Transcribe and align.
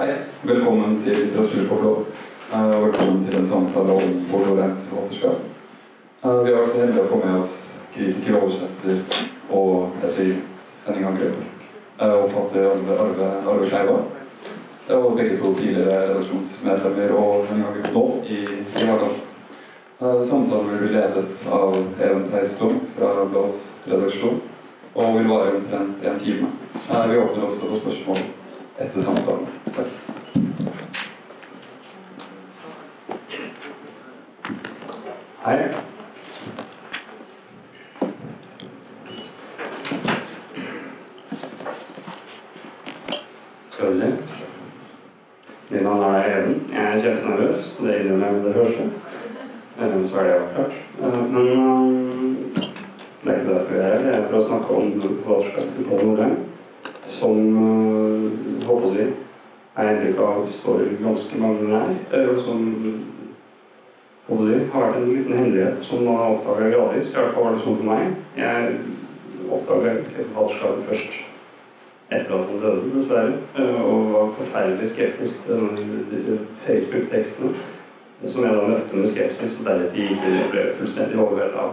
Hei, 0.00 0.14
velkommen 0.42 0.94
til 1.04 1.12
Litteratur 1.12 1.66
på 1.68 1.76
blå. 1.76 1.90
Eh, 2.52 2.70
og 2.76 2.84
velkommen 2.86 3.24
til 3.26 3.34
en 3.36 3.46
samtale 3.46 3.92
om 3.92 4.14
Lorenz 4.32 4.86
forfatterskap. 4.88 5.42
Eh, 6.24 6.38
vi 6.44 6.54
har 6.54 6.62
også 6.62 6.80
heldig 6.80 7.02
å 7.02 7.10
få 7.10 7.18
med 7.20 7.36
oss 7.40 7.56
kritiker, 7.92 8.38
oversetter 8.38 9.02
og 9.58 10.00
essayist 10.08 10.48
Henning 10.86 11.04
Angrep. 11.10 11.36
Uh, 12.00 12.14
og 12.14 12.32
forfatter 12.32 12.70
Arve, 12.70 13.28
Arve, 13.44 13.68
Kleiva. 13.68 13.98
Og 15.02 15.20
begge 15.20 15.36
to 15.36 15.52
tidligere 15.60 16.00
redaksjonsmedlemmer 16.14 17.14
og 17.20 17.46
Henning 17.50 17.68
Angrep 17.68 17.92
nå 17.92 18.08
i, 18.24 18.40
i 18.56 18.88
Hagan. 18.94 19.22
Uh, 20.00 20.24
samtalen 20.32 20.72
vil 20.72 20.84
bli 20.86 20.92
ledet 20.96 21.46
av 21.60 21.76
Even 22.00 22.28
Teistom 22.32 22.86
fra 22.96 23.28
Blås 23.28 23.72
redaksjon 23.84 24.40
og 24.94 25.16
vil 25.20 25.32
vare 25.36 25.58
omtrent 25.60 26.08
en 26.08 26.20
time. 26.24 26.54
Vi 26.88 27.24
åpner 27.26 27.50
også 27.52 27.66
for 27.68 27.84
spørsmål 27.84 28.30
etter 28.80 29.02
samtalen. 29.02 29.46
Takk. 29.74 29.86
Hei. 35.44 35.70
Skal 43.70 43.92
vi 43.92 44.00
se. 44.00 44.06
Mitt 45.68 45.82
navn 45.82 46.02
er 46.02 46.24
Even. 46.38 46.56
Jeg 46.72 46.84
er 46.96 47.00
kjempenervøs. 47.02 47.76
Det 47.82 47.94
innrømmer 48.00 48.26
jeg 48.26 48.34
med 48.34 48.44
det 48.44 48.54
første. 48.54 48.82
Eh, 49.80 50.10
Så 50.10 50.18
er 50.18 50.24
det 50.24 50.32
avklart. 50.32 50.72
Eh, 51.02 51.32
Men 51.32 51.46
eh, 51.48 51.56
det 53.24 53.32
er 53.32 53.38
ikke 53.40 53.54
derfor 53.54 53.74
jeg 53.74 53.84
er 53.84 53.90
her. 53.90 54.02
Det 54.06 54.14
er 54.16 54.28
for 54.30 54.38
å 54.40 54.46
snakke 54.48 54.74
om 54.74 55.02
forfatterskapet 55.24 55.74
til 55.76 55.84
Pål 55.90 56.04
Nordheim. 56.06 56.36
Som 57.10 57.36
eh, 57.62 58.66
håper 58.66 58.86
å 58.86 58.94
si 58.94 59.06
er 59.80 59.90
inntrykk 59.94 60.18
av 60.26 60.48
står 60.52 60.82
ganske 61.04 61.38
mange 61.40 61.68
nær. 61.70 61.94
eh, 62.12 62.28
Og 62.34 62.42
som 62.60 64.38
håper 64.38 64.70
har 64.72 64.86
vært 64.86 64.96
en 65.00 65.10
liten 65.10 65.38
hemmelighet 65.38 65.82
som 65.82 66.04
man 66.04 66.16
har 66.16 66.36
oppdaget 66.36 66.74
gradvis. 66.74 67.10
I 67.10 67.18
hvert 67.18 67.34
fall 67.34 67.44
var 67.44 67.56
det 67.56 67.64
sånn 67.64 67.80
for 67.80 67.88
meg. 67.90 68.14
Jeg 68.36 68.78
oppdaget 69.50 70.14
forfatterskapet 70.16 70.88
først 70.92 71.18
etter 72.10 72.34
at 72.34 72.48
han 72.50 72.62
døde, 72.62 72.90
dessverre. 72.94 73.32
eh, 73.58 73.82
Og 73.82 74.12
var 74.12 74.32
forferdelig 74.38 74.90
skeptisk 74.90 75.44
til 75.46 75.68
disse 76.10 76.38
Facebook-tekstene. 76.66 77.52
Som 78.28 78.44
jeg 78.44 78.54
da 78.54 78.66
møtte 78.68 78.96
med 78.96 79.10
skepsis, 79.10 79.60
og 79.60 79.66
deretter 79.66 79.96
gikk 79.96 80.26
inn 80.28 80.42
og 80.42 80.50
ble 80.52 80.64
fullstendig 80.78 81.18
overveldet 81.18 81.56
av. 81.56 81.70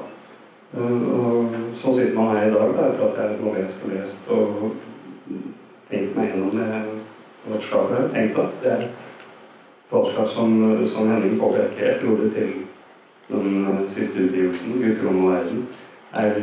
Eh, 0.77 1.07
Og 1.19 1.49
så 1.75 1.95
sitter 1.97 2.15
man 2.15 2.37
her 2.37 2.47
i 2.47 2.53
dag, 2.53 2.73
da, 2.77 2.87
etter 2.87 3.07
at 3.07 3.17
jeg 3.17 3.39
har 3.43 3.57
lest 3.57 3.85
og 3.85 3.91
lest 3.91 4.29
og 4.29 4.71
tenkt 5.89 6.15
meg 6.15 6.31
gjennom 6.31 6.57
det 6.57 6.69
forfatterskapet. 7.43 8.13
Jeg 8.15 8.31
at 8.37 8.63
det 8.63 8.71
er 8.71 8.85
et 8.87 9.13
forfatterskap 9.89 10.29
som, 10.29 10.87
som 10.89 11.09
Henning 11.11 11.39
påpeker 11.39 11.91
et 11.91 12.07
ordet 12.07 12.33
til 12.33 12.53
den 13.29 13.67
eh, 13.67 13.83
siste 13.91 14.23
utgivelsen, 14.27 14.81
'Gutterom 14.81 15.25
og 15.25 15.31
verden', 15.31 15.67
er 16.13 16.33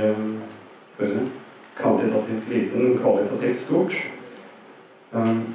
si, 0.98 1.06
skal 1.06 1.28
kvantitativt 1.76 2.48
lite, 2.48 2.98
kvalitativt 3.02 3.58
stort. 3.58 3.94
Um, 5.12 5.54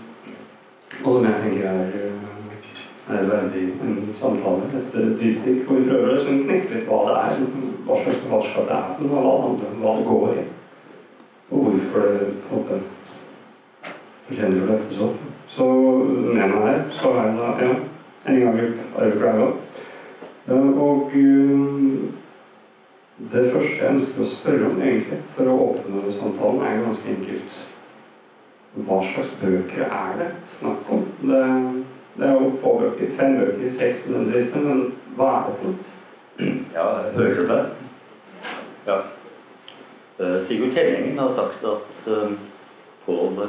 og 1.03 1.13
som 1.15 1.25
jeg 1.25 1.41
tenker 1.43 1.67
er, 1.67 1.85
eh, 1.85 3.15
er 3.15 3.29
veldig 3.29 3.63
en 3.83 4.09
samtale 4.13 4.69
etter 4.79 4.99
et 4.99 5.19
dypdykk. 5.21 5.69
Og 5.69 5.77
vi 5.77 5.89
prøver 5.89 6.09
å 6.09 6.15
liksom 6.15 6.43
knekke 6.43 6.75
litt 6.75 6.87
hva 6.89 6.99
det 7.07 7.15
er, 7.19 7.41
hva 7.87 7.99
slags 8.03 8.21
forfatterskap 8.23 8.69
det 8.69 8.77
er, 8.77 8.93
for 8.99 9.13
hva 9.13 9.23
det 9.25 9.41
handler 9.45 9.81
hva 9.83 9.95
det 9.97 10.07
går 10.11 10.33
i. 10.33 10.45
Og 11.49 11.65
hvorfor 11.65 12.05
det 12.05 12.29
på 12.45 12.55
en 12.55 12.61
måte 12.61 12.81
fortjener 14.27 14.63
å 14.63 14.71
løftes 14.71 15.03
opp. 15.07 15.28
Så 15.59 15.65
med 15.67 16.47
meg 16.53 16.61
her 16.63 16.77
så 16.95 17.09
har 17.11 17.25
jeg 17.27 17.33
da 17.35 17.47
ja, 17.59 17.71
en 18.31 18.37
gang 18.39 18.59
Arve 18.95 19.17
Kleiva. 19.19 19.47
Eh, 20.47 20.69
Og 20.79 21.11
eh, 21.19 22.05
det 23.33 23.41
første 23.51 23.73
jeg 23.81 23.89
ønsker 23.97 24.23
å 24.23 24.27
spørre 24.31 24.69
om 24.69 24.79
egentlig, 24.79 25.19
for 25.35 25.51
å 25.51 25.57
åpne 25.65 26.13
samtalen, 26.15 26.63
er 26.63 26.79
ganske 26.85 27.11
enkelt. 27.11 27.59
Hva 28.87 29.01
slags 29.09 29.35
bøker 29.41 29.83
er 29.83 30.15
det 30.21 30.29
snakk 30.47 30.87
om? 30.95 31.03
Det, 31.27 31.43
det 32.15 32.29
er 32.29 32.39
jo 32.39 32.53
få 32.63 32.77
bøker. 32.79 33.11
Fem 33.19 33.35
bøker, 33.41 33.73
seks 33.81 34.07
nødvendigvis, 34.13 34.55
men 34.63 34.85
hva 35.19 35.33
er 35.41 35.49
det 35.49 35.57
for 35.59 35.73
noe? 35.73 36.53
Ja, 36.77 36.85
hører 37.17 37.35
du 37.35 37.51
det? 37.51 37.63
Ja. 38.87 39.01
Eh, 40.23 40.39
Sigurd 40.47 40.71
Tellengen 40.71 41.19
har 41.19 41.35
sagt 41.35 41.67
at 41.67 42.05
uh, 42.07 42.31
Pål 43.03 43.43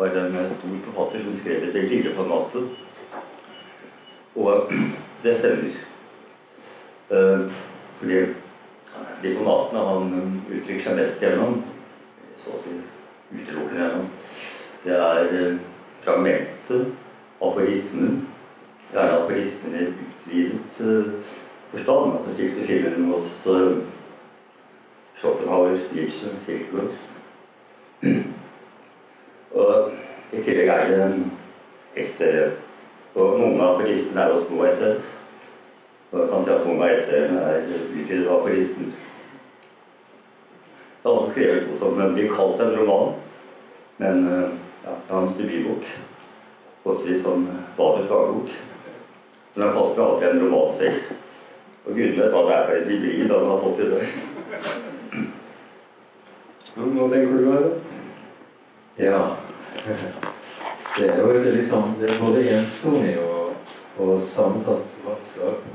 var 0.00 0.16
en 0.16 0.50
stor 0.50 0.78
forfatter 0.84 1.22
som 1.24 1.34
skrev 1.36 1.68
i 1.68 1.72
det 1.72 1.82
lille 1.82 2.14
formatet. 2.14 2.62
Og 4.34 4.72
det 5.22 5.38
stemmer. 5.38 5.74
Eh, 7.10 7.40
fordi 7.98 8.20
de 9.22 9.34
formatene 9.36 9.84
han 9.84 10.14
uttrykker 10.48 10.84
seg 10.84 10.96
mest 10.96 11.20
gjennom, 11.20 11.60
så 12.40 12.54
å 12.54 12.62
si 12.62 12.78
utelukkende 13.34 13.82
gjennom, 13.82 14.08
det 14.86 14.96
er 14.96 15.28
fragmentet, 16.00 16.70
fragmentet, 16.70 16.86
aforismen, 17.40 18.22
gjerne 18.94 19.18
aforismen 19.18 19.76
i 19.76 19.86
utvidet 19.90 20.80
uh, 20.80 21.36
forstand, 21.74 22.16
altså 22.16 22.34
slik 22.34 22.56
du 22.56 22.64
finner 22.64 22.96
den 22.96 23.12
hos 23.12 23.36
Schopenhauer, 25.20 25.76
Nietzsche, 25.92 26.32
Kierkegaard. 26.46 26.96
I 30.32 30.42
tillegg 30.42 30.68
er 30.70 30.90
det 30.90 31.06
essayer. 31.98 32.52
Og 33.18 33.40
noen 33.40 33.58
av 33.58 33.74
aforistene 33.74 34.22
er 34.22 34.34
også 34.34 34.46
små 34.46 34.66
essays. 34.68 35.08
Og 36.10 36.20
jeg 36.20 36.28
kan 36.30 36.44
si 36.44 36.52
at 36.54 36.66
noen 36.66 36.82
av 36.84 36.92
essayene 36.94 37.40
er 37.46 37.66
utvidet 37.70 38.30
aforisten. 38.30 38.92
Jeg 41.00 41.08
har 41.08 41.16
også 41.16 41.32
skrevet 41.32 41.66
noe 41.66 41.80
som 41.80 42.14
blir 42.14 42.32
kalt 42.34 42.60
en 42.60 42.74
roman, 42.76 43.14
men 44.02 44.26
uh, 44.28 44.50
ja, 44.84 44.94
det 44.94 45.08
er 45.08 45.16
hans 45.16 45.36
debutbok. 45.38 45.86
Gått 46.84 47.06
litt 47.08 47.24
sånn 47.24 47.46
badets 47.76 48.10
dagbok. 48.10 48.52
Men 49.54 49.64
han 49.66 49.74
kalte 49.74 49.96
det 49.96 50.06
alltid 50.06 50.28
en 50.30 50.42
roman 50.44 50.74
selv. 50.76 51.12
Og 51.86 51.94
gudene 51.96 52.22
vet 52.22 52.34
hva 52.34 52.42
det 52.46 52.56
er 52.56 52.66
for 52.68 52.78
et 52.78 52.90
hybrid 52.92 53.32
han 53.32 53.48
har 53.50 53.62
fått 53.64 53.78
til 53.80 53.94
det. 53.94 54.02
Ja, 56.70 56.86
Hva 56.86 57.06
tenker 57.10 57.38
du, 57.40 57.48
Arve? 57.50 57.70
Ja. 59.00 59.22
Det 60.96 61.06
er 61.06 61.20
jo 61.22 61.62
sånn 61.64 61.94
Det 62.00 62.08
er 62.10 62.18
både 62.20 62.42
enstonig 62.56 63.14
og, 63.22 63.54
og 64.00 64.16
sammensatt 64.20 64.82
forfatterskap. 64.96 65.68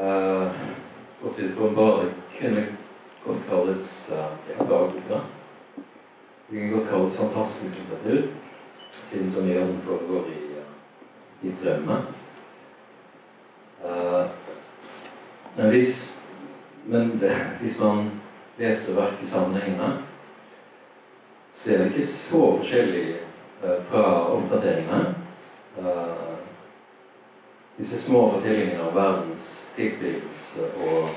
Uh, 0.00 0.48
og 1.20 1.34
til 1.36 1.50
en 1.52 1.76
kunne 2.38 2.66
godt 3.24 3.42
kalles 3.48 3.86
uh, 4.12 4.32
ja, 4.48 4.56
dagboka. 4.58 5.20
Det 6.48 6.58
kan 6.58 6.72
godt 6.72 6.88
kalles 6.90 7.18
fantastisk 7.20 7.78
litteratur, 7.78 8.30
siden 9.04 9.30
så 9.30 9.44
mye 9.44 9.60
av 9.60 9.68
den 9.68 9.82
foregår 9.86 10.30
i, 10.32 10.40
uh, 10.58 11.46
i 11.46 11.54
drømme. 11.62 12.00
Uh, 13.84 14.26
men 15.56 15.68
hvis 15.68 16.16
Men 16.84 17.18
det, 17.20 17.36
hvis 17.60 17.78
man 17.80 18.10
leser 18.58 18.96
verket 18.96 19.28
sammenhengende, 19.28 19.98
så 21.50 21.72
er 21.72 21.78
det 21.78 21.86
ikke 21.86 22.06
så 22.06 22.42
forskjellig 22.58 23.06
eh, 23.64 23.82
fra 23.90 24.04
oppdateringene. 24.36 25.14
Eh, 25.78 26.36
disse 27.78 27.98
små 28.02 28.30
fortellingene 28.30 28.88
om 28.88 28.94
verdens 28.94 29.72
tilblivelse 29.76 30.68
og 30.76 31.08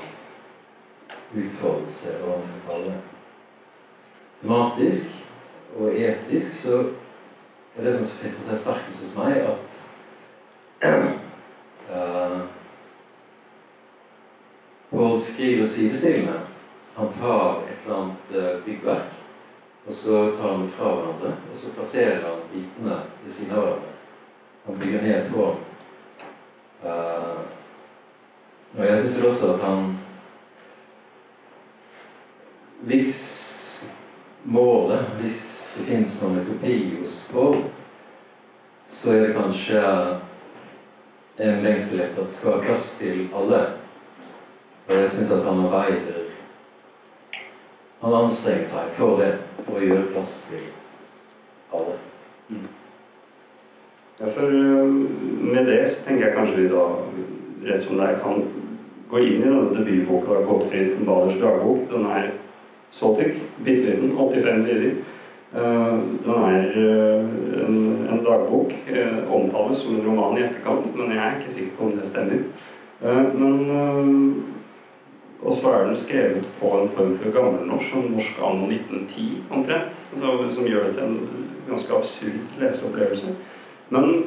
utfoldelse, 1.34 2.08
eller 2.08 2.26
hva 2.26 2.36
man 2.36 2.46
skal 2.48 2.66
kalle 2.68 2.90
det. 2.90 3.00
Tematisk 4.40 5.04
og 5.78 5.98
etisk 5.98 6.58
så 6.62 6.78
er 7.76 7.84
det 7.86 7.94
som 7.96 8.10
fester 8.22 8.48
seg 8.48 8.62
sterkest 8.62 9.04
hos 9.04 9.16
meg, 9.18 9.32
at 9.50 9.70
uh, 11.90 12.40
Paul 14.90 15.18
skriver 15.20 15.66
sidestillende. 15.66 16.40
Han 16.94 17.12
tar 17.18 17.64
et 17.66 17.84
eller 17.84 17.96
annet 18.00 18.64
byggverk 18.64 19.13
og 19.86 19.94
så 19.94 20.30
tar 20.36 20.48
han 20.48 20.62
det 20.62 20.72
fra 20.72 20.94
hverandre, 20.94 21.32
og 21.52 21.58
så 21.60 21.72
plasserer 21.76 22.22
han 22.24 22.46
bitene 22.52 23.00
ved 23.22 23.30
siden 23.30 23.56
av 23.56 23.66
hverandre. 23.66 23.90
Han 24.66 24.78
bygger 24.80 25.02
ned 25.02 25.16
et 25.18 25.32
tårn. 25.32 25.56
Uh, 26.84 27.40
og 28.76 28.84
jeg 28.84 28.98
syns 29.00 29.16
vel 29.16 29.26
også 29.28 29.52
at 29.54 29.60
han 29.64 29.92
Hvis 32.84 33.12
målet, 34.44 35.06
hvis 35.20 35.38
det 35.76 35.86
fins 35.88 36.16
noen 36.20 36.42
utopi 36.42 36.74
hos 36.98 37.14
Paul, 37.32 37.62
så 38.84 39.14
er 39.14 39.22
det 39.22 39.36
kanskje 39.38 39.80
en 41.38 41.64
lengsel 41.64 42.02
etter 42.04 42.20
at 42.20 42.28
det 42.28 42.36
skal 42.36 42.52
være 42.52 42.66
plass 42.66 42.90
til 42.98 43.24
alle. 43.32 43.62
Og 44.88 44.94
jeg 45.00 45.10
syns 45.14 45.32
at 45.32 45.48
han 45.48 45.64
arbeider 45.64 46.20
Han 48.04 48.14
anstrenger 48.18 48.68
seg 48.68 48.92
for 48.98 49.16
det 49.16 49.32
å 49.72 49.80
gjøre 49.80 50.10
plass 50.12 50.32
til 50.50 50.66
alle. 51.74 51.96
Ja, 54.20 54.30
for 54.30 54.42
øh, 54.46 54.92
med 55.54 55.66
det 55.66 55.80
så 55.90 56.04
tenker 56.04 56.26
jeg 56.26 56.36
kanskje 56.36 56.60
vi 56.62 56.68
da 56.70 56.84
rett 57.64 57.84
som 57.84 57.98
det 57.98 58.10
er 58.10 58.20
kan 58.22 58.44
gå 59.10 59.22
inn 59.22 59.42
i 59.42 59.48
denne 59.48 59.74
debutboka 59.74 60.42
Gottfried 60.46 60.94
von 60.94 61.08
Baders 61.08 61.40
dagbok. 61.40 61.88
Den 61.90 62.06
er 62.10 62.30
så 62.94 63.14
tykk, 63.18 63.40
bitte 63.64 63.90
liten, 63.90 64.14
85 64.16 64.62
sider. 64.68 64.94
Uh, 65.54 65.98
den 66.24 66.44
er 66.48 66.64
uh, 66.76 67.66
en, 67.66 67.76
en, 68.10 68.22
dagbok. 68.26 68.72
Omtales 69.30 69.82
som 69.82 69.94
en 69.94 70.06
roman 70.06 70.38
i 70.38 70.46
etterkant, 70.46 70.88
men 70.96 71.14
jeg 71.14 71.22
er 71.24 71.36
ikke 71.38 71.54
sikker 71.54 71.76
på 71.78 71.84
om 71.84 71.98
det 71.98 72.08
stemmer. 72.10 72.42
men 73.34 74.44
og 75.44 75.56
så 75.60 75.72
er 75.72 75.86
den 75.86 75.96
skrevet 75.96 76.44
på 76.60 76.70
en 76.80 76.88
form 76.96 77.18
for 77.18 77.32
gammelnorsk, 77.32 77.90
som 77.90 78.06
norsk 78.14 78.38
anno 78.40 78.68
1910 78.70 79.42
omtrent. 79.50 79.98
Altså, 80.14 80.54
som 80.54 80.68
gjør 80.68 80.86
det 80.86 80.94
til 80.94 81.04
en 81.04 81.18
ganske 81.68 81.96
absurd 81.96 82.60
leseopplevelse. 82.60 83.34
Men 83.88 84.24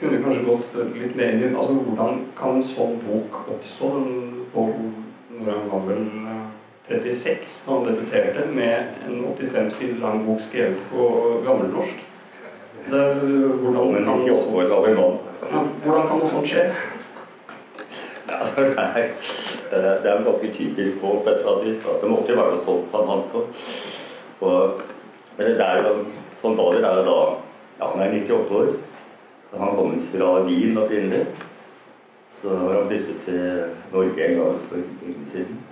kunne 0.00 0.22
kanskje 0.22 0.46
gått 0.46 0.76
litt 0.94 1.16
mer 1.16 1.34
inn 1.34 1.44
i 1.44 1.50
altså, 1.52 1.74
Hvordan 1.84 2.22
kan 2.38 2.58
en 2.58 2.64
sånn 2.64 2.96
bok 3.04 3.42
oppstå? 3.54 3.90
På, 4.52 4.64
når 5.38 5.50
han 5.52 5.66
var 5.70 5.82
vel 5.90 6.04
36 6.88 7.28
eh, 7.28 7.42
da 7.66 7.74
han 7.74 7.84
debuterte, 7.90 8.46
med 8.56 9.04
en 9.08 9.18
85 9.36 9.70
sider 9.76 10.00
lang 10.00 10.24
bok 10.26 10.40
skrevet 10.40 10.80
på 10.92 11.10
gammelnorsk. 11.44 12.04
Det, 12.88 13.02
hvordan, 13.60 13.92
Men 13.92 14.08
98 14.08 14.54
år 14.54 14.70
gammel 14.72 14.96
mann. 14.96 15.18
Ja, 15.50 15.60
hvordan 15.84 16.08
kan 16.08 16.22
noe 16.22 16.32
sånt 16.32 16.48
skje? 16.48 16.64
Ja, 18.28 18.40
det 18.56 18.72
er, 18.80 19.12
det 19.70 20.10
er 20.10 20.18
jo 20.18 20.30
ganske 20.30 20.52
typisk 20.52 21.00
på 21.00 21.12
et 21.26 21.34
eller 21.34 21.50
annet 21.52 21.66
vis. 21.66 21.82
Det 22.02 22.10
måtte 22.10 22.32
jo 22.32 22.38
være 22.38 22.54
noe 22.54 22.64
sånt 22.64 22.94
han 22.94 23.10
hang 23.12 23.26
på. 23.32 23.44
Og, 24.46 24.80
men 25.36 25.46
det 25.46 25.66
er 25.66 25.82
jo, 25.82 25.94
von 26.42 26.56
Bader 26.56 26.86
er 26.88 27.00
jo 27.00 27.04
da 27.08 27.18
ja, 27.78 27.90
han 27.92 28.02
er 28.02 28.16
98 28.20 28.58
år. 28.60 28.72
Han 29.58 29.76
kommer 29.76 30.10
fra 30.12 30.32
Wien 30.46 30.78
opprinnelig. 30.78 31.26
Så 32.42 32.56
har 32.56 32.74
han 32.74 32.88
flyttet 32.88 33.22
til 33.24 33.64
Norge 33.92 34.26
en 34.26 34.36
gang 34.36 34.58
for 34.68 34.76
lenge 34.76 35.30
siden. 35.32 35.62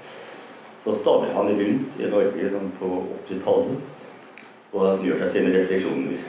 Så 0.84 0.94
stadig 0.94 1.34
han 1.34 1.52
rundt 1.60 2.00
i 2.00 2.10
Norge 2.10 2.50
sånn 2.50 2.72
på 2.78 2.90
80-tallet 3.26 4.74
og 4.76 5.04
gjør 5.06 5.22
seg 5.22 5.32
sine 5.32 5.52
refleksjoner. 5.54 6.24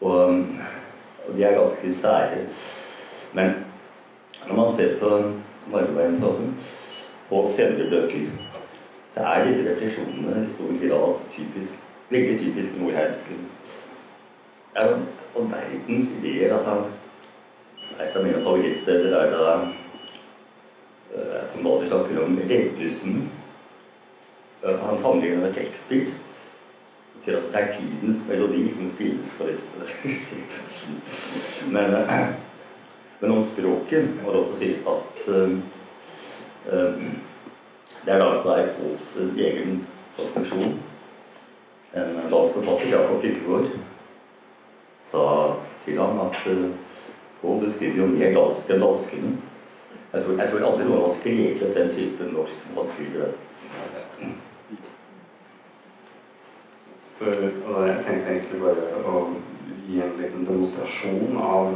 Og, 0.00 0.44
og, 1.26 1.32
de 1.34 1.44
er 1.44 1.56
ganske 1.56 1.94
sære. 1.98 2.44
Men 3.36 3.54
når 4.46 4.56
man 4.56 4.74
ser 4.76 4.94
på 5.00 5.10
Arveveien 5.74 6.20
på 7.28 7.42
senere 7.56 7.90
bøker, 7.90 8.30
så 9.14 9.20
er 9.20 9.44
disse 9.46 9.70
refleksjonene 9.70 10.46
i 10.46 10.52
stor 10.54 10.72
grad 10.82 11.14
typisk, 11.32 11.72
veldig 12.10 12.38
typisk 12.40 12.76
nordheimske 12.78 13.34
ja, 14.76 14.86
og 15.34 15.50
verdens 15.52 16.08
ideer. 16.18 16.56
altså 16.56 16.84
Et 18.00 18.16
av 18.16 18.24
mine 18.24 18.42
favorittsteder 18.42 19.16
er 19.16 19.30
da 19.30 19.54
uh, 21.14 21.40
som 21.52 21.64
Bader 21.64 21.88
snakker 21.88 22.22
om. 22.24 22.38
Uh, 24.62 24.86
han 24.86 24.98
sammenligner 24.98 25.40
med 25.40 25.48
at 25.48 25.58
det 27.26 27.38
er 27.52 27.72
tidens 27.78 28.28
melodi 28.28 28.74
som 28.74 28.90
spilles 28.90 29.34
på 29.38 29.46
disse 29.46 29.68
men, 31.74 31.94
uh, 31.94 32.47
men 33.20 33.34
om 33.34 33.44
språket 33.44 34.10
må 34.22 34.32
det 34.32 34.42
også 34.42 34.58
sies 34.60 34.90
at 34.92 35.24
uh, 35.28 35.56
det 38.04 38.14
er 38.14 38.20
laget 38.22 38.44
av 38.46 38.52
Eipols 38.54 39.08
egen 39.36 39.80
konstruksjon. 40.16 40.76
En 41.98 42.18
dansk 42.30 42.58
forfatter, 42.58 42.92
Jakob 42.92 43.24
Lykkegaard 43.24 43.70
sa 45.10 45.24
til 45.84 45.98
ham 45.98 46.20
at 46.26 46.38
uh, 46.52 46.68
Pål, 47.38 47.60
du 47.62 47.70
skriver 47.70 48.00
jo 48.00 48.06
mer 48.10 48.32
dansk 48.34 48.70
enn 48.74 48.82
danskene. 48.82 49.36
Jeg 50.12 50.24
tror, 50.24 50.38
jeg 50.40 50.50
tror 50.50 50.64
aldri 50.66 50.86
noen 50.88 51.04
har 51.04 51.12
skrevet 51.14 51.74
den 51.76 51.90
typen 51.94 52.32
norsk 52.34 52.62
som 52.64 52.80
han 52.80 52.88
skriver 52.94 53.28
det. 53.28 54.32
For, 57.18 57.44
jeg 57.86 58.02
tenkte 58.06 58.32
egentlig 58.32 58.60
bare 58.62 59.02
å 59.06 59.22
gi 59.86 60.00
en 60.02 60.16
liten 60.18 60.48
demonstrasjon 60.48 61.38
av 61.42 61.70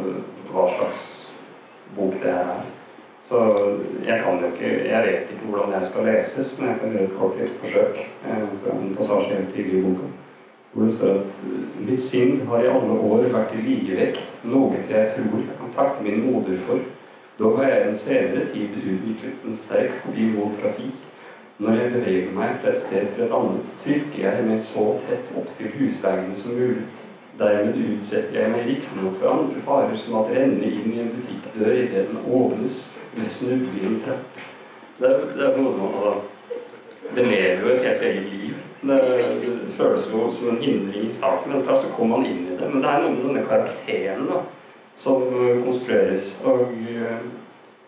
hva 0.50 0.66
slags 0.78 1.21
bok 1.96 2.16
det 2.22 2.32
er. 2.32 2.64
Så 3.28 3.38
jeg 4.06 4.18
kan 4.24 4.40
jo 4.40 4.48
ikke 4.50 4.70
Jeg 4.88 5.04
vet 5.06 5.30
ikke 5.32 5.50
hvordan 5.50 5.72
jeg 5.72 5.88
skal 5.90 6.04
leses, 6.04 6.58
men 6.58 6.68
jeg 6.68 6.78
kan 6.80 6.92
gjøre 6.92 7.04
et 7.04 7.18
kort 7.18 7.54
forsøk. 7.60 8.02
Eh, 8.26 8.42
fra 8.64 8.76
en 8.76 8.96
passasje 8.98 9.36
helt 9.36 9.54
tidlig 9.54 9.78
i 9.78 9.86
boka 9.86 10.10
hvor 10.72 10.84
det 10.84 10.94
står 10.94 11.08
at 11.20 11.32
mitt 11.88 12.02
sinn 12.02 12.38
har 12.48 12.62
i 12.64 12.68
alle 12.72 12.94
år 12.96 13.26
vært 13.34 13.50
i 13.58 13.64
likevekt, 13.66 14.38
noe 14.48 14.78
jeg 14.78 15.10
tror 15.12 15.42
jeg 15.42 15.56
kan 15.58 15.74
takke 15.76 16.04
min 16.04 16.22
moder 16.24 16.58
for. 16.66 16.80
Dog 17.38 17.58
har 17.58 17.68
jeg 17.68 17.88
en 17.88 17.98
senere 17.98 18.46
tid 18.52 18.78
utviklet 18.80 19.44
en 19.48 19.56
sterk 19.56 19.98
fobi 20.04 20.30
mot 20.32 20.56
trafikk. 20.62 20.96
Når 21.58 21.76
jeg 21.78 21.92
beveger 21.92 22.32
meg 22.34 22.56
fra 22.62 22.72
et 22.72 22.80
sted 22.80 23.12
til 23.14 23.26
et 23.26 23.34
annet, 23.36 23.74
trykker 23.84 24.24
jeg 24.24 24.46
meg 24.48 24.64
så 24.64 24.86
tett 25.04 25.36
opp 25.36 25.52
til 25.58 25.74
husveggene 25.76 26.36
som 26.36 26.56
mulig. 26.56 26.86
Dermed 27.38 27.79
utsetter 27.94 28.40
jeg 28.40 28.52
meg 28.52 28.67
riktignok 28.69 29.14
for 29.20 29.32
andre 29.32 29.62
farer, 29.67 29.96
som 29.96 30.19
at 30.20 30.32
renne 30.37 30.69
inn 30.69 30.93
i 30.93 31.00
en 31.00 31.12
butikkdør 31.14 31.73
idet 31.73 32.06
den 32.11 32.20
åpnes, 32.29 32.82
eller 33.14 33.31
snuble 33.32 33.81
i 33.81 33.88
en 33.88 34.00
trapp. 34.05 34.43
Det, 34.99 35.12
det 35.37 35.46
er 35.46 35.56
noe 35.56 35.73
sånn, 35.73 35.96
altså, 35.96 36.14
Det 37.12 37.25
lever 37.26 37.64
jo 37.67 37.73
et 37.73 37.87
helt 37.87 38.05
eget 38.08 38.29
liv. 38.32 38.58
Det, 38.82 38.99
det 39.43 39.75
føles 39.76 40.06
jo 40.12 40.29
som 40.32 40.52
en 40.52 40.62
hindring 40.62 41.08
i 41.08 41.14
starten, 41.14 41.52
men 41.52 41.64
så 41.67 41.90
kommer 41.96 42.19
man 42.19 42.29
inn 42.29 42.46
i 42.46 42.56
det. 42.56 42.69
Men 42.69 42.84
det 42.84 42.93
er 42.93 43.02
noe 43.02 43.14
med 43.17 43.26
denne 43.26 43.44
karakteren 43.49 44.28
da, 44.31 44.40
som 44.96 45.26
eh, 45.28 45.61
konstrueres. 45.64 46.32
Og 46.44 46.73
eh, 46.88 47.26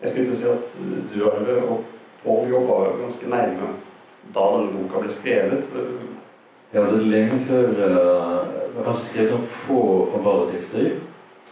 jeg 0.01 0.11
skulle 0.11 0.37
si 0.37 0.49
at 0.51 0.77
du 1.13 1.19
Arve, 1.29 1.57
og 1.63 1.91
Pål 2.25 2.49
jobba 2.49 2.77
ganske 2.97 3.27
nærme 3.29 3.67
da 4.33 4.45
denne 4.55 4.71
boka 4.73 5.01
ble 5.03 5.11
skrevet. 5.13 5.67
Ja, 6.73 6.81
det 6.81 6.95
er 6.97 7.09
lenge 7.11 7.37
før 7.45 7.67
uh, 7.77 8.34
kanskje 8.85 9.05
skrevet 9.09 9.33
noen 9.33 9.51
få 9.65 9.81
formale 10.13 10.49
tekster. 10.53 10.97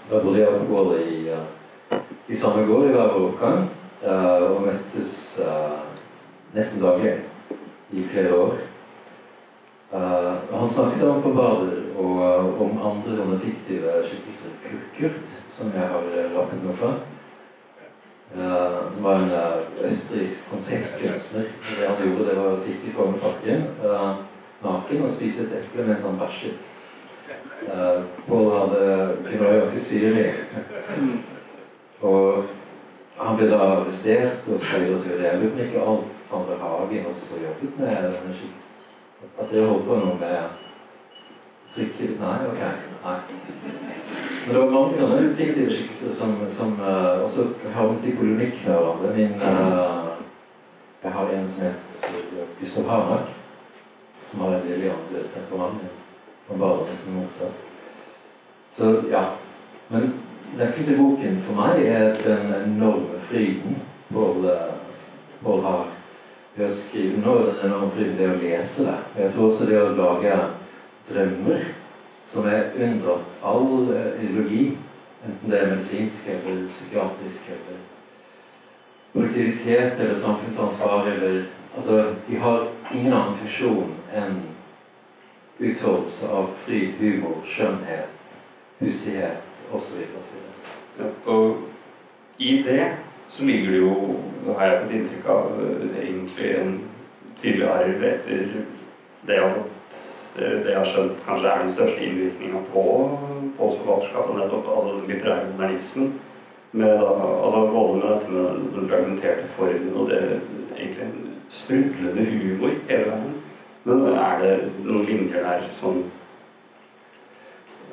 Da 0.09 0.19
bodde 0.19 0.41
jeg 0.41 0.49
og 0.51 0.67
Pål 0.69 0.91
i, 0.99 1.17
uh, 1.33 1.97
i 2.27 2.37
samme 2.37 2.65
gård 2.67 2.89
i 2.89 2.93
hver 2.93 3.13
vår 3.13 3.27
oppgang, 3.29 3.65
uh, 4.03 4.43
og 4.49 4.65
møttes 4.67 5.13
uh, 5.41 5.79
nesten 6.53 6.83
daglig 6.83 7.15
i 7.93 8.05
flere 8.11 8.35
år. 8.37 8.61
Uh, 9.93 10.33
han 10.51 10.69
snakket 10.69 11.05
om 11.05 11.21
på 11.21 11.33
bader 11.37 11.73
og 12.01 12.13
uh, 12.17 12.61
om 12.65 12.77
andre 12.91 13.17
sånne 13.19 13.39
fiktive 13.43 13.97
skikkelser. 14.09 14.53
Kurt, 14.97 15.33
som 15.53 15.73
jeg 15.73 15.89
har 15.93 16.07
rappet 16.35 16.63
noe 16.65 16.77
fra. 16.77 16.93
Uh, 18.33 18.89
som 18.95 19.05
var 19.05 19.21
en 19.21 19.33
østerriksk 19.85 20.49
konseptkunstner. 20.49 21.49
Det 21.69 21.89
han 21.89 22.01
gjorde, 22.01 22.29
det 22.29 22.37
var 22.39 22.53
å 22.53 22.61
sitte 22.61 22.89
i 22.89 22.95
formepakken 22.95 23.67
naken 24.63 25.03
og 25.03 25.11
spise 25.11 25.47
et 25.47 25.59
eple 25.59 25.85
mens 25.87 26.05
han 26.07 26.19
bæsjet. 26.19 26.71
Pål 28.27 28.49
hadde 28.57 28.81
kunne 29.27 29.45
være 29.45 29.61
ganske 29.61 29.79
syrlig. 29.79 30.33
og 32.01 32.43
han 33.17 33.37
ble 33.37 33.47
da 33.51 33.61
arrestert 33.61 34.49
og 34.49 34.59
så 34.59 34.81
videre. 34.81 35.23
Jeg 35.23 35.39
lurer 35.39 35.55
på 35.55 35.63
ikke 35.67 35.87
Alf 35.87 36.33
Andre 36.33 36.59
Hagen 36.59 37.05
også 37.05 37.39
jobbet 37.43 37.79
med 37.79 37.87
denne 37.87 38.35
skikken 38.35 38.63
at 39.39 39.51
dere 39.51 39.67
holdt 39.67 39.85
på 39.87 39.97
noe 39.97 40.17
med 40.19 40.59
trykket 41.73 42.19
Nei, 42.21 42.35
ok. 42.49 42.63
Nei. 43.05 43.15
Men 44.43 44.49
det 44.51 44.59
var 44.59 44.73
mange 44.73 44.97
sånne 44.99 45.31
fiktive 45.37 45.71
skikkelser 45.71 46.13
som, 46.17 46.35
som 46.53 46.75
uh, 46.81 47.23
også 47.23 47.47
havnet 47.73 48.09
i 48.09 48.15
polemikk 48.17 48.59
med 48.65 48.75
hverandre. 48.75 49.13
Min 49.15 49.33
uh, 49.41 50.11
Jeg 51.03 51.11
har 51.11 51.33
en 51.33 51.49
som 51.49 51.65
heter 51.65 52.45
Gustav 52.59 52.85
Harnak, 52.87 53.33
som 54.13 54.45
har 54.45 54.53
en 54.55 54.69
veldig 54.69 54.91
annerledes 54.91 55.33
temperament. 55.35 56.02
Var 56.57 56.83
nesten 56.89 57.15
motsatt. 57.17 57.53
Så 58.71 58.95
ja. 59.11 59.23
Men 59.89 60.13
nøkkelen 60.57 60.87
til 60.87 60.97
boken 60.97 61.41
for 61.47 61.57
meg 61.57 61.85
er 61.85 62.15
den 62.23 62.53
enorme 62.63 63.19
fryden 63.29 63.81
Bård, 64.13 64.43
uh, 64.45 65.63
har 65.63 65.85
ved 66.55 66.67
å 66.67 66.73
skrive 66.73 67.17
er 67.17 67.47
den 67.47 67.63
enorme 67.71 67.89
fryden 67.95 68.19
det 68.19 68.27
å 68.29 68.41
lese 68.41 68.85
det. 68.85 68.97
Jeg 69.17 69.33
tror 69.33 69.47
også 69.47 69.69
det 69.69 69.79
å 69.81 69.95
lage 69.97 70.35
drømmer 71.09 71.63
som 72.25 72.45
er 72.47 72.69
unndratt 72.79 73.41
all 73.43 73.89
eh, 73.91 74.21
ideologi, 74.23 74.77
enten 75.25 75.51
det 75.51 75.59
er 75.59 75.73
medisinsk 75.73 76.29
eller 76.31 76.61
psykiatrisk 76.69 77.49
eller 77.55 77.81
produktivitet 79.13 79.99
eller 79.99 80.15
samfunnsansvar 80.15 81.09
eller 81.15 81.43
Altså, 81.73 82.13
de 82.27 82.35
har 82.37 82.67
ingen 82.93 83.13
annen 83.13 83.37
funksjon 83.37 83.93
enn 84.13 84.35
utfoldelse 85.59 86.29
av 86.33 86.49
fri 86.65 86.85
humor, 86.99 87.41
skjønnhet, 87.47 88.09
pussighet 88.79 89.67
osv. 89.73 90.01
Ja, 90.99 91.09
og 91.25 91.57
i 92.37 92.61
det 92.65 92.91
så 93.29 93.45
ligger 93.45 93.71
det 93.71 93.77
jo 93.81 94.19
Nå 94.43 94.53
har 94.59 94.67
jeg 94.67 94.79
fått 94.81 94.95
inntrykk 94.97 95.27
av 95.31 95.59
eh, 95.63 95.83
egentlig 96.03 96.49
en 96.59 96.73
tydelig 97.39 97.67
arv 97.71 98.01
etter 98.03 98.41
det 99.23 99.37
jeg 99.37 99.45
har 99.45 99.53
fått 99.55 99.73
det 100.33 100.71
jeg 100.71 100.79
har 100.79 100.87
skjønt 100.89 101.19
kanskje 101.27 101.49
er 101.49 101.59
den 101.61 101.71
største 101.71 102.05
innvirkninga 102.07 102.61
på 102.73 102.83
postforfatterskap 103.57 104.31
og 104.31 104.39
nettopp 104.39 104.69
altså 104.73 104.95
den 104.95 105.11
litterære 105.11 105.49
modernismen. 105.51 106.13
Med 106.73 106.89
da, 107.03 107.11
altså 107.45 107.59
både 107.69 107.99
med 107.99 108.07
dette 108.07 108.31
med 108.33 108.63
den 108.73 108.89
fragmenterte 108.89 109.51
formen 109.57 109.93
og 109.93 110.09
det 110.09 110.21
egentlig 110.73 111.35
sprudlende 111.53 112.25
humor 112.31 112.73
hele 112.89 113.11
veien. 113.11 113.35
Men 113.83 114.05
er 114.15 114.37
det 114.39 114.51
noen 114.85 115.07
linjer 115.07 115.43
der 115.43 115.65
som 115.79 116.03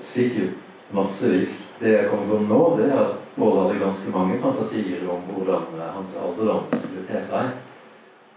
Sikkert 0.01 0.55
massevis. 0.97 1.75
Det 1.81 1.91
jeg 1.93 2.07
kommer 2.09 2.31
på 2.31 2.37
nå, 2.49 2.61
det 2.79 2.87
er 2.89 3.01
at 3.03 3.19
Bård 3.37 3.59
hadde 3.59 3.83
ganske 3.83 4.13
mange 4.15 4.39
fantasier 4.41 5.03
om 5.13 5.21
hvordan 5.29 5.67
eh, 5.77 5.91
hans 5.95 6.17
alderdom 6.17 6.71
skulle 6.73 7.05
te 7.09 7.21
seg. 7.25 7.51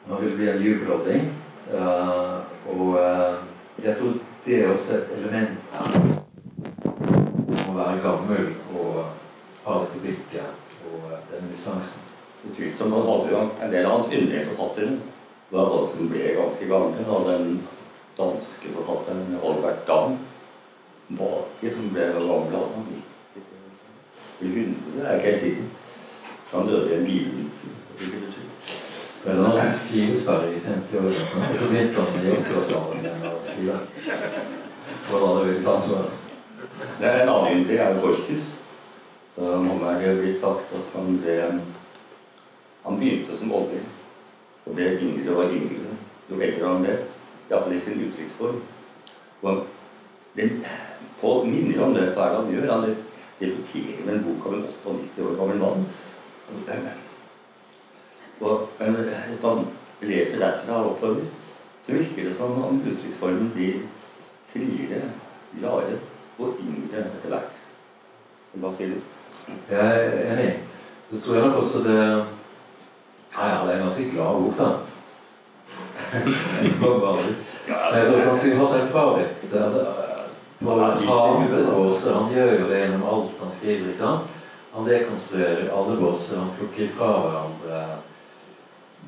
Han 0.09 0.19
ville 0.21 0.35
bli 0.35 0.49
en 0.51 0.61
jubelodding. 0.63 1.31
Uh, 1.71 2.43
og 2.67 2.97
uh, 2.99 3.39
jeg 3.83 3.95
tror 3.95 4.17
det 4.45 4.57
er 4.57 4.71
også 4.71 4.97
et 4.97 5.13
element 5.17 5.71
her. 5.71 5.95
Å 7.63 7.75
være 7.77 8.01
gammel 8.03 8.49
og 8.75 8.99
ha 9.63 9.77
dette 9.85 10.01
blikket 10.03 10.83
og 10.91 11.07
denne 11.31 11.47
distansen. 11.47 12.03
Utvilsomt 12.43 12.91
han 12.91 13.07
hadde 13.07 13.31
jo 13.31 13.43
en 13.47 13.71
del 13.71 13.87
av 13.87 13.95
hans 13.95 14.11
yndlingsforfattere 14.11 14.97
var 15.53 15.69
alle 15.69 15.89
som 15.95 16.09
ble 16.09 16.35
ganske 16.37 16.67
gamle. 16.67 17.05
Og 17.07 17.29
den 17.29 17.67
danske 18.17 18.73
forfatteren 18.75 19.37
Albert 19.43 19.87
Dam 19.87 20.17
Baki, 21.13 21.69
som 21.73 21.89
ble 21.93 22.09
gammel 22.17 23.01
90 24.41 24.43
100, 24.43 25.05
er 25.05 25.15
ikke 25.15 25.29
helt 25.29 25.41
sikker. 25.41 25.63
Han 26.53 26.67
døde 26.67 26.89
i 26.89 26.97
en 26.97 27.05
bilulykke. 27.05 27.73
Men 29.25 29.35
han 29.35 29.45
hadde 29.45 29.73
skrivesperre 29.73 30.49
i 30.55 30.59
50 30.59 30.97
år, 30.97 31.05
og 31.05 31.57
så 31.59 31.69
begynte 31.69 32.01
han 32.01 32.17
med 32.17 32.25
Jekkeråsalen 32.27 33.05
igjen 33.05 33.23
å 33.29 33.37
skrive. 33.45 33.77
For 35.05 35.15
da 35.15 35.29
hadde 35.29 35.45
veldig 35.47 35.63
sans 35.63 35.87
for 35.87 36.03
det. 36.03 37.07
Er 37.07 37.21
en 37.21 37.31
annen 37.31 37.61
yndling 37.61 37.79
er 37.79 38.01
Borchhus. 38.03 38.49
Mange 39.37 40.03
er 40.09 40.19
blitt 40.19 40.41
sagt 40.41 40.75
at 40.75 40.91
han 40.93 41.17
ble 41.23 41.37
Han 42.83 42.97
begynte 42.99 43.37
som 43.39 43.51
olding 43.55 43.85
og 44.65 44.75
ble 44.75 44.89
yngre 44.99 45.35
og 45.35 45.53
yngre 45.53 45.93
jo 46.29 46.39
eldre 46.41 46.67
han 46.67 46.83
ble. 46.85 46.97
Iallfall 47.49 47.75
i 47.75 47.79
sin 47.83 48.03
uttrykksform. 48.07 48.61
Pål 51.21 51.47
minner 51.47 51.83
om 51.83 51.95
det 51.95 52.09
hver 52.15 52.33
gang 52.33 52.45
han 52.45 52.53
gjør. 52.53 52.71
Han 52.71 52.95
debuterer 53.39 54.05
med 54.05 54.13
en 54.13 54.25
bok 54.27 54.47
av 54.47 54.53
en 54.57 54.65
98 54.67 55.25
år 55.27 55.35
gammel 55.39 55.59
mann. 55.61 55.85
Og 58.43 58.67
hvis 58.77 59.43
man 59.43 59.65
leser 60.01 60.39
derfra 60.39 60.79
og 60.81 60.91
oppover, 60.95 61.25
så 61.85 61.95
virker 61.95 62.23
det 62.27 62.35
som 62.35 62.63
om 62.63 62.81
uttrykksformen 62.81 63.51
blir 63.55 63.83
friere, 64.51 65.01
gladere 65.59 65.99
og 66.39 66.59
yngre 66.63 67.03
etter 67.03 67.33
hvert. 67.33 67.59
Hva 68.53 68.71
sier 68.77 68.93
du? 68.93 68.97
Jeg 69.69 70.03
er 70.07 70.33
enig. 70.33 70.51
Så 71.11 71.21
tror 71.21 71.35
jeg 71.35 71.45
nok 71.47 71.61
også 71.63 71.83
det 71.83 72.01
Ja, 73.33 73.49
ja, 73.49 73.65
det 73.65 73.73
er 73.73 73.77
en 73.77 73.85
ganske 73.87 74.09
glad 74.11 74.41
bok, 74.41 74.57
da. 74.57 74.69
jeg 76.13 76.73
tror 76.79 78.19
han 78.27 78.37
skulle 78.37 78.57
ha 78.59 78.67
seg 78.69 78.91
frabedt 78.91 79.53
altså, 79.57 79.83
båser. 80.61 82.13
Han 82.13 82.31
gjør 82.33 82.51
jo 82.59 82.69
det 82.69 82.79
gjennom 82.79 83.07
alt 83.09 83.41
han 83.41 83.51
skriver. 83.51 83.89
ikke 83.89 83.99
sant? 83.99 84.35
Han 84.73 84.87
dekonstruerer 84.87 85.71
alle 85.73 85.97
båser. 85.97 86.39
Han 86.39 86.53
plukker 86.57 86.93
fra 86.97 87.09
hverandre 87.23 87.81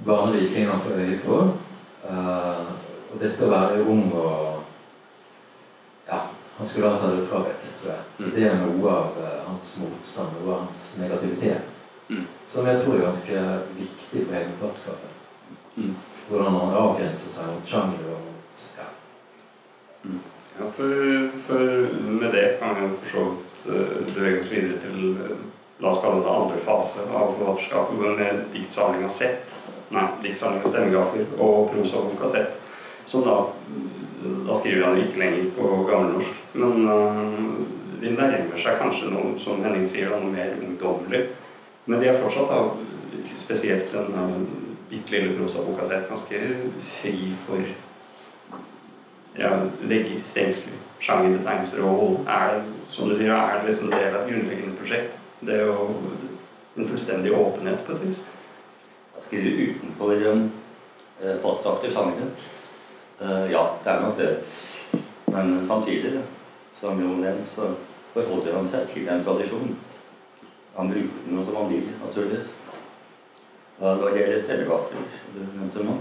barnevikingene 0.05 0.71
han 0.71 0.81
får 0.81 1.03
øye 1.05 1.19
på. 1.25 1.39
Uh, 2.05 2.65
og 3.13 3.21
dette 3.21 3.45
å 3.45 3.53
være 3.53 3.85
ung 3.85 4.11
og 4.13 4.51
Ja, 6.05 6.19
han 6.57 6.67
skulle 6.69 6.91
ha 6.91 6.97
seg 6.97 7.15
det 7.17 7.29
frabedt, 7.31 7.63
tror 7.79 7.95
jeg. 7.95 8.03
Mm. 8.19 8.27
Det 8.35 8.43
er 8.45 8.59
noe 8.61 8.91
av 8.91 9.15
uh, 9.17 9.39
hans 9.47 9.71
motstand, 9.81 10.35
noe 10.37 10.53
av 10.53 10.67
hans 10.67 10.83
negativitet. 11.01 11.74
Mm. 12.07 12.27
Som 12.45 12.67
jeg 12.69 12.83
tror 12.83 12.95
er 12.95 13.07
ganske 13.07 13.43
viktig 13.79 14.25
for 14.27 14.35
hele 14.37 14.59
plattskapet. 14.59 15.09
Mm. 15.75 15.95
Hvordan 16.29 16.53
man 16.53 16.77
avgrenser 16.79 17.33
seg 17.33 17.51
mot 17.51 17.67
sjanger 17.69 18.05
og 18.13 18.21
mot 18.27 18.77
ja. 18.77 18.87
Ja, 20.59 20.69
for, 20.77 20.93
for 21.47 21.97
med 22.21 22.31
det 22.31 22.45
kan 22.61 22.77
vi 22.77 22.85
jo 22.85 22.93
for 23.01 23.11
så 23.15 23.25
vidt 23.31 23.67
eh, 23.67 24.13
bevege 24.13 24.39
oss 24.39 24.51
videre 24.53 24.79
til 24.83 25.19
eh, 25.25 25.37
La 25.83 25.89
oss 25.91 25.99
kalle 25.99 26.21
det 26.23 26.31
andre 26.31 26.57
fase 26.63 27.03
av 27.03 27.33
forfatterskapet, 27.35 27.97
med 27.99 28.43
diktsamlinga 28.53 29.09
Sett. 29.11 29.55
Nei, 29.91 30.05
diktsamlinga 30.23 30.69
Stemmegafler 30.71 31.33
og 31.35 31.73
prosabok 31.73 32.15
Kassett. 32.21 32.61
Som 33.05 33.25
da 33.27 33.41
Da 34.45 34.55
skriver 34.57 34.87
han 34.87 34.97
ikke 34.97 35.19
lenger 35.19 35.49
på 35.57 35.67
gammelnorsk. 35.89 36.37
Men 36.53 36.87
uh, 36.89 37.59
de 38.01 38.13
nærmer 38.15 38.57
seg 38.57 38.79
kanskje 38.79 39.11
noe, 39.11 39.35
som 39.37 39.59
Henning 39.61 39.83
sier, 39.85 40.09
noe 40.09 40.31
mer 40.31 40.55
ungdommelig. 40.63 41.27
Men 41.85 42.01
de 42.01 42.07
er 42.09 42.21
fortsatt, 42.21 42.49
da, 42.49 43.27
spesielt 43.37 43.91
den 43.93 44.47
bitte 44.89 45.11
lille 45.11 45.35
prosaboka 45.37 45.85
Sett, 45.85 46.09
ganske 46.09 46.39
fri 46.81 47.33
for 47.45 47.61
ja, 49.37 49.51
vegger, 49.81 50.21
stengsler, 50.25 50.77
sjangerbetegnelser 50.99 51.83
og 51.83 51.97
hold. 51.99 52.17
Er 52.27 52.53
det, 52.53 52.63
som 52.89 53.09
du 53.09 53.15
sier, 53.17 53.33
er 53.33 53.59
det 53.59 53.69
liksom 53.69 53.91
del 53.91 54.13
av 54.13 54.21
et 54.21 54.29
grunnleggende 54.29 54.77
prosjekt? 54.79 55.17
Det 55.45 55.57
er 55.59 55.65
jo 55.67 55.89
en 56.75 56.87
fullstendig 56.87 57.33
åpenhet 57.35 57.83
på 57.85 57.95
et 57.95 58.05
vis. 58.07 58.21
Jeg 59.15 59.27
skriver 59.27 59.59
utenfor 59.65 60.29
um, 60.31 60.45
fastlagte 61.43 61.91
sjangre. 61.91 62.29
Uh, 63.19 63.51
ja, 63.51 63.65
det 63.83 63.91
er 63.91 64.01
nok 64.01 64.17
det. 64.17 64.31
Men 65.27 65.67
samtidig, 65.67 66.21
som 66.79 67.01
jo 67.01 67.17
nevnt, 67.19 67.47
så 67.47 67.73
forholder 68.13 68.55
han 68.57 68.67
seg 68.67 68.87
til 68.93 69.09
en 69.09 69.23
tradisjon. 69.23 69.75
Han 70.75 70.91
bruker 70.91 71.27
den 71.29 71.45
som 71.45 71.55
han 71.55 71.69
vil, 71.69 71.89
naturligvis. 72.05 72.55
Da 73.79 73.93
det 73.95 74.17
gjelder 74.17 74.41
stellegafler, 74.43 75.07
du 75.35 75.39
nevnte 75.43 75.83
nå, 75.83 75.97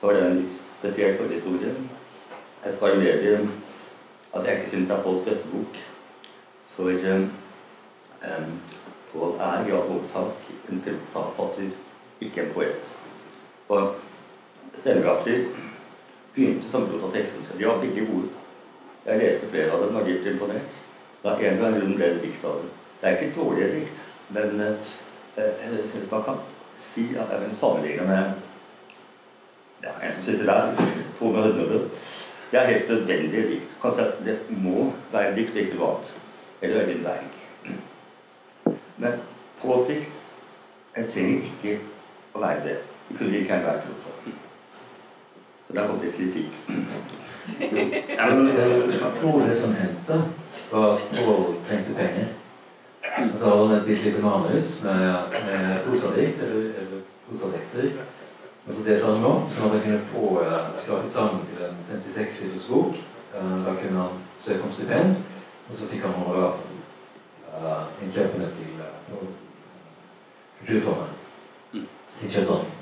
så 0.00 0.06
var 0.06 0.16
det 0.16 0.26
en 0.26 0.40
litt 0.40 0.58
spesiell 0.78 1.16
forhistorie. 1.20 1.74
Jeg 2.64 2.76
skal 2.76 3.00
medgi 3.00 3.34
at 4.34 4.44
jeg 4.44 4.58
ikke 4.58 4.70
syns 4.70 4.88
det 4.88 4.96
er 4.96 5.02
Påls 5.02 5.24
beste 5.24 5.52
bok. 5.52 5.78
For 6.76 6.90
um, 7.12 7.30
um, 8.28 8.58
Pål 9.12 9.36
er 9.40 9.68
i 9.68 9.72
all 9.72 9.88
hovedsak 9.88 10.50
en 10.68 10.82
prosaforfatter, 10.84 11.70
ikke 12.20 12.42
en 12.44 12.52
poet. 12.54 12.90
Og 13.68 13.94
stemmegafler 14.80 15.46
begynte 16.34 16.70
som 16.70 16.86
prosatekster. 16.88 17.56
De 17.58 17.66
var 17.66 17.80
veldig 17.84 18.06
gode. 18.10 18.28
Jeg 19.06 19.18
leste 19.18 19.48
flere 19.48 19.72
av 19.72 19.82
dem 19.82 19.96
og 19.96 20.00
var 20.02 20.10
dypt 20.10 20.26
imponert. 20.26 20.76
Da 21.24 21.34
en 21.34 21.62
gang 21.62 21.78
grunn 21.78 21.96
ble 21.96 22.12
det 22.14 22.22
dikt 22.26 22.44
av 22.44 22.60
dem. 22.60 22.77
Det 23.00 23.08
er 23.08 23.18
ikke 23.18 23.40
dårlige 23.40 23.70
dikt, 23.70 24.04
men 24.34 24.60
uh, 24.60 24.92
jeg 25.36 25.84
syns 25.92 26.10
man 26.10 26.22
kan 26.26 26.40
si 26.94 27.04
at 27.14 27.30
jeg 27.32 27.40
vil 27.40 27.56
sammenligne 27.56 28.06
med 28.06 28.24
ja, 29.82 29.92
en 30.02 30.14
som 30.14 30.24
sitter 30.24 30.46
der, 30.46 30.74
Tone 31.18 31.42
Hødnebø. 31.42 31.78
Det 32.50 32.60
er 32.60 32.66
helt 32.66 32.88
nødvendige 32.88 33.48
dikt. 33.48 33.64
Kanskje 33.82 34.04
det 34.24 34.38
må 34.48 34.92
være 35.12 35.34
dikt, 35.36 35.56
ikke 35.56 35.72
annet. 35.72 36.14
Eller 36.62 36.82
Øyvind 36.82 37.04
Berg. 37.04 38.74
Men 38.96 39.12
på 39.62 39.84
dikt 39.88 40.22
jeg 40.96 41.08
trenger 41.12 41.44
ikke 41.46 41.78
å 42.34 42.40
være 42.42 42.62
det. 42.64 42.76
Det 43.08 43.16
kunne 43.18 43.30
like 43.30 43.46
gjerne 43.46 43.66
vært 43.66 43.84
prosa. 43.86 44.10
Så 45.68 45.76
der 45.76 45.86
kom 45.86 46.00
det 46.02 46.14
kritikk. 46.16 46.58
Jeg 47.60 47.84
eh, 48.18 49.20
tror 49.20 49.40
det 49.46 49.56
som 49.56 49.74
hendte, 49.78 50.18
og 50.72 51.00
tenkte 51.68 51.94
penger. 51.96 52.32
Og 53.16 53.38
så 53.38 53.50
hadde 53.50 53.68
han 53.68 53.76
et 53.76 53.86
bitte 53.86 54.02
lite 54.02 54.22
manus 54.22 54.84
med, 54.84 55.36
med 55.48 55.84
prosadikt, 55.86 56.42
eller, 56.42 56.72
eller 56.82 57.00
prosatekster. 57.28 57.90
Og 58.66 58.74
så 58.74 58.84
delte 58.84 59.06
han 59.06 59.14
dem 59.14 59.28
opp, 59.30 59.46
sånn 59.50 59.70
at 59.70 59.76
han 59.76 59.84
kunne 59.86 60.08
få 60.12 60.24
uh, 60.44 60.66
skrapet 60.76 61.14
sammen 61.14 61.46
til 61.48 61.64
en 61.68 61.78
56 61.88 62.34
siders 62.42 62.66
bok. 62.68 62.98
Eh, 63.34 63.58
da 63.64 63.74
kunne 63.80 64.00
han 64.00 64.20
søke 64.40 64.64
om 64.64 64.72
stipend, 64.72 65.16
og 65.70 65.76
så 65.76 65.86
fikk 65.88 66.04
han 66.04 66.14
honorar 66.16 66.54
for 66.56 67.64
uh, 67.64 68.02
innkjøpene 68.02 68.48
til 68.56 68.80
uh, 68.80 69.24
Kulturfondet. 70.58 71.16
Innkjøpsordning. 72.22 72.72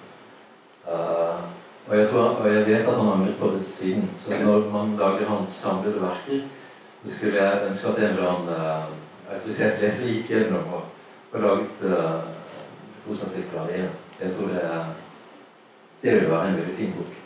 Uh, 0.87 1.42
og, 1.88 1.97
jeg 1.99 2.09
tror, 2.11 2.21
og 2.23 2.54
jeg 2.54 2.66
vet 2.66 2.87
at 2.87 2.95
han 2.95 3.04
har 3.04 3.12
angret 3.12 3.40
på 3.40 3.50
det 3.54 3.64
siden. 3.64 4.11
Så 4.23 4.38
når 4.42 4.71
man 4.71 4.97
lager 4.99 5.28
hans 5.28 5.50
samlede 5.50 6.02
verker, 6.02 6.47
så 7.04 7.14
skulle 7.14 7.42
jeg 7.42 7.66
ønske 7.68 7.88
at 7.88 7.99
en 7.99 8.04
eller 8.04 8.30
annen 8.30 8.95
autorisert 9.35 9.80
leser 9.83 10.12
gikk 10.12 10.30
gjennom 10.30 10.75
og, 10.76 10.85
og 11.33 11.40
laget 11.42 11.87
uh, 11.90 12.28
igjen 13.06 13.59
av 13.59 13.71
det. 13.71 13.88
Jeg 14.21 14.35
tror 14.35 14.52
det, 14.54 14.62
det 16.02 16.14
vil 16.14 16.30
være 16.30 16.52
en 16.52 16.61
veldig 16.61 16.76
fin 16.76 16.95
bok. 16.97 17.18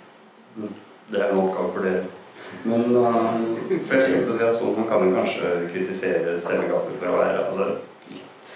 det 1.11 1.21
er 1.21 1.31
en 1.31 1.43
oppgave 1.43 1.73
for 1.75 1.87
dere. 1.87 2.09
Men 2.65 2.97
uh, 2.97 3.37
først 3.89 4.11
vil 4.11 4.25
jeg 4.25 4.39
si 4.39 4.49
at 4.49 4.59
sånn, 4.59 4.77
man 4.81 4.91
kan 4.91 5.07
jo 5.07 5.15
kanskje 5.19 5.55
kritisere 5.71 6.37
stemmegapet 6.39 6.99
for 6.99 7.13
å 7.13 7.21
være 7.21 7.45
altså, 7.47 7.69
litt 8.11 8.55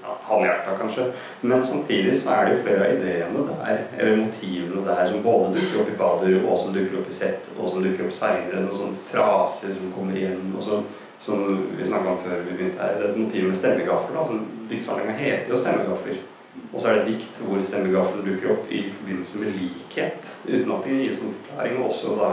ja, 0.00 0.16
halvhjerta, 0.28 0.76
kanskje. 0.80 1.08
Men 1.42 1.62
samtidig 1.62 2.14
så 2.20 2.36
er 2.36 2.46
det 2.46 2.54
jo 2.54 2.62
flere 2.68 2.86
av 2.86 2.94
ideene 2.96 3.46
der, 3.50 3.82
eller 3.98 4.22
motivene 4.22 4.84
der, 4.86 5.02
som 5.10 5.26
både 5.26 5.56
dukker 5.58 5.82
opp 5.82 5.90
i 5.90 5.98
Bader, 6.04 6.38
og 6.44 6.60
som 6.62 6.76
dukker 6.76 7.00
opp 7.02 7.10
i 7.10 7.18
Sett, 7.18 7.50
og 7.58 7.68
som 7.72 7.84
dukker 7.84 8.06
opp 8.06 8.14
seinere. 8.14 8.62
Noen 8.62 8.78
sånne 8.78 9.10
fraser 9.10 9.74
som 9.76 9.92
kommer 9.94 10.16
igjen. 10.16 10.54
og 10.56 10.64
som 10.64 10.86
som 11.18 11.66
vi 11.78 11.86
snakka 11.86 12.08
om 12.12 12.18
før 12.18 12.42
vi 12.44 12.56
begynte 12.56 12.80
her, 12.82 12.98
det 12.98 13.06
er 13.06 13.12
et 13.12 13.20
motiv 13.20 13.46
med 13.48 13.54
stemmegafler. 13.54 14.18
Altså, 14.20 14.40
Diktsamlinga 14.70 15.12
heter 15.12 15.50
jo 15.50 15.56
'Stemmegafler'. 15.56 16.24
Og 16.72 16.80
så 16.80 16.88
er 16.88 16.94
det 16.94 17.06
dikt 17.06 17.38
hvor 17.44 17.60
stemmegaffelen 17.62 18.26
dukker 18.26 18.52
opp 18.52 18.70
i 18.70 18.90
forbindelse 18.90 19.38
med 19.38 19.52
likhet, 19.52 20.36
uten 20.48 20.72
at 20.72 20.84
det 20.84 20.98
gis 21.06 21.22
noen 21.22 21.34
forklaring. 21.40 21.78
Og 21.78 21.86
også 21.86 22.16
da 22.20 22.30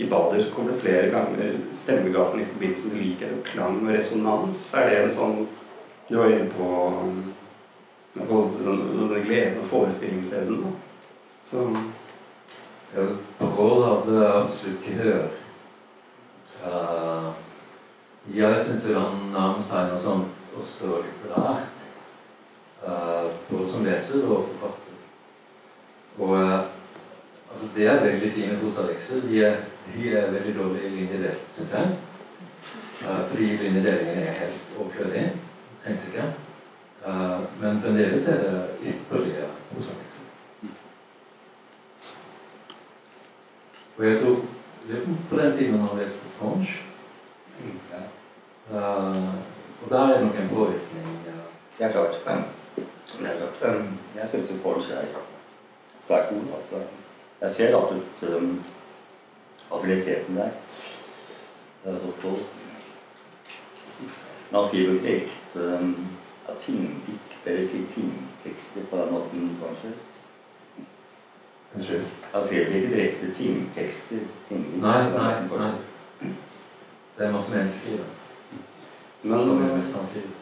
i 0.00 0.08
Bader 0.08 0.42
så 0.42 0.52
kommer 0.54 0.72
det 0.72 0.80
flere 0.80 1.10
ganger 1.10 1.58
stemmegaffelen 1.72 2.44
i 2.44 2.48
forbindelse 2.52 2.88
med 2.88 3.02
likhet 3.02 3.32
og 3.32 3.44
klang 3.44 3.80
og 3.86 3.94
resonans. 3.94 4.74
Er 4.74 4.88
det 4.90 5.02
en 5.04 5.16
sånn 5.16 5.48
Du 6.10 6.16
var 6.18 6.26
inne 6.26 6.48
på, 6.50 6.68
på 8.18 8.38
den, 8.64 8.78
den 8.98 9.22
gleden 9.22 9.60
og 9.60 9.66
forestillingsevnen. 9.70 10.64
da. 10.64 10.70
Så 11.44 11.68
Ja, 12.96 13.04
det 13.38 13.50
hadde 13.86 14.32
absolutt 14.34 14.86
gehør. 14.88 15.28
Uh, 16.64 17.30
jeg 18.28 18.56
syns 18.64 18.86
nærmer 19.32 19.62
seg 19.64 19.88
noe 19.90 20.00
sånt 20.00 20.56
også 20.58 21.00
litterært. 21.04 21.86
Uh, 22.80 23.32
både 23.50 23.68
som 23.68 23.84
leser 23.84 24.24
og 24.24 24.46
forfatter. 24.48 25.00
Og 26.18 26.30
uh, 26.30 26.60
altså 27.50 27.66
det 27.74 27.88
er 27.88 28.04
veldig 28.04 28.30
fine 28.32 28.58
prosalekser. 28.62 29.24
De, 29.28 29.40
de 29.94 30.12
er 30.16 30.30
veldig 30.32 30.54
dårlig 30.56 30.92
linjedelt, 30.94 31.42
syns 31.56 31.74
jeg. 31.76 31.96
Uh, 33.02 33.20
fordi 33.28 33.50
linjedelingen 33.56 34.22
er 34.22 34.38
helt 34.44 34.78
overflødig. 34.78 35.26
Trengs 35.84 36.08
ikke. 36.08 36.28
Uh, 37.06 37.40
men 37.60 37.82
fremdeles 37.82 38.28
er 38.28 38.42
det 38.44 38.94
ypperlige 38.94 39.48
prosalekser. 39.72 40.26
Og 43.98 44.06
jeg 44.06 44.20
tror 44.20 44.44
på 45.30 45.36
den 45.36 45.56
tiden 45.58 45.78
han 45.78 45.98
leste 45.98 46.28
Conch. 47.62 48.08
Uh, 48.70 49.34
og 49.84 49.90
der 49.90 50.00
er 50.00 50.12
det 50.18 50.26
nok 50.26 50.36
en 50.38 50.48
påvirkning. 50.48 51.06
Ja, 51.26 51.32
Det 51.78 51.86
er 51.86 51.92
klart. 51.92 52.20
Det 53.18 53.26
er 53.26 53.36
klart. 53.60 53.76
Um, 53.76 53.98
Jeg 54.16 54.28
syns 54.30 54.52
Porch 54.62 54.90
er 54.90 55.04
svært 56.06 56.28
god. 56.28 56.40
Altså. 56.58 56.86
Jeg 57.40 57.54
ser 57.54 57.76
absolutt 57.82 58.22
um, 58.36 58.62
affilieteten 59.72 60.36
der. 60.36 60.44
Er. 60.44 60.50
Men 64.50 64.60
han 64.60 64.68
skriver 64.68 64.92
ikke 64.92 65.06
direkte 65.06 65.78
um, 65.78 66.06
ja, 66.48 66.54
tingdikt 66.60 67.38
eller 67.46 67.68
ti- 67.68 67.86
tingtekster 67.94 68.80
på 68.90 68.96
den 68.96 69.12
måten, 69.12 69.58
kanskje. 69.66 69.92
Unnskyld. 71.76 72.04
Han 72.34 72.46
skriver 72.46 72.66
ikke 72.66 72.90
direkte 72.96 73.34
tingtekster. 73.34 74.18
Ting 74.48 74.80
Nei, 74.82 75.02
nei, 75.10 75.34
nei. 75.58 75.70
Det 77.20 77.26
er 77.26 77.32
masse 77.32 77.56
mennesker 77.56 77.88
i 77.88 77.96
det. 77.96 78.04
Men 79.22 79.42
Som 79.44 79.62
er 79.62 79.76
mest 79.76 79.96
skriver. 80.10 80.36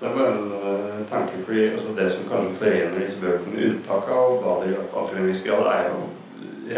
Det 0.00 0.08
er 0.08 0.14
bare 0.14 0.38
en 0.38 0.52
uh, 0.52 1.08
tanke, 1.08 1.32
fordi 1.44 1.68
altså, 1.68 1.92
det 1.96 2.12
som 2.12 2.24
kan 2.28 2.54
forene 2.54 3.02
disse 3.02 3.20
bøkene, 3.20 3.52
med 3.54 3.66
unntak 3.70 4.08
av 4.08 4.62
til 4.64 5.18
en 5.18 5.28
viss 5.28 5.42
grad, 5.44 5.66
er 5.72 5.90
jo 5.90 5.98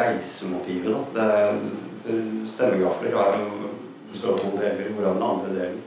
reisemotivet. 0.01 0.97
Da. 0.97 1.05
Det 1.15 1.29
er, 1.35 1.61
stemmegafler 2.47 3.15
er 3.15 3.39
jo 3.39 3.71
består 4.11 4.33
av 4.33 4.43
to 4.43 4.51
deler, 4.57 4.91
hvorav 4.91 5.15
den 5.15 5.29
andre 5.29 5.55
delen 5.61 5.79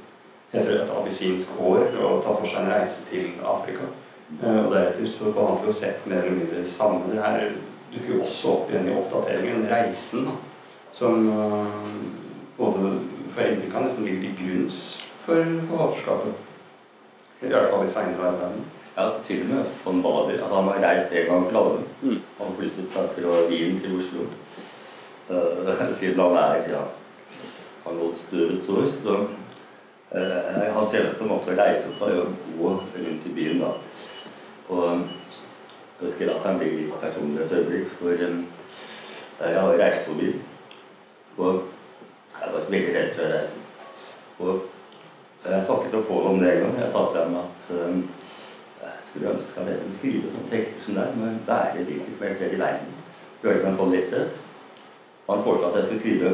heter 0.54 0.80
et 0.80 0.96
abisinsk 1.02 1.60
år 1.60 1.84
og 2.00 2.24
tar 2.24 2.40
for 2.40 2.48
seg 2.48 2.64
en 2.64 2.72
reise 2.72 3.04
til 3.12 3.28
Afrika. 3.44 3.92
Uh, 4.40 4.66
og 4.66 4.72
deretter 4.72 5.12
så 5.18 5.36
behandler 5.36 5.68
jo 5.68 5.76
sett 5.82 6.08
mer 6.08 6.24
eller 6.24 6.40
mindre 6.40 6.64
det 6.64 6.72
samme. 6.72 7.12
Det 7.12 7.20
her 7.20 7.52
dukker 7.92 8.16
jo 8.16 8.24
også 8.24 8.56
opp 8.56 8.72
igjen 8.72 8.88
i 8.88 8.98
oppdateringen, 9.04 9.68
reisen, 9.68 10.32
da, 10.32 10.40
som 10.96 11.28
eh, 11.32 12.21
både 12.62 12.92
for 13.32 13.42
jeg 13.42 13.56
inntrykk 13.56 13.76
av 13.80 13.86
nesten 13.86 14.06
ligger 14.06 14.24
til 14.28 14.38
grunns 14.42 14.82
for 15.24 15.52
forfatterskapet. 15.70 16.48
I 17.42 17.50
hvert 17.50 17.70
fall 17.72 17.86
i 17.88 17.92
seinere 17.92 18.32
arbeid. 18.32 18.58
Ja, 18.98 19.06
til 19.26 19.44
og 19.46 19.48
med 19.50 19.70
von 19.84 20.02
Bader. 20.04 20.42
Altså, 20.44 20.56
han 20.56 20.70
har 20.70 20.84
reist 20.90 21.14
en 21.14 21.30
gang 21.30 21.46
for 21.46 21.52
landet. 21.58 21.86
Mm. 22.02 22.20
Han 22.40 22.58
flyttet 22.58 22.90
seg 22.92 23.08
fra 23.16 23.38
Wien 23.50 23.80
til 23.80 23.98
Oslo. 24.00 24.28
Uh, 25.32 25.94
siden 25.96 26.20
han 26.20 26.34
er 26.36 26.56
ja, 26.68 26.80
han 27.86 27.96
lå 27.96 28.10
støvet 28.16 28.70
år. 28.70 28.88
Så 29.04 29.14
uh, 30.12 30.74
hans 30.76 30.96
eneste 30.98 31.28
måte 31.30 31.54
å 31.54 31.56
reise 31.56 31.94
på 31.96 32.10
er 32.10 32.18
å 32.20 32.26
gå 32.58 32.72
rundt 32.74 33.28
i 33.30 33.32
byen. 33.38 33.62
da. 33.62 33.70
Og 34.68 34.82
jeg 34.90 36.02
husker 36.02 36.34
at 36.34 36.44
han 36.50 36.60
blir 36.60 36.76
litt 36.82 36.98
personlig 37.00 37.46
et 37.46 37.54
øyeblikk, 37.62 37.94
for 38.02 38.26
um, 38.28 38.44
der 39.40 39.56
jeg 39.56 39.62
har 39.62 39.80
reist 39.86 40.10
forbi 40.10 40.34
Og 41.38 41.71
jeg 42.42 42.54
var 42.54 42.70
veldig 42.70 42.94
redd 42.96 43.20
å 43.22 43.32
reise. 43.32 43.60
Og 44.42 44.54
jeg 45.46 45.66
snakket 45.66 45.94
med 45.94 46.08
Pål 46.08 46.28
om 46.32 46.40
det 46.42 46.52
en 46.52 46.64
gang. 46.64 46.80
Jeg 46.82 46.94
sa 46.94 47.04
til 47.10 47.22
ham 47.22 47.36
at 47.42 47.68
um, 47.70 48.00
jeg 48.82 48.96
skulle 49.10 49.34
ønske 49.34 49.62
at 49.62 49.70
jeg 49.70 49.82
kunne 49.82 50.00
skrive 50.00 50.32
sånne 50.34 50.52
tekster 50.54 50.86
som 50.86 50.98
der, 50.98 51.12
men 51.18 51.42
det 51.48 51.60
det 51.78 51.98
ikke 51.98 52.16
som 52.16 52.26
helst 52.26 52.42
sted 52.42 52.56
i 52.56 52.62
verden. 52.62 52.96
Gjøre 53.44 53.64
meg 53.66 53.78
sånn 53.78 53.96
letthet. 53.96 54.40
Han 55.30 55.44
foreslo 55.46 55.70
at 55.70 55.78
jeg 55.78 55.88
skulle 55.88 56.04
skrive 56.06 56.34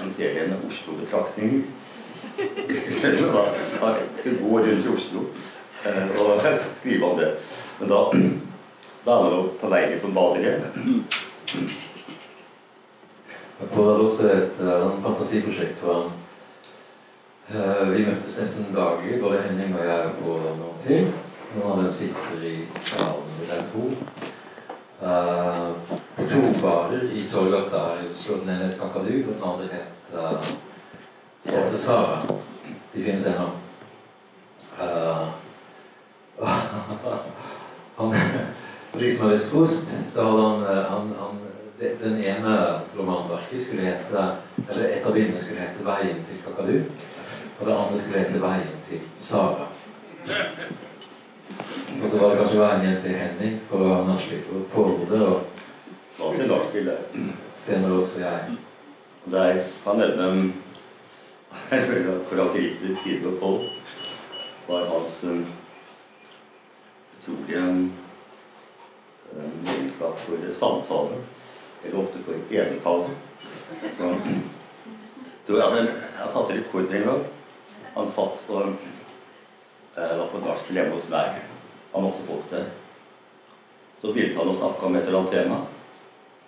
en 0.00 0.14
serie 0.16 0.46
med 0.50 0.68
Oslo-betraktninger. 0.68 1.62
Selv 3.00 3.24
om 3.28 3.36
jeg 3.36 4.06
skulle 4.18 4.40
gå 4.40 4.62
rundt 4.66 4.86
i 4.88 4.94
Oslo 4.94 5.26
eh, 5.84 6.14
og 6.20 6.46
skrive 6.80 7.10
om 7.10 7.18
det. 7.20 7.32
Men 7.80 7.92
da, 7.92 8.00
da 9.04 9.16
er 9.16 9.24
man 9.24 9.34
jo 9.36 9.42
på 9.60 9.72
vei 9.72 9.82
litt 9.92 10.04
som 10.04 10.16
Paul 13.58 13.86
hadde 13.86 14.00
også 14.00 14.30
et 14.32 14.60
uh, 14.60 15.02
fantasiprosjekt 15.02 15.82
hvor 15.82 15.94
han 15.94 16.08
uh, 17.54 17.92
Vi 17.92 18.06
møttes 18.06 18.38
nesten 18.40 18.74
daglig, 18.74 19.20
både 19.22 19.42
Henning 19.46 19.76
og 19.78 19.86
jeg, 19.86 20.10
på 20.22 20.38
noen 20.42 20.80
ting. 20.86 21.12
Noen 21.54 21.70
av 21.70 21.82
dem 21.84 21.92
sitter 21.94 22.42
i 22.42 22.56
salen, 22.74 23.28
vil 23.38 23.52
jeg 23.54 23.66
tro. 23.70 23.84
Uh, 25.04 25.70
på 26.16 26.26
to 26.32 26.40
barer 26.62 27.06
i 27.14 27.26
Torgata 27.30 27.84
i 28.02 28.08
Oslo. 28.10 28.40
Den 28.42 28.56
ene 28.56 28.70
het 28.72 28.80
Kakadu, 28.80 29.14
og 29.22 29.30
den 29.34 29.46
andre 29.52 29.70
het 29.70 30.14
uh, 30.14 30.50
heter 31.46 31.78
Sara. 31.78 32.18
De 32.94 33.04
finnes 33.04 33.30
ennå. 33.30 33.48
Uh, 34.80 35.30
han, 37.98 38.14
for 38.90 38.98
de 38.98 39.14
som 39.14 39.28
har 39.28 39.34
lest 39.36 39.50
Prost, 39.52 39.94
så 40.14 40.26
hadde 40.26 40.42
han, 40.42 40.64
han, 40.90 41.12
han 41.20 41.43
det- 41.78 42.00
Den 42.00 42.24
ene 42.24 42.80
romanverket 42.98 43.62
skulle 43.62 43.82
hete 43.82 44.36
Eller 44.70 44.84
et 44.84 45.06
av 45.06 45.12
bindene 45.12 45.38
skulle 45.38 45.60
hete 45.60 45.84
'Veien 45.84 46.24
til 46.24 46.38
Kakadu'. 46.46 46.90
Og 47.60 47.66
det 47.66 47.74
andre 47.74 48.00
skulle 48.00 48.18
hete 48.18 48.40
'Veien 48.40 48.78
til 48.88 49.00
Sara'. 49.20 49.68
Og 52.02 52.10
så 52.10 52.18
var 52.18 52.28
det 52.28 52.38
kanskje 52.38 52.60
veien 52.60 52.80
hjem 52.86 53.02
til 53.02 53.16
Henning 53.18 53.60
for 53.68 53.78
å 53.84 53.90
ha 53.94 54.04
nachspiel 54.04 54.40
på 54.48 54.62
Pårde, 54.72 55.20
og 56.18 56.34
senere 57.52 57.98
også 57.98 58.20
jeg. 58.20 58.56
Der 59.30 59.60
kan 59.84 59.96
nevne 59.96 60.52
karakteristisk 62.30 63.02
side 63.04 63.20
ved 63.24 63.38
Pål 63.40 63.60
var 64.66 64.84
hans 64.88 65.24
um, 65.24 65.46
utrolige 67.18 67.62
um, 67.62 67.92
egenskap 69.66 70.18
for 70.26 70.36
samtale, 70.58 71.20
eller 71.84 71.98
ofte 72.00 72.18
for 72.24 72.34
enetall. 72.54 73.04
Så, 73.98 74.14
så, 75.46 75.60
altså, 75.62 75.82
jeg 75.84 76.32
satte 76.32 76.56
rekord 76.56 76.94
en 76.94 77.08
gang. 77.08 77.24
Han 77.94 78.08
satt 78.10 78.44
og 78.48 78.62
eh, 79.96 80.16
var 80.18 80.26
på 80.32 80.42
nachspiel 80.42 80.80
hjemme 80.80 80.96
hos 80.96 81.08
meg. 81.12 81.38
Det 81.38 81.92
var 81.94 82.06
masse 82.08 82.26
folk 82.26 82.50
der. 82.50 82.70
Så 84.00 84.12
begynte 84.12 84.40
han 84.40 84.52
å 84.52 84.58
snakke 84.58 84.86
om 84.86 84.96
et 84.98 85.06
eller 85.06 85.20
annet 85.20 85.36
tema. 85.36 85.60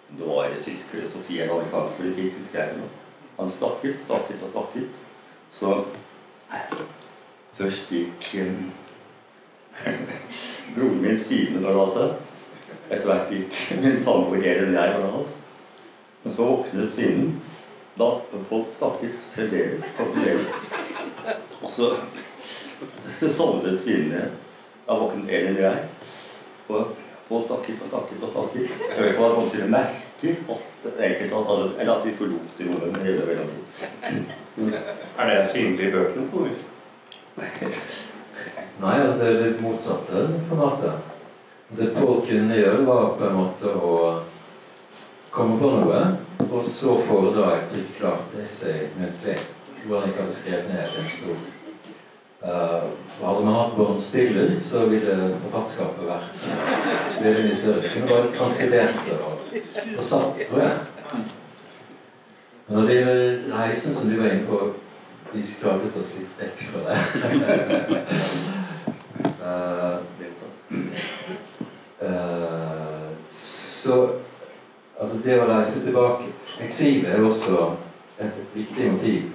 Det 0.08 0.26
var 0.26 0.56
tysk 0.64 0.90
filosofi 0.92 1.40
eller 1.40 1.54
amerikansk 1.54 2.00
politikk, 2.00 2.40
husker 2.40 2.62
jeg 2.62 2.78
nå. 2.80 2.88
Han 3.36 3.50
snakket, 3.52 4.02
snakket 4.06 4.44
og 4.46 4.52
snakket. 4.54 5.00
Så 5.56 5.72
eh, 6.52 6.76
først 7.58 7.92
gikk 7.92 8.30
eh, 8.42 8.60
broren 10.74 11.02
min 11.02 11.20
Simen 11.20 11.64
og 11.64 11.72
det 11.72 11.82
altså. 11.86 12.08
Etter 12.86 13.06
hvert 13.08 13.32
gikk 13.34 13.60
min 13.82 13.98
samboer 14.02 14.44
Elin 14.44 14.74
og 14.74 14.80
jeg 14.80 14.96
fra 14.96 15.12
oss. 15.20 15.34
Men 16.22 16.34
så 16.34 16.50
våknet 16.50 16.92
sinnen 16.94 17.36
Da 17.96 18.10
folk 18.50 18.74
snakket 18.78 19.26
fremdeles 19.34 19.84
fremdeles. 19.96 20.46
Og 21.62 21.70
så 21.72 21.90
sovnet 23.38 23.80
sinnet. 23.84 24.36
Da 24.86 24.98
våknet 25.00 25.32
Elin 25.32 25.56
og 25.56 25.64
jeg. 25.64 25.84
Og 26.68 26.94
og 27.30 27.42
snakket 27.46 27.80
og 27.82 27.88
snakket 27.90 28.22
og 28.22 28.30
snakket. 28.32 28.68
Jeg 28.96 29.02
vet 29.02 29.08
ikke 29.10 29.22
hva 29.22 29.28
noen 29.34 29.48
sier 29.50 29.64
at 29.66 30.92
eller 31.80 31.92
at 31.96 32.04
vi 32.06 32.12
forlot 32.14 32.60
rommet 32.60 32.92
med 32.92 33.02
hele 33.02 33.24
veldig 33.26 33.46
Er 35.18 35.30
det 35.30 35.46
synlig 35.50 35.88
i 35.88 35.92
bøkene? 35.92 36.28
Nei, 38.80 38.94
altså 39.00 39.18
det 39.18 39.26
er 39.26 39.42
litt 39.42 39.60
motsatte 39.64 40.22
formatet. 40.48 41.15
Det 41.68 41.86
Pål 41.94 42.26
kunne 42.26 42.54
gjøre, 42.56 42.84
var 42.86 43.16
på 43.18 43.26
en 43.26 43.34
måte 43.34 43.70
å 43.74 43.94
komme 45.34 45.56
på 45.58 45.70
noe, 45.72 46.02
og 46.46 46.60
så 46.62 46.94
foredra 47.08 47.56
et 47.56 47.72
trykkklart 47.72 48.36
essay 48.42 48.86
muntlig. 48.94 49.38
hvor 49.86 50.00
han 50.00 50.08
ikke 50.08 50.22
hadde 50.22 50.34
skrevet 50.34 50.68
ned 50.68 50.94
en 50.98 51.08
stor 51.08 51.36
uh, 52.42 52.86
Hadde 53.20 53.44
man 53.44 53.54
hatt 53.54 53.76
båndspiller, 53.76 54.54
så 54.60 54.86
ville 54.90 55.38
forfatterskapet 55.42 56.08
vært 56.08 56.30
veldig 57.22 57.44
mye 57.44 57.58
større. 57.60 57.90
Kunne 57.94 58.08
bare 58.10 58.32
transkribert 58.38 58.98
det 59.06 59.18
og, 59.18 59.32
og 59.98 60.04
satt, 60.04 60.40
tror 60.48 60.62
jeg. 60.62 60.76
Men 62.66 62.78
når 62.78 62.82
det 62.86 62.96
gjelder 62.96 63.38
reisen 63.58 63.94
som 63.94 64.10
du 64.10 64.18
var 64.22 64.30
inne 64.32 64.46
på 64.50 64.72
Vi 65.34 65.42
skravlet 65.42 65.96
oss 65.98 66.14
litt 66.16 66.38
vekk 66.40 66.58
fra 66.70 66.80
det. 66.86 66.96
uh, 69.42 69.96
uh, 72.02 73.08
så 73.32 73.96
altså 75.00 75.18
det 75.24 75.40
å 75.40 75.48
reise 75.48 75.82
tilbake 75.84 76.30
Eksil 76.64 77.06
er 77.06 77.24
også 77.24 77.72
et 78.20 78.38
viktig 78.54 78.92
motiv 78.92 79.32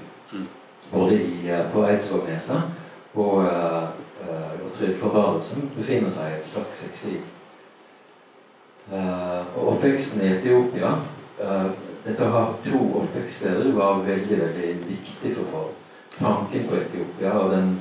både 0.92 1.18
i, 1.22 1.52
på 1.74 1.86
Eidsvågneset 1.88 3.14
og 3.14 3.46
uh, 3.46 3.92
Gottfried 4.62 4.98
Forbarde, 5.00 5.44
som 5.44 5.70
befinner 5.76 6.12
seg 6.14 6.32
i 6.32 6.38
et 6.40 6.46
slags 6.46 6.84
eksil. 6.88 7.22
Uh, 8.92 9.46
og 9.56 9.76
oppveksten 9.76 10.26
i 10.26 10.34
Etiopia 10.36 10.96
Dette 12.02 12.26
å 12.26 12.34
ha 12.34 12.42
to 12.66 12.80
oppvekststeder 12.98 13.72
var 13.78 14.02
veldig 14.06 14.38
veldig 14.40 14.70
viktig 14.88 15.36
for 15.38 15.50
folk. 15.54 15.76
Tanken 16.18 16.66
på 16.70 16.80
Etiopia 16.80 17.34
og 17.38 17.52
den 17.54 17.76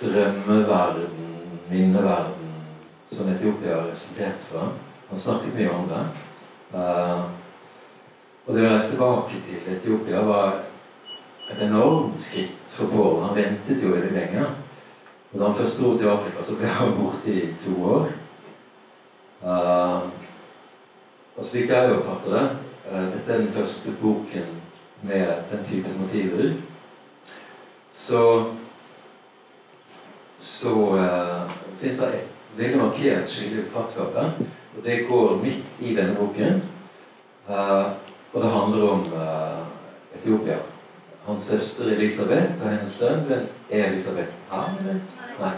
drømmeverden, 0.00 1.26
minneverden, 1.70 2.35
som 3.10 3.28
Etiopia 3.28 3.74
har 3.74 3.82
representert 3.82 4.40
fra. 4.50 4.68
Han 5.08 5.18
snakket 5.18 5.54
mye 5.54 5.70
om 5.70 5.88
det. 5.88 6.04
Uh, 6.74 7.24
og 8.46 8.54
det 8.54 8.64
å 8.66 8.70
reise 8.70 8.92
tilbake 8.92 9.40
til 9.46 9.70
Etiopia 9.76 10.22
var 10.26 10.60
et 11.50 11.62
enormt 11.62 12.18
skritt 12.22 12.70
for 12.74 12.90
Pål. 12.90 13.20
Han 13.22 13.36
ventet 13.38 13.82
jo 13.82 13.94
veldig 13.94 14.12
lenge. 14.14 14.46
Og 15.32 15.38
da 15.38 15.48
han 15.48 15.58
først 15.58 15.80
dro 15.80 15.94
til 15.98 16.10
Afrika, 16.10 16.42
så 16.42 16.58
ble 16.58 16.70
han 16.78 16.94
borte 16.98 17.32
i 17.32 17.48
to 17.64 17.76
år. 17.86 18.06
Uh, 19.42 20.06
og 21.36 21.44
slik 21.44 21.70
jeg 21.70 21.92
oppfatter 21.92 22.32
det 22.32 22.44
uh, 22.88 23.02
Dette 23.12 23.32
er 23.34 23.42
den 23.42 23.52
første 23.52 23.92
boken 24.00 24.54
med 25.06 25.26
den 25.50 25.66
typen 25.68 25.98
motiver. 26.00 26.54
Så 27.94 28.22
så 30.38 30.72
uh, 30.96 31.52
fins 31.80 31.98
det 32.00 32.35
et 32.56 32.62
veldig 32.62 32.80
markert 32.80 33.28
skille 33.30 33.60
i 33.60 33.66
forfatterskapet. 33.68 34.46
Og 34.76 34.84
det 34.84 35.02
går 35.08 35.36
midt 35.42 35.80
i 35.80 35.96
denne 35.96 36.16
boken. 36.16 36.62
Uh, 37.48 37.92
og 38.32 38.42
det 38.42 38.50
handler 38.50 38.88
om 38.88 39.04
Etiopia 40.16 40.58
hans 41.26 41.42
søster 41.42 41.84
Elisabeth 41.84 42.62
og 42.62 42.70
hennes 42.70 42.90
sønn 42.90 43.30
Er 43.70 43.86
Elisabeth 43.88 44.28
her, 44.50 44.74
eller? 44.78 45.00
Nei. 45.40 45.54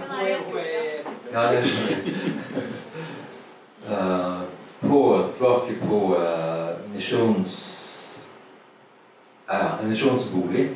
Ja, 1.32 1.42
det 1.52 1.64
skjønner. 1.68 2.70
Uh, 3.88 4.40
på, 4.88 5.00
tilbake 5.36 5.76
på 5.82 5.98
uh, 6.16 6.94
misjons... 6.94 7.58
Uh, 9.48 9.82
en 9.82 9.88
misjonsbolig 9.88 10.70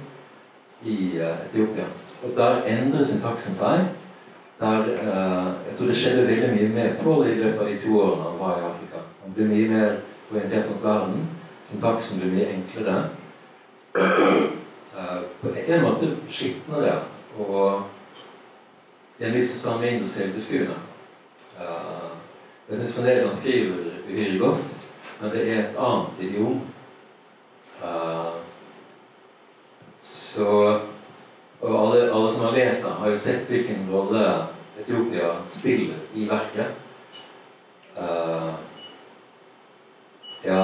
i 0.85 0.99
uh, 1.19 1.41
Etiopia. 1.49 1.89
Og 2.23 2.37
der 2.37 2.63
endrer 2.69 3.09
syntaksen 3.09 3.57
seg. 3.57 3.89
Der, 4.63 4.85
jeg 5.67 5.75
tror 5.79 5.87
det 5.87 5.97
skjedde 5.97 6.27
veldig 6.27 6.49
mye 6.53 6.69
med 6.71 6.99
Paul 7.03 7.27
i 7.27 7.35
løpet 7.35 7.61
av 7.61 7.67
de 7.67 7.79
to 7.83 7.97
årene 7.99 8.27
han 8.29 8.37
var 8.39 8.59
i 8.61 8.67
Afrika. 8.69 9.01
Han 9.25 9.33
ble 9.35 9.47
mye 9.51 9.71
mer 9.73 9.97
orientert 10.31 10.69
mot 10.71 10.85
verden. 10.85 11.25
Syntaksen 11.71 12.21
ble 12.23 12.29
mye 12.31 12.53
enklere. 12.53 13.01
Uh, 13.97 15.25
på 15.41 15.51
en 15.67 15.83
måte 15.83 16.13
skitnere 16.31 16.95
og 17.43 17.83
i 19.19 19.27
en 19.27 19.35
viss 19.35 19.57
sammenheng 19.65 19.99
mindre 19.99 20.13
selvbeskuende. 20.15 20.79
Uh, 21.59 22.15
jeg 22.69 22.79
syns 22.79 22.95
fremdeles 22.95 23.27
han 23.27 23.37
skriver 23.37 23.75
uhyre 24.07 24.39
godt, 24.39 24.79
men 25.21 25.35
det 25.35 25.43
er 25.49 25.59
et 25.65 25.83
annet 25.89 26.23
idiom. 26.29 26.63
Så 30.07 30.81
Og 31.63 31.75
alle, 31.79 32.13
alle, 32.13 32.33
som 32.33 32.45
har 32.45 32.57
lest 32.57 32.83
den, 32.85 32.93
har 32.99 33.11
jo 33.11 33.19
sett 33.19 33.47
hvilken 33.51 33.87
rolle 33.91 34.25
Etiopia 34.81 35.31
spiller 35.49 36.01
i 36.15 36.27
verket. 36.27 36.67
Uh, 37.95 38.55
ja 40.43 40.63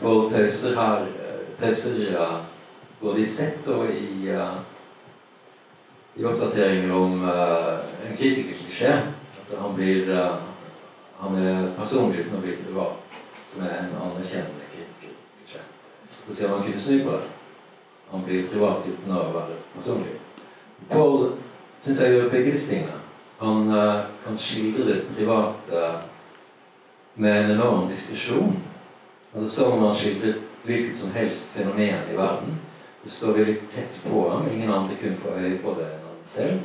Pål 0.00 0.26
Tøyser 0.32 0.74
her 0.76 1.06
Tøyser 1.60 2.42
både 3.00 3.22
i 3.22 3.26
sett 3.26 3.68
og 3.72 3.88
i, 3.88 4.28
uh, 4.28 4.58
i 6.16 6.24
oppdateringer 6.28 6.92
om 6.92 7.22
uh, 7.24 7.78
en 8.04 8.16
kritikerklisjé. 8.18 8.98
At 9.42 9.58
han 9.58 9.74
blir 9.78 10.12
uh, 10.12 10.42
han 11.22 11.38
er 11.38 11.70
personlig 11.78 12.26
uten 12.26 12.36
å 12.36 12.42
bli 12.42 12.56
privat, 12.64 13.20
som 13.52 13.62
er 13.64 13.78
en 13.78 13.94
anerkjennende 13.94 14.68
kritikerklisjé. 14.74 15.62
Så 16.26 16.34
ser 16.34 16.52
man 16.52 16.66
kunne 16.66 16.82
snu 16.82 17.06
på 17.06 17.16
det. 17.16 17.41
Han 18.12 18.24
blir 18.26 18.48
privat 18.52 18.86
uten 18.86 19.14
å 19.16 19.24
være 19.32 19.58
personlig. 19.74 20.18
Paul 20.90 21.32
syns 21.80 22.00
jeg 22.02 22.14
gjør 22.14 22.32
begge 22.32 22.54
disse 22.54 22.70
tingene. 22.70 22.98
Han 23.42 23.66
kan 24.22 24.36
skildre 24.38 24.84
det 24.86 24.98
private 25.16 25.86
med 27.14 27.44
en 27.44 27.50
enorm 27.56 27.88
diskresjon. 27.90 28.56
Altså, 29.34 29.48
som 29.54 29.80
han 29.82 29.96
skildret 29.96 30.42
hvilket 30.64 30.98
som 30.98 31.12
helst 31.16 31.56
fenomen 31.56 32.10
i 32.12 32.16
verden. 32.16 32.60
Det 33.04 33.10
står 33.10 33.32
veldig 33.32 33.56
tett 33.74 34.02
på 34.04 34.28
ham. 34.30 34.46
Ingen 34.52 34.70
andre 34.70 34.96
kunne 35.00 35.16
få 35.16 35.34
øye 35.38 35.58
på 35.58 35.74
det 35.78 35.88
enn 35.88 36.04
han 36.06 36.20
selv. 36.26 36.60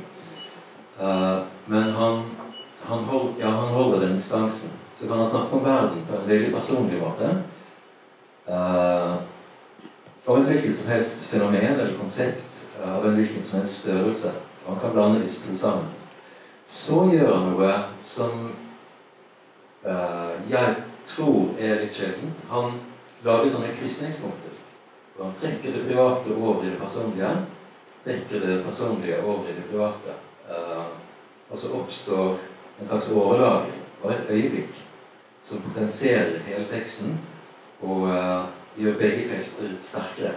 Uh, 0.98 1.46
men 1.66 1.92
han, 1.92 2.24
han, 2.84 3.04
hold, 3.10 3.34
ja, 3.40 3.50
han, 3.50 3.74
holder 3.74 4.00
den 4.06 4.18
distansen. 4.18 4.76
Så 5.00 5.08
kan 5.08 5.18
han 5.18 5.30
snakke 5.30 5.56
om 5.56 5.66
verden 5.66 6.06
på 6.10 6.16
en 6.16 6.30
veldig 6.30 6.54
personlig 6.54 7.02
måte. 7.02 7.32
Uh, 8.48 9.18
om 10.28 10.42
et 10.42 10.52
hvilket 10.52 10.76
som 10.76 10.92
helst 10.92 11.30
fenomen 11.32 11.80
eller 11.80 11.98
konsept 11.98 12.62
uh, 12.82 12.98
av 12.98 13.08
en 13.08 13.18
hvilken 13.18 13.44
som 13.44 13.62
helst 13.62 13.82
størrelse. 13.86 14.34
Og 14.66 14.74
han 14.74 14.82
kan 14.84 14.96
blande 14.96 15.24
disse 15.24 15.48
to 15.48 15.58
sammen. 15.58 15.90
Så 16.68 17.06
gjør 17.14 17.34
han 17.34 17.52
noe 17.54 17.76
som 18.04 18.50
jeg 20.50 20.76
tror 21.08 21.60
er 21.60 21.82
litt 21.82 21.96
sjeldent. 21.96 22.40
Han 22.52 22.80
lager 23.26 23.52
sånne 23.52 23.76
krysningspunkter. 23.80 24.58
Og 25.18 25.24
han 25.26 25.38
trekker 25.42 25.74
det 25.74 25.86
private 25.88 26.36
over 26.36 26.66
i 26.66 26.72
det 26.72 26.80
personlige. 26.82 27.32
Trekker 28.04 28.44
det 28.44 28.58
personlige 28.66 29.22
over 29.24 29.48
i 29.50 29.56
det 29.56 29.66
private. 29.72 30.18
Uh, 30.50 30.92
og 31.50 31.60
så 31.60 31.72
oppstår 31.76 32.38
en 32.80 32.88
slags 32.88 33.10
overlagring 33.12 33.82
og 34.04 34.12
et 34.14 34.30
øyeblikk 34.30 34.84
som 35.48 35.64
potensierer 35.64 36.44
hele 36.46 36.68
teksten 36.72 37.18
og 37.82 38.08
uh, 38.12 38.46
gjør 38.78 39.00
begge 39.00 39.30
felter 39.30 39.78
sterkere. 39.82 40.34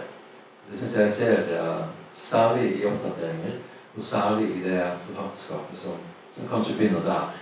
Det 0.71 0.79
syns 0.79 0.97
jeg 0.97 1.13
ser 1.13 1.51
uh, 1.61 1.85
særlig 2.13 2.71
i 2.79 2.85
oppdateringer, 2.85 3.59
og 3.95 4.01
særlig 4.03 4.47
i 4.55 4.63
det 4.63 4.81
forfatterskapet 5.05 5.77
som, 5.77 5.99
som, 6.35 6.47
kanskje 6.47 6.77
begynner 6.77 7.03
der, 7.05 7.33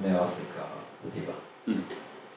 med 0.00 0.10
Afrika-motivet. 0.10 1.34
Mm. 1.66 1.84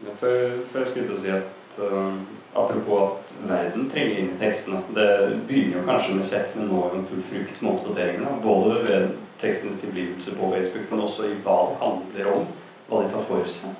Ja, 0.05 0.13
før, 0.15 0.57
for, 0.71 0.79
jeg 0.79 0.87
skulle 0.87 1.07
til 1.07 1.15
å 1.15 1.21
si 1.21 1.33
at 1.33 1.81
uh, 1.81 2.21
Apropos 2.51 3.01
at 3.01 3.29
verden 3.47 3.85
trenger 3.89 4.17
inn 4.19 4.33
i 4.33 4.39
tekstene. 4.39 4.81
Det 4.91 5.05
begynner 5.47 5.77
jo 5.77 5.85
kanskje 5.87 6.15
med 6.17 6.25
sett, 6.27 6.49
men 6.57 6.67
nå 6.67 6.81
er 6.83 7.05
full 7.07 7.21
frukt 7.23 7.61
med 7.61 7.71
oppdateringene. 7.71 8.33
Både 8.43 8.81
ved 8.83 9.05
tekstens 9.39 9.77
tilblivelse 9.79 10.35
på 10.35 10.49
Facebook, 10.51 10.89
men 10.91 11.05
også 11.05 11.29
i 11.29 11.37
hva 11.45 11.55
det 11.69 11.77
handler 11.79 12.31
om. 12.33 12.49
Hva 12.89 12.99
de 13.05 13.13
tar 13.13 13.23
for 13.29 13.47
seg. 13.47 13.71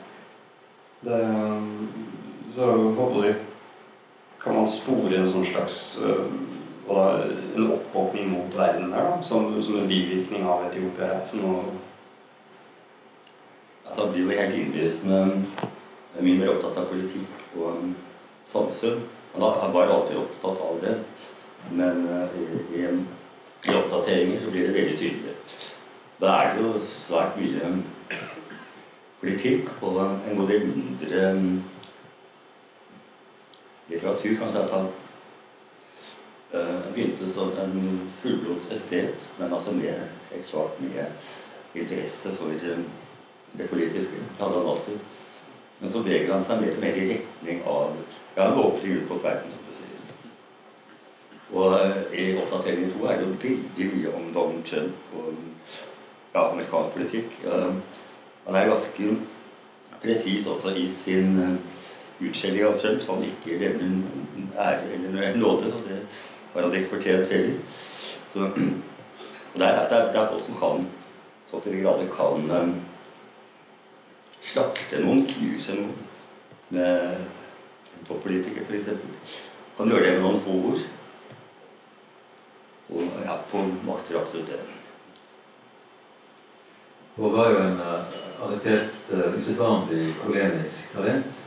Det, 1.03 1.19
så 2.55 2.69
håper 2.95 3.27
jeg, 3.27 3.35
kan 4.43 4.55
man 4.55 4.67
spore 4.67 5.19
en 5.19 5.29
sånn 5.29 5.45
slags 5.45 5.99
uh, 6.01 6.25
en 7.55 7.71
oppvåkning 7.71 8.31
mot 8.31 8.55
verden 8.57 8.91
der, 8.91 9.05
da, 9.05 9.23
som, 9.23 9.53
som 9.63 9.77
en 9.79 9.87
bivirkning 9.87 10.43
av 10.49 10.65
Etiopia-reisen. 10.67 11.45
Altså, 13.85 14.01
han 14.01 14.11
blir 14.11 14.25
jo 14.25 14.39
helt 14.39 14.57
innlysende 14.57 15.19
mye 16.19 16.39
mer 16.39 16.53
opptatt 16.55 16.79
av 16.81 16.89
politikk 16.91 17.55
og 17.55 17.67
um, 17.77 17.93
samfunn. 18.51 19.03
Han 19.37 19.73
var 19.73 19.87
alltid 19.87 20.19
opptatt 20.19 20.59
av 20.65 20.81
det. 20.83 20.97
Men 21.71 22.05
uh, 22.09 22.35
i, 22.35 22.47
i, 22.81 22.85
i, 23.69 23.75
oppdateringer 23.75 24.41
så 24.41 24.51
blir 24.51 24.67
det 24.67 24.75
veldig 24.75 24.97
tydelig. 24.99 25.35
Da 26.21 26.33
er 26.41 26.55
det 26.55 26.65
jo 26.65 26.81
svært 26.85 27.37
mye 27.39 27.69
um, 27.69 27.83
politikk 29.21 29.69
og 29.81 30.01
en 30.01 30.39
god 30.39 30.49
del 30.49 30.67
mindre 30.73 31.29
um, 31.31 31.61
litteratur. 33.91 34.37
Kan 34.39 34.51
si 34.51 34.57
at 34.57 34.71
han 34.71 34.87
uh, 36.53 36.93
begynte 36.93 37.29
som 37.31 37.51
en 37.59 37.75
fullblods 38.21 38.71
estet, 38.71 39.29
men 39.39 39.53
altså 39.53 39.71
med, 39.71 40.07
helt 40.31 40.49
klart 40.49 40.79
med 40.81 41.05
interesse 41.75 42.35
for 42.37 42.45
um, 42.45 42.85
det 43.57 43.69
politiske. 43.69 44.23
Hadde 44.39 44.57
han 44.57 44.69
alltid. 44.73 44.99
Men 45.79 45.91
så 45.91 46.03
beveger 46.03 46.33
han 46.33 46.45
seg 46.45 46.61
mer 46.61 46.75
og 46.75 46.83
mer 46.83 46.97
i 46.97 47.07
retning 47.09 47.63
av 47.65 47.95
ja, 48.35 48.45
en 48.45 48.59
åpning 48.61 48.99
ut 48.99 49.09
mot 49.09 49.23
verden, 49.23 49.51
som 49.51 49.63
du 49.67 49.73
sier. 49.79 50.01
Og 51.51 52.13
i 52.13 52.25
oppdateringen 52.37 52.93
to 52.93 53.07
er 53.09 53.17
det 53.17 53.25
jo 53.25 53.39
veldig 53.41 53.87
mye 53.95 54.13
om 54.19 54.27
Donald 54.35 54.67
Trump 54.69 55.15
og 55.17 55.31
ja, 56.35 56.43
amerikansk 56.43 56.93
politikk. 56.95 57.33
Han 58.45 58.55
er 58.55 58.69
ganske 58.69 59.15
presis 60.01 60.47
også 60.47 60.75
i 60.77 60.85
sin 61.03 61.57
utskjelling 62.21 62.65
av 62.67 62.79
sønn, 62.81 63.01
så 63.01 63.15
han 63.17 63.27
ikke 63.27 63.57
lever 63.57 63.83
en 63.85 64.01
ære 64.55 64.95
eller 64.95 65.35
nåde. 65.41 65.73
Og 65.73 65.85
det 65.87 65.99
var 66.53 66.67
han 66.67 66.79
ikke 66.79 66.95
fortjent 66.95 67.33
heller. 67.33 67.59
Så 68.33 68.39
det 69.59 69.67
er, 69.67 69.85
det, 69.89 69.97
er, 69.97 70.11
det 70.11 70.19
er 70.19 70.33
folk 70.33 70.45
som 70.45 70.59
kan 70.61 70.89
så 71.51 71.59
til 71.59 71.73
de 71.75 71.81
grader 71.83 72.07
kan 72.07 72.51
um, 72.51 72.75
slakte 74.47 75.01
noen, 75.03 75.25
knuse 75.27 75.75
noen 75.75 75.97
med 76.71 77.01
en 77.11 78.05
toppolitiker 78.07 78.63
f.eks. 78.63 78.87
Kan 79.75 79.91
gjøre 79.91 80.05
det 80.05 80.13
med 80.13 80.23
noen 80.23 80.39
få 80.45 80.55
ord. 80.69 80.85
Og 82.91 83.19
ja, 83.25 83.35
på 83.51 83.65
makter 83.87 84.21
absolutt 84.21 84.53
det. 84.53 84.61
Hun 87.17 87.35
var 87.35 87.51
jo 87.51 87.59
en 87.65 87.83
uh, 87.83 88.19
arrestert 88.45 89.11
uh, 89.11 89.35
usedvanlig 89.35 90.13
polemisk 90.23 90.95
talent. 90.95 91.41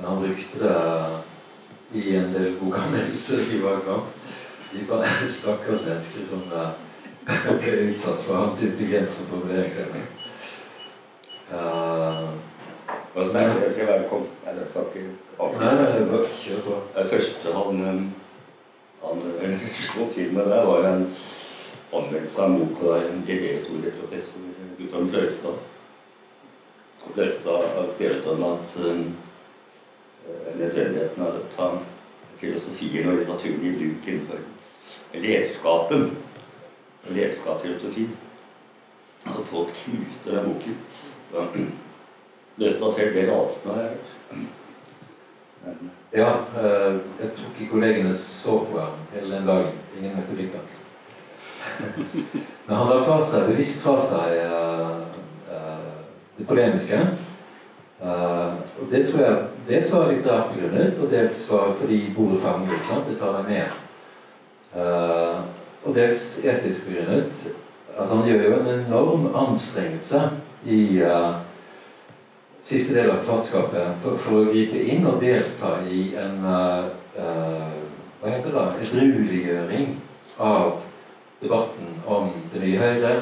Men 0.00 0.08
han 0.08 0.22
brukte 0.22 0.58
det 0.58 2.00
i 2.00 2.16
en 2.16 2.32
del 2.32 2.54
gode 2.60 2.78
anmeldelser 2.80 3.42
i 3.52 3.58
valgkamp. 3.60 4.06
De 4.72 4.84
bare 4.88 5.28
stakkars 5.28 5.84
mennesker 5.84 6.24
som 6.30 6.46
uh, 6.54 6.70
ble 7.60 7.74
utsatt 7.90 8.22
for 8.24 8.38
hans 8.38 8.62
og 8.64 9.28
formuleringsevne. 9.32 10.02
Uh, 11.50 12.30
så 13.14 13.38
er 13.38 13.52
det 13.58 13.70
ikke 13.74 13.90
velkommen. 13.92 14.32
Nei, 14.46 14.56
det 14.56 14.68
skal 14.70 14.88
ikke 14.88 15.04
Nei, 15.60 15.76
det 15.98 16.08
bare 16.08 16.32
kjør 16.40 16.64
på. 16.64 16.80
Det 16.96 17.08
første 17.12 17.54
han, 17.58 18.12
han 19.04 19.24
slo 19.84 20.10
til 20.14 20.32
med 20.32 20.48
det, 20.48 20.66
var 20.70 20.92
en 20.94 21.08
anmeldelse 21.92 22.40
av 22.40 22.50
en 22.50 22.60
bok 22.60 22.84
av 22.86 23.02
en 23.02 23.24
idéhistorieprofessor 23.26 24.76
Guttorm 24.78 25.10
Fløystad. 25.10 25.58
Fløystad 27.10 27.74
har 27.74 27.90
skrevet 27.96 28.30
om 28.32 28.46
at 28.54 28.78
nødvendigheten 30.58 31.22
av 31.22 31.38
å 31.38 31.46
ta 31.54 31.70
filosofien 32.40 33.08
og 33.10 33.20
litteraturen 33.20 33.66
i 33.66 33.76
bruk 33.76 34.08
innenfor 34.08 34.42
lederskapen 35.14 36.10
lederskapsfilosofi. 37.08 38.08
Altså 39.26 39.44
folk 39.44 39.68
knuste 39.68 40.36
den 40.36 40.44
boken. 40.48 41.72
Løste 42.56 42.92
selv 42.96 43.12
ble 43.12 43.26
rasende, 43.30 43.74
jeg 43.80 43.88
hørt. 43.88 44.16
Ja, 46.12 46.30
eh, 46.58 46.94
jeg 47.20 47.30
tror 47.36 47.50
ikke 47.54 47.70
kollegene 47.70 48.12
så 48.14 48.58
på 48.64 48.78
ham 48.80 49.02
hele 49.12 49.36
den 49.36 49.46
dagen. 49.46 49.76
Ingen 49.98 50.16
møtte 50.16 50.34
blikket 50.34 50.56
hans. 50.60 50.80
Men 52.66 52.76
han 52.76 52.88
la 52.88 53.02
fra 53.04 53.18
seg, 53.24 53.50
bevisst 53.52 53.82
fra 53.84 53.94
seg 54.02 54.38
uh, 54.48 55.04
uh, 55.52 56.00
det 56.38 56.46
polemiske. 56.48 56.98
Uh, 58.00 58.56
og 58.80 58.88
det 58.88 59.02
tror 59.10 59.20
jeg 59.20 59.40
dels 59.68 59.92
var 59.92 60.06
litt 60.08 60.26
rart 60.26 60.54
begrunnet, 60.54 60.96
og 60.96 61.10
dels 61.12 61.42
var 61.50 61.74
fordi 61.80 61.98
bordet 62.16 62.40
ikke 62.40 62.86
sant? 62.88 63.08
Det 63.10 63.18
tar 63.20 63.36
deg 63.36 63.50
med. 63.50 63.80
Uh, 64.72 65.42
og 65.84 65.94
dels 65.96 66.24
etisk 66.44 66.88
begrunnet. 66.88 67.50
At 67.98 68.08
han 68.08 68.24
gjør 68.24 68.44
jo 68.46 68.58
en 68.60 68.72
enorm 68.78 69.26
anstrengelse 69.36 70.22
i 70.64 71.02
uh, 71.04 71.42
siste 72.62 72.94
del 72.96 73.10
av 73.10 73.24
forfatterskapet 73.24 74.00
for, 74.04 74.20
for, 74.24 74.40
å 74.40 74.52
gripe 74.52 74.80
inn 74.94 75.08
og 75.08 75.20
delta 75.20 75.74
i 75.88 76.10
en 76.20 76.40
uh, 76.44 76.88
uh, 77.18 77.76
hva 78.20 78.32
heter 78.32 78.56
det, 78.56 78.64
edrueliggjøring 78.84 79.92
av 80.40 80.80
debatten 81.40 82.00
om 82.04 82.32
det 82.52 82.64
nye 82.64 82.80
Høyre, 82.80 83.12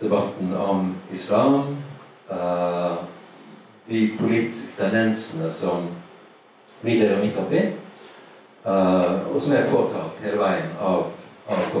debatten 0.00 0.54
om 0.58 0.88
islam, 1.14 1.76
de 3.88 4.02
politiske 4.18 4.76
tendensene 4.78 5.50
som 5.54 5.86
vi 6.82 6.98
lever 7.00 7.22
midt 7.22 7.38
oppi, 7.38 7.62
og 8.66 9.38
som 9.40 9.54
er 9.54 9.70
påtalt 9.70 10.18
hele 10.24 10.40
veien 10.40 10.72
av 10.82 11.06
AK. 11.46 11.76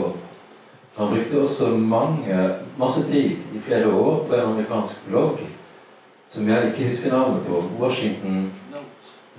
Han 0.96 1.10
brukte 1.12 1.42
også 1.42 1.74
mange, 1.76 2.36
masse 2.78 3.02
tid 3.10 3.42
i 3.52 3.62
flere 3.66 3.90
år 3.90 4.22
på 4.28 4.34
en 4.34 4.46
amerikansk 4.52 5.08
blogg 5.10 5.42
som 6.28 6.48
jeg 6.48 6.70
ikke 6.70 6.88
husker 6.88 7.12
navnet 7.12 7.44
på. 7.46 7.62
Washington 7.78 8.52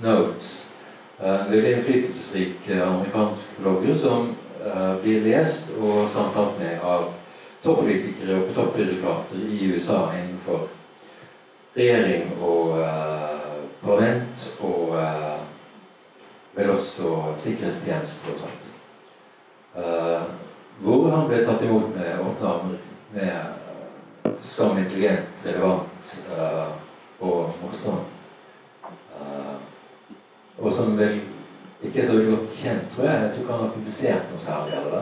Notes. 0.01 0.73
En 1.19 1.51
veldig 1.51 1.71
innflytelsesrik 1.77 2.69
eh, 2.69 2.83
amerikansk 2.87 3.57
blogger 3.61 3.95
som 3.97 4.35
uh, 4.61 5.01
blir 5.01 5.23
lest 5.25 5.73
og 5.81 6.05
samtalt 6.13 6.59
med 6.61 6.83
av 6.85 7.07
toppolitikere 7.63 8.37
og 8.37 8.51
toppbyråkrater 8.55 9.47
i 9.49 9.71
USA 9.73 10.03
innenfor 10.13 10.67
regjering 11.77 12.31
og 12.41 12.69
uh, 12.79 13.61
parlament 13.83 14.47
og 14.59 14.89
uh, 14.97 15.39
vel 16.57 16.69
også 16.73 17.13
sikkerhetstjeneste 17.37 18.33
og 18.33 18.39
sånt. 18.41 18.65
Uh, 19.77 20.23
hvor 20.81 21.09
han 21.13 21.27
ble 21.29 21.43
tatt 21.45 21.63
imot 21.65 21.93
med 21.95 22.21
åpne 22.21 22.49
armer 22.53 23.53
som 24.41 24.77
intelligent, 24.77 25.29
relevant 25.45 26.11
og 27.19 27.55
morsom. 27.63 28.03
Og 30.57 30.73
som 30.73 30.93
vel 30.99 31.15
ikke 31.81 32.03
er 32.03 32.05
så 32.09 32.17
veldig 32.17 32.35
godt 32.35 32.59
kjent, 32.59 32.91
tror 32.93 33.07
jeg. 33.07 33.23
Jeg 33.23 33.31
tror 33.31 33.41
ikke 33.41 33.55
han 33.55 33.63
har 33.63 33.73
publisert 33.73 34.29
noe 34.29 34.43
særlig 34.43 34.77
av 34.77 34.91
det. 34.93 35.01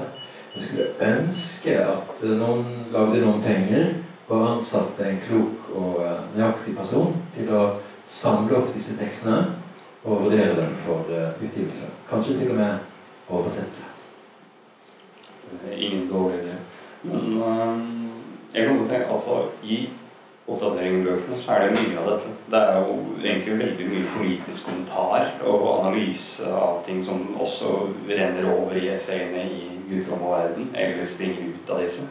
Jeg 0.54 0.64
skulle 0.64 1.10
ønske 1.10 1.76
at 1.84 2.24
noen 2.40 2.72
lagde 2.96 3.24
noen 3.26 3.44
penger 3.44 3.92
og 4.28 4.46
ansatte 4.56 5.06
en 5.06 5.22
klok 5.28 5.70
og 5.76 6.00
nøyaktig 6.36 6.76
person 6.78 7.14
til 7.36 7.52
å 7.54 7.66
samle 8.06 8.58
opp 8.58 8.72
disse 8.74 8.98
tekstene 8.98 9.42
og 10.06 10.26
vurdere 10.28 10.56
dem 10.58 10.74
for 10.86 11.10
utgivelse. 11.10 11.92
Kanskje 12.10 12.40
til 12.40 12.54
og 12.54 12.62
med 12.62 13.30
oversette. 13.30 13.92
Ingen 15.78 16.10
dårlig 16.10 16.40
idé. 16.44 16.56
Men 17.04 17.44
øh, 17.44 17.80
jeg 18.54 18.68
kan 18.68 18.88
tenke, 18.88 19.08
altså, 19.08 19.44
i 19.64 19.90
oppdateringsbøkene 20.48 21.38
så 21.38 21.52
er 21.52 21.62
det 21.66 21.78
mye 21.80 22.02
av 22.02 22.10
dette. 22.12 22.34
Det 22.52 22.60
er 22.62 22.76
jo 22.80 22.98
egentlig 23.24 23.60
veldig 23.60 23.88
mye 23.90 24.12
politisk 24.18 24.68
kommentar 24.70 25.32
og 25.46 25.66
analyse 25.80 26.52
av 26.54 26.84
ting 26.86 27.02
som 27.04 27.24
også 27.42 27.74
renner 28.10 28.50
over 28.54 28.78
i 28.78 28.92
essayene 28.94 29.46
i 29.50 29.64
Gudrom 29.90 30.22
og 30.26 30.34
verden, 30.34 30.70
eller 30.74 31.06
springer 31.06 31.50
ut 31.50 31.70
av 31.70 31.82
disse. 31.82 32.06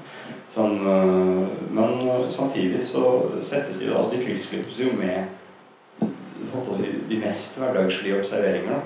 Sånn, 0.55 0.77
uh, 0.87 1.49
men 1.75 2.05
samtidig 2.31 2.83
så 2.87 3.05
settes 3.43 3.81
de, 3.81 3.89
altså 3.91 4.15
de 4.15 4.23
kryssklippes 4.23 4.79
jo 4.85 4.93
med 4.95 5.33
de 7.09 7.19
mest 7.19 7.59
hverdagslige 7.59 8.19
observeringer. 8.19 8.81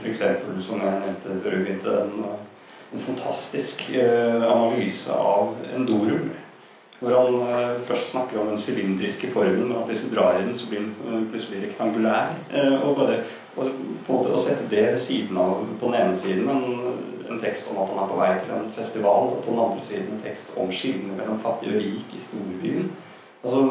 F.eks. 0.00 0.22
som 0.64 0.80
jeg 0.80 1.02
nevnte 1.02 1.38
før 1.42 1.56
vi 1.56 1.62
begynte, 1.64 1.94
en, 2.02 2.24
en 2.94 3.04
fantastisk 3.04 3.86
eh, 3.94 4.42
analyse 4.42 5.12
av 5.12 5.54
en 5.74 5.86
dorull. 5.88 6.28
Hvor 7.00 7.12
han 7.12 7.34
eh, 7.44 7.80
først 7.88 8.10
snakker 8.10 8.40
om 8.40 8.52
den 8.52 8.60
sylindriske 8.60 9.30
formen, 9.32 9.68
men 9.68 9.76
at 9.80 9.90
hvis 9.90 10.04
du 10.06 10.14
drar 10.14 10.38
i 10.38 10.46
den, 10.46 10.54
så 10.56 10.70
blir 10.70 10.86
den 10.86 10.94
eh, 11.06 11.26
plutselig 11.30 11.66
rektangulær. 11.66 12.32
og 12.82 12.96
bare 12.96 13.18
og 13.56 13.64
på 13.64 14.12
en 14.12 14.18
måte 14.18 14.32
å 14.36 14.40
sette 14.40 14.66
det 14.68 14.98
siden 15.00 15.38
av 15.40 15.62
på 15.80 15.88
den 15.88 16.00
ene 16.02 16.16
siden 16.16 16.48
en, 16.52 16.98
en, 17.30 17.40
tekst 17.40 17.68
om 17.70 17.78
at 17.82 17.90
han 17.92 18.02
er 18.02 18.10
på 18.10 18.20
vei 18.20 18.30
til 18.38 18.54
en 18.56 18.72
festival, 18.72 19.30
og 19.34 19.42
på 19.44 19.50
den 19.50 19.62
andre 19.64 19.84
siden 19.84 20.14
en 20.14 20.22
tekst 20.24 20.52
om 20.56 20.72
skillene 20.72 21.16
mellom 21.18 21.40
fattig 21.40 21.72
og 21.72 21.80
rik 21.82 22.14
i 22.14 22.20
storbyen. 22.20 22.90
Altså, 23.42 23.70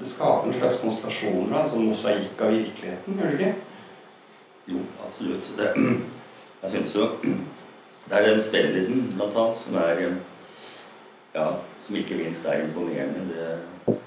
Det 0.00 0.08
skaper 0.08 0.46
en 0.48 0.54
slags 0.56 0.78
konstellasjon, 0.80 1.50
en 1.52 1.66
sånn 1.68 1.88
mosaikk 1.90 2.38
av 2.40 2.54
virkeligheten, 2.54 3.18
gjør 3.20 3.34
det 3.34 3.40
ikke? 3.40 3.54
Jo, 4.72 4.84
absolutt. 5.06 5.50
Det, 5.58 5.66
jeg 6.62 6.70
syns 6.72 6.94
jo 6.96 7.08
det 8.10 8.16
er 8.16 8.24
den 8.30 8.40
spennvidden, 8.40 9.02
blant 9.16 9.36
annet, 9.36 9.58
som 9.60 9.76
er 9.76 10.00
ja, 11.34 11.44
som 11.86 11.96
ikke 11.96 12.16
minst 12.16 12.46
er 12.48 12.64
imponerende 12.64 13.26
ved 13.28 13.98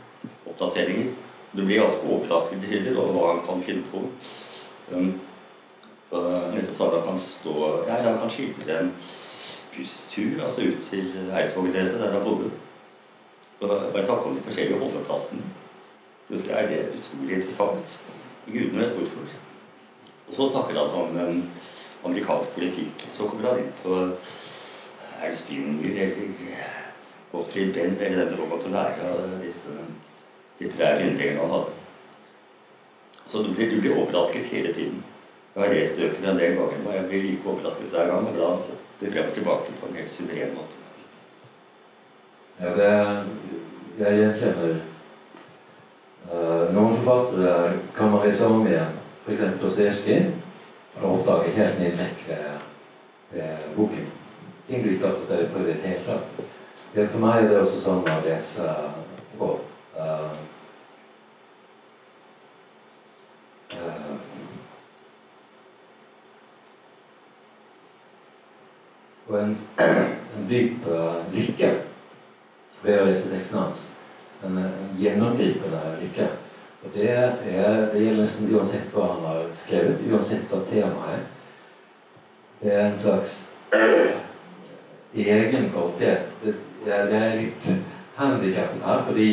oppdateringer. 0.49 1.13
Du 1.53 1.61
blir 1.65 1.83
ganske 1.83 2.09
overrasket 2.09 2.61
til 2.61 2.69
tider 2.69 2.97
over 2.99 3.13
hva 3.13 3.29
han 3.35 3.45
kan 3.45 3.63
finne 3.63 3.85
på. 3.91 4.01
Um, 4.91 5.13
nettopp 6.53 6.81
at 6.87 6.99
han 6.99 7.07
kan 7.07 7.19
stå 7.25 7.53
ja, 7.87 8.01
Han 8.05 8.19
kan 8.19 8.31
skildre 8.31 8.79
en 8.79 8.91
busstur 9.73 10.43
altså 10.45 10.61
ut 10.61 10.89
til 10.89 11.31
Eidsvågneset, 11.33 11.99
der 11.99 12.11
han 12.11 12.23
bodde. 12.23 12.51
Og 13.59 13.69
bare 13.93 14.05
snakke 14.05 14.29
om 14.29 14.35
de 14.35 14.45
forskjellige 14.45 14.79
holdeplassene. 14.79 15.41
Plutselig 16.27 16.55
er 16.55 16.67
det 16.67 16.79
utrolig 16.99 17.35
interessant. 17.35 17.99
Gudene 18.45 18.81
vet 18.81 18.97
hvorfor. 18.97 19.35
Og 20.27 20.35
så 20.35 20.49
snakker 20.51 20.79
han 20.79 20.89
om 21.01 21.27
um, 21.27 21.43
amerikansk 22.05 22.49
politikk. 22.49 23.07
Så 23.13 23.27
kommer 23.27 23.49
han 23.49 23.59
inn 23.59 23.73
på 23.83 23.99
Ernst 25.23 25.51
eller 25.51 26.11
Gottfried 27.31 27.73
Benn 27.73 27.97
eller 27.99 28.25
den 28.25 28.39
Robert 28.39 28.71
lære 28.71 29.07
av 29.09 29.39
disse 29.41 29.77
litterære 30.59 31.07
innleggene 31.07 31.41
han 31.41 31.53
hadde. 31.55 31.71
Så 33.31 33.41
du 33.41 33.53
blir, 33.53 33.71
du 33.71 33.81
blir, 33.81 33.95
overrasket 33.97 34.45
hele 34.45 34.73
tiden. 34.73 35.03
Jeg 35.55 35.63
har 35.63 35.73
lest 35.73 35.97
bøkene 35.97 36.31
en 36.31 36.39
del 36.39 36.55
ganger, 36.57 36.79
og 36.87 36.95
jeg 36.95 37.05
blir 37.09 37.21
like 37.27 37.49
overrasket 37.49 37.91
hver 37.93 38.07
gang. 38.09 38.27
Og 38.27 38.37
da 38.37 38.47
det 38.99 39.11
frem 39.13 39.27
og 39.27 39.33
tilbake 39.33 39.75
på 39.79 39.89
en 39.89 39.95
helt 39.95 40.11
suveren 40.11 40.55
måte. 40.57 40.75
Ja, 42.59 42.69
det 42.77 43.25
Jeg 43.99 44.17
gjenkjenner 44.17 44.71
uh, 46.31 46.73
Noen 46.73 46.95
forfattere 46.97 47.73
kan 47.95 48.09
man 48.09 48.25
lese 48.25 48.47
om 48.49 48.65
igjen, 48.67 48.95
f.eks. 49.25 49.43
Dostojevskij, 49.61 50.31
og 51.01 51.11
oppdage 51.11 51.53
helt 51.53 51.79
nye 51.79 51.91
trekk 51.99 52.25
ved, 52.27 52.65
ved 53.35 53.69
boken. 53.75 54.09
Ting 54.67 54.83
du 54.83 54.89
ikke 54.89 55.07
har 55.07 55.19
fått 55.19 55.37
øye 55.37 55.51
på 55.53 55.61
i 55.61 55.67
det 55.69 55.77
hele 55.83 56.03
tatt. 56.07 56.43
For 56.95 57.21
meg 57.21 57.43
er 57.43 57.49
det 57.51 57.61
også 57.61 57.83
sånn 57.85 58.09
å 58.09 58.19
lese 58.25 58.73
på. 59.37 59.53
Uh, 59.93 60.33
uh, 63.77 64.32
og 69.27 69.39
en, 69.39 69.57
en 69.79 70.47
dyp 70.49 70.87
uh, 70.87 71.21
lykke 71.33 71.69
ved 72.83 72.99
å 72.99 73.05
lese 73.07 73.31
teksten 73.31 73.59
hans. 73.61 73.85
En, 74.43 74.57
en 74.59 74.97
gjennomgripende 74.99 75.83
lykke. 76.01 76.27
Og 76.83 76.91
det, 76.95 77.09
er, 77.09 77.37
det 77.93 78.01
gjelder 78.03 78.25
nesten 78.25 78.51
uansett 78.51 78.91
hva 78.91 79.07
han 79.13 79.23
har 79.29 79.45
skrevet, 79.55 80.03
uansett 80.11 80.51
hva 80.51 80.59
temaet 80.67 81.13
er. 81.13 81.23
Det 82.63 82.73
er 82.73 82.85
en 82.89 82.99
slags 82.99 83.37
egen 85.15 85.69
kvalitet. 85.71 86.27
Det, 86.43 86.55
det 86.83 87.19
er 87.19 87.39
litt 87.39 87.69
handikappet 88.17 88.83
her, 88.83 89.03
fordi 89.07 89.29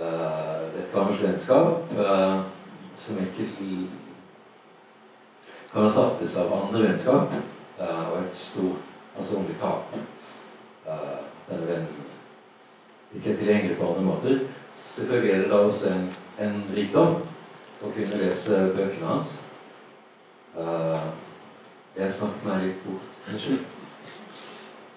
uh, 0.00 0.64
det 0.72 0.80
er 0.80 0.82
et 0.86 0.92
gammelt 0.94 1.22
vennskap 1.22 1.92
uh, 1.98 2.40
som 2.96 3.20
ikke 3.20 3.50
kan 5.72 5.84
erstattes 5.84 6.36
av 6.40 6.54
andre 6.56 6.86
vennskap, 6.86 7.36
uh, 7.80 8.04
og 8.14 8.22
et 8.22 8.36
stort 8.36 8.85
personlig 9.16 9.56
tap. 9.60 9.94
denne 11.46 11.66
vennen 11.66 12.06
ikke 13.14 13.36
tilgjengelig 13.36 13.76
på 13.78 13.88
andre 13.88 14.02
måter. 14.02 14.38
Selvfølgelig 14.74 15.32
er 15.32 15.42
det 15.42 15.50
da 15.50 15.58
også 15.64 15.92
en, 15.92 16.08
en 16.38 16.58
rikdom 16.76 17.20
å 17.84 17.92
kunne 17.94 18.20
lese 18.20 18.58
bøkene 18.76 19.06
hans. 19.06 19.38
jeg 21.96 22.12
snakket 22.12 22.46
meg 22.48 22.66
litt 22.66 22.84
bort. 22.84 23.12
Unnskyld. 23.30 23.64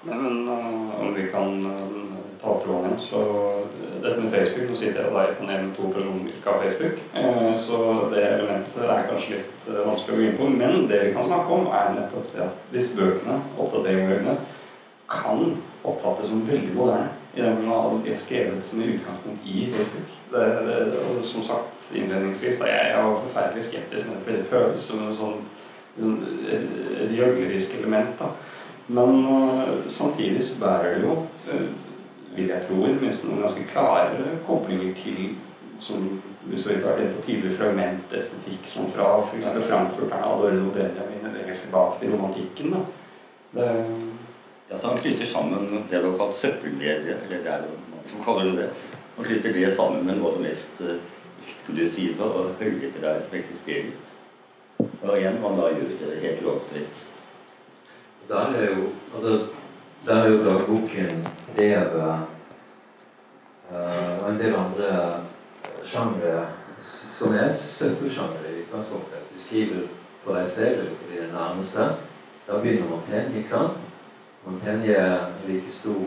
Nei, 0.08 0.16
men 0.16 0.48
uh, 0.48 1.00
om 1.02 1.16
vi 1.16 1.26
kan 1.32 1.60
uh, 1.66 2.19
ta 2.42 2.60
så 2.98 3.22
Dette 4.04 4.22
med 4.22 4.32
Facebook 4.32 4.70
Nå 4.70 4.76
sitter 4.76 5.02
jeg 5.02 5.12
og 5.12 5.18
deg 5.20 5.34
på 5.38 5.48
med 5.48 5.72
to 5.76 5.90
personer 5.92 6.30
ikke 6.32 6.52
har 6.54 6.62
Facebook, 6.64 7.00
uh, 7.16 7.56
så 7.56 7.80
det 8.14 8.24
elementet 8.24 8.84
er 8.84 9.08
kanskje 9.10 9.34
litt 9.36 9.66
vanskelig 9.68 10.14
å 10.14 10.20
gå 10.20 10.28
inn 10.28 10.38
på. 10.38 10.48
Men 10.54 10.88
det 10.88 11.02
vi 11.04 11.14
kan 11.18 11.28
snakke 11.28 11.52
om, 11.52 11.68
er 11.68 11.92
nettopp 11.98 12.30
det 12.32 12.46
at 12.46 12.62
disse 12.72 12.96
bøkene, 12.96 13.42
oppdateringene, 13.60 14.38
kan 15.10 15.58
oppfattes 15.84 16.30
som 16.32 16.46
veldig 16.48 16.76
moderne. 16.78 17.10
I 17.36 17.44
den 17.44 17.60
forstand 17.60 18.00
at 18.00 18.06
de 18.06 18.12
er 18.14 18.22
skrevet 18.24 18.70
med 18.74 18.94
utgangspunkt 18.96 19.46
i 19.46 19.66
Facebook. 19.74 20.16
Det, 20.32 20.46
det, 20.70 20.78
og 21.04 21.20
som 21.26 21.44
sagt 21.46 21.90
innledningsvis, 21.96 22.62
da 22.62 22.72
jeg, 22.72 22.96
var 23.04 23.20
forferdelig 23.26 23.68
skeptisk 23.68 24.08
med 24.08 24.16
det, 24.16 24.24
fordi 24.24 24.40
det 24.40 24.50
føles 24.54 24.88
som 24.88 25.04
en 25.04 25.18
sånn, 25.20 25.44
sånn 26.00 26.16
et, 26.56 27.14
gjøglerisk 27.18 27.76
element. 27.82 28.16
da 28.22 28.32
men 28.90 29.20
uh, 29.26 29.68
samtidig 29.88 30.42
så 30.44 30.56
bærer 30.64 30.96
det 30.96 31.04
jo, 31.06 31.16
vil 32.36 32.52
jeg 32.52 32.66
tro, 32.68 32.82
minst 33.02 33.26
noen 33.26 33.44
ganske 33.44 33.66
klare 33.72 34.36
koblinger 34.48 34.94
til 34.98 35.36
som 35.80 36.22
hvis 36.50 36.70
vi 36.70 36.76
var 36.84 36.98
på 36.98 37.22
tidligere 37.24 37.56
fragmentestetikk, 37.56 38.66
som 38.68 38.90
fra 38.92 39.10
f.eks. 39.24 39.46
frankfurterne 39.68 40.26
Adorno 40.26 40.72
Benjamin 40.74 41.26
eller 41.26 41.46
helt 41.48 41.62
tilbake 41.62 42.00
til 42.00 42.12
romantikken. 42.12 42.72
da. 42.74 42.80
Det, 43.54 43.68
ja, 44.70 44.76
at 44.76 44.84
han 44.84 44.98
knytter 44.98 45.26
sammen 45.26 45.86
det 45.92 46.02
du 46.04 46.10
har 46.12 46.18
kalt 46.18 46.36
søppelmedie, 46.36 47.16
eller 47.26 47.44
det 47.44 47.54
er 47.54 47.64
jo 47.68 47.78
noen 47.92 48.06
som 48.06 48.26
kaller 48.26 48.50
det 48.50 48.58
det. 48.58 48.68
Han 49.16 49.26
knytter 49.26 49.54
det 49.54 49.76
sammen 49.76 50.06
med 50.06 50.20
noe 50.20 50.32
av 50.32 50.38
det 50.38 50.50
mest 50.50 50.84
uh, 50.86 50.98
eksklusive 51.46 52.24
og 52.24 52.52
høylitterære 52.60 53.24
som 53.26 53.38
eksisterer. 53.40 53.96
Og 54.80 55.16
igjen, 55.18 55.42
man 55.42 55.58
da 55.60 55.72
gjør 55.74 55.96
det 56.02 56.20
helt 56.24 56.46
uanstrengt. 56.46 57.08
Der 58.30 58.54
er 58.56 58.66
jo 58.76 58.92
altså, 59.16 59.34
der 60.06 60.16
er 60.16 60.30
jo 60.30 60.44
dagboken, 60.46 61.28
brevet 61.56 61.94
uh, 63.72 64.24
og 64.24 64.32
en 64.32 64.40
del 64.40 64.56
andre 64.56 65.24
sjangre 65.86 66.48
som 66.82 67.34
er 67.36 67.52
søppelsjangre 67.54 68.52
i 68.54 68.62
utgangspunktet. 68.64 69.26
Du 69.34 69.40
skriver 69.40 69.88
for 70.24 70.38
deg 70.38 70.48
selv 70.48 70.80
eller 70.80 70.96
for 70.96 71.14
dine 71.14 71.34
nærmeste. 71.34 71.88
Da 72.48 72.60
begynner 72.62 72.90
Montaigne, 72.90 73.38
ikke 73.38 73.50
sant? 73.50 73.78
Montaigne 74.46 74.94
er 74.94 75.26
like 75.48 75.72
stor 75.72 76.06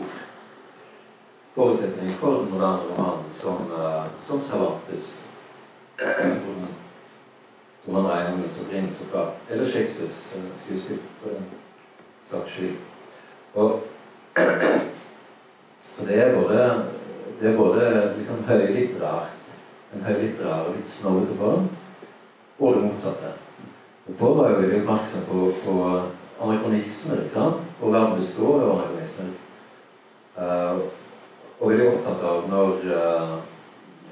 forutsetning 1.55 2.11
for 2.11 2.39
den 2.39 2.51
moderne 2.51 2.89
romanen 2.89 3.29
som, 3.31 3.69
uh, 3.71 4.05
som 4.25 4.41
Cervantes. 4.41 5.29
hvor 7.83 8.01
man 8.01 8.11
regner 8.11 8.37
med 8.37 8.49
som 8.49 8.65
opprinnelse 8.65 9.05
fra. 9.05 9.31
Eller 9.49 9.71
Shakespeares 9.71 10.37
skuespill. 10.57 10.99
for 11.21 11.29
den 11.29 11.45
saks 12.25 12.51
skyld. 12.51 12.75
Og, 13.53 13.79
så 15.93 16.05
det 16.07 16.19
er 16.19 16.35
både, 16.35 16.83
det 17.41 17.51
er 17.51 17.57
både 17.57 18.13
liksom 18.17 18.43
høylitterært, 18.47 19.53
en 19.93 20.05
høylitterær 20.07 20.67
og 20.67 20.75
litt 20.77 20.89
snovete 20.89 21.37
form, 21.37 21.69
og 22.59 22.75
det 22.75 22.83
motsatte. 22.83 23.33
Og 24.07 24.17
Paul 24.19 24.37
var 24.37 24.49
jo 24.49 24.61
veldig 24.61 24.81
oppmerksom 24.81 25.27
på, 25.29 25.51
på 25.65 25.75
anakronisme, 26.41 27.21
ikke 27.23 27.35
sant? 27.35 27.61
Og 27.81 27.93
verden 27.93 28.17
består 28.17 28.63
av 28.63 28.73
anakronisme. 28.73 29.29
Uh, 30.33 30.81
og 31.59 31.69
veldig 31.69 31.89
opptatt 31.91 32.25
av 32.25 32.47
når 32.49 32.87
uh, 32.89 33.35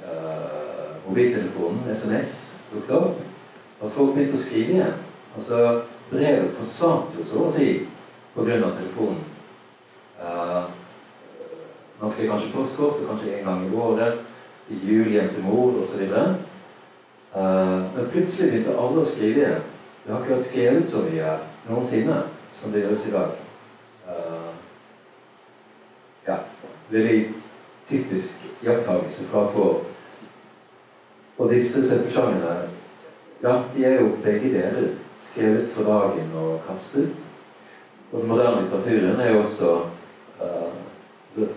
uh, 0.05 0.91
mobiltelefonen, 1.07 1.89
SMS, 1.95 2.35
dukket 2.71 2.95
opp, 2.99 3.25
at 3.81 3.95
folk 3.97 4.13
begynte 4.13 4.37
å 4.37 4.43
skrive 4.45 4.77
igjen. 4.77 5.01
Altså, 5.35 5.65
brevet 6.11 6.53
forsvant 6.59 7.17
jo 7.17 7.25
så 7.25 7.47
å 7.47 7.51
si 7.51 7.71
pga. 8.35 8.59
telefonen. 8.61 9.30
Uh, 10.21 10.69
man 12.01 12.11
skal 12.11 12.29
kanskje 12.29 12.53
postkortet 12.53 13.07
kanskje 13.09 13.39
en 13.39 13.45
gang 13.45 13.65
i 13.65 13.75
året, 13.75 14.19
i 14.69 14.79
jul 14.85 15.09
hjem 15.09 15.29
til 15.33 15.43
mor 15.43 15.81
osv. 15.81 16.01
Uh, 17.35 17.95
men 17.95 18.09
plutselig 18.11 18.51
begynte 18.51 18.77
alle 18.77 19.01
å 19.01 19.07
skrive 19.07 19.43
igjen. 19.45 19.69
Det 20.03 20.13
har 20.13 20.23
ikke 20.23 20.35
vært 20.35 20.47
skrevet 20.49 20.89
så 20.89 21.03
mye 21.05 21.35
noensinne 21.69 22.17
som 22.53 22.73
det 22.73 22.83
gjøres 22.85 23.07
i 23.07 23.13
dag. 23.13 23.37
Uh, 24.07 24.51
ja, 26.27 26.37
veldig 26.89 27.21
typisk 27.89 28.45
iakttagelse 28.63 29.27
fra 29.31 29.47
på 29.53 29.69
Og 31.37 31.49
disse 31.49 31.81
søppelsjangerne, 31.89 32.67
ja, 33.41 33.53
de 33.73 33.85
er 33.85 34.01
jo 34.01 34.11
begge 34.23 34.51
deler 34.53 34.91
skrevet 35.21 35.69
for 35.73 35.83
dagen 35.83 36.33
og 36.37 36.59
kastet. 36.67 37.09
Og 38.11 38.19
den 38.19 38.29
moderne 38.29 38.61
litteraturen 38.61 39.19
er 39.19 39.31
jo 39.31 39.39
også 39.39 39.71
uh, 40.41 40.71
det 41.35 41.47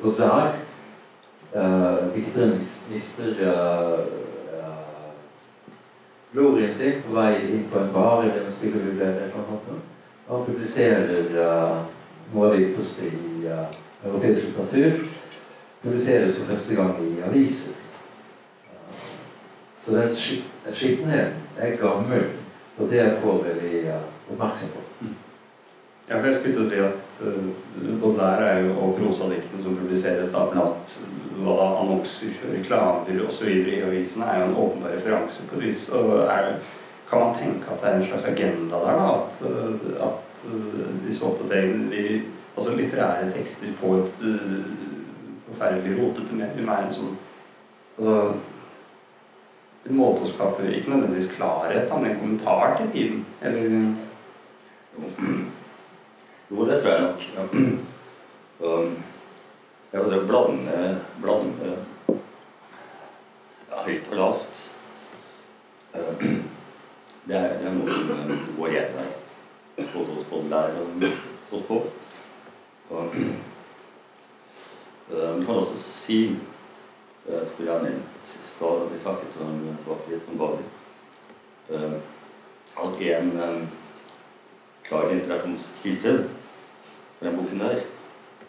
uh, 1.55 2.15
Dikteren 2.15 2.61
mister 2.91 3.31
uh, 3.41 4.05
glorien 6.35 6.79
sin 6.79 7.03
på 7.03 7.15
vei 7.15 7.35
inn 7.55 7.67
på 7.71 7.79
en 7.79 7.93
bar 7.95 8.25
eller 8.25 8.45
en 8.45 8.53
spillehule 8.53 9.05
eller. 9.05 9.31
Han 10.29 10.45
publiserer 10.47 11.29
uh, 11.37 11.85
noe 12.33 12.49
av 12.49 12.55
det 12.55 12.69
ypperste 12.69 13.11
i 13.11 13.45
uh, 13.47 13.69
europeisk 14.05 14.49
litteratur. 14.49 15.05
Publiseres 15.85 16.39
for 16.39 16.55
første 16.55 16.79
gang 16.79 16.97
i 17.05 17.13
aviser. 17.29 17.77
Uh, 18.67 19.03
så 19.81 19.99
den 19.99 20.17
skittenheten 20.17 21.45
er 21.59 21.77
gammel, 21.77 22.33
og 22.79 22.91
det 22.91 23.05
får 23.23 23.45
vi 23.61 23.85
uh, 23.87 24.01
oppmerksom 24.33 24.75
på. 24.75 24.84
Ja, 26.09 26.19
for 26.19 26.29
jeg 26.29 26.35
skulle 26.37 26.55
til 26.59 26.65
å 26.65 26.69
si 26.69 26.81
at 26.85 27.15
uh, 27.25 28.17
der 28.19 28.43
er 28.45 28.59
jo 28.67 28.75
og 28.77 28.97
prosadiktene 28.99 29.63
som 29.63 29.77
publiseres 29.79 30.33
da 30.35 30.45
blant 30.51 30.99
hva 31.39 31.55
da, 31.59 31.69
annonser, 31.81 32.35
reklamer 32.53 33.23
osv. 33.25 33.49
i 33.49 33.81
avisene, 33.83 34.29
er 34.29 34.43
jo 34.43 34.51
en 34.51 34.59
åpenbar 34.67 34.93
referanse 34.95 35.49
på 35.49 35.57
et 35.57 35.65
vis. 35.67 35.87
Og 35.97 36.13
er, 36.27 36.59
kan 37.09 37.25
man 37.25 37.35
tenke 37.39 37.73
at 37.73 37.81
det 37.81 37.91
er 37.91 37.97
en 37.99 38.07
slags 38.11 38.29
agenda 38.29 38.83
der, 38.85 39.01
da? 39.01 39.09
At, 39.15 39.41
uh, 39.49 40.11
at 40.11 40.45
disse 41.07 41.27
oppdateringene 41.27 41.91
de, 41.93 42.23
Altså 42.55 42.77
litterære 42.79 43.33
tekster 43.35 43.73
på 43.81 43.97
et 43.99 44.21
uh, 44.23 44.67
forferdelig 45.49 45.97
rotete 45.99 46.37
medium 46.39 46.69
er 46.71 46.85
en 46.85 46.93
sånn 46.95 47.17
Altså 47.97 48.13
en 49.85 49.99
måte 49.99 50.23
å 50.23 50.29
skape 50.29 50.69
ikke 50.71 50.93
nødvendigvis 50.93 51.33
klarhet, 51.35 51.91
men 51.91 52.13
en 52.13 52.21
kommentar 52.21 52.77
til 52.79 52.93
tiden. 52.93 53.25
Eller 53.45 53.75
det 56.69 56.81
tror 56.83 56.91
jeg 56.93 57.03
nok. 57.03 57.21
Og 58.61 58.91
jeg 59.93 60.05
vil 60.05 60.27
blande, 60.29 61.01
blande 61.23 61.77
ja, 63.71 63.83
høyt 63.87 64.11
og 64.11 64.17
lavt. 64.17 64.65
Uh, 65.95 66.25
Det 67.25 67.37
er, 67.37 67.55
det 67.57 67.65
er 67.65 67.73
noe 67.73 67.89
som 67.89 68.11
eh, 68.13 68.41
går 68.53 68.69
igjen 68.69 68.97
der. 68.99 69.13
Både 69.95 70.13
hos 70.13 70.27
Bollær 70.29 70.75
og 70.77 71.07
hos 71.49 71.63
på. 71.65 71.79
Og 72.91 73.15
eh, 75.09 75.39
kan 75.47 75.55
også 75.55 75.79
si 75.81 76.19
jeg 77.29 77.47
skulle 77.49 77.73
jeg 77.73 77.83
nevnt 77.83 78.33
i 78.43 78.47
stad 78.47 78.81
da 78.81 78.85
vi 78.91 78.99
snakket 79.01 79.37
om 79.41 79.77
Bakrit 79.87 80.29
om 80.29 80.39
Bali 80.39 80.65
eh, 81.71 81.95
at 82.85 83.01
en 83.17 83.31
eh, 83.47 83.63
klar 84.85 85.09
inspirasjonskilde 85.09 86.13
for 86.19 86.34
den 87.25 87.37
boken 87.37 87.61
der, 87.61 87.79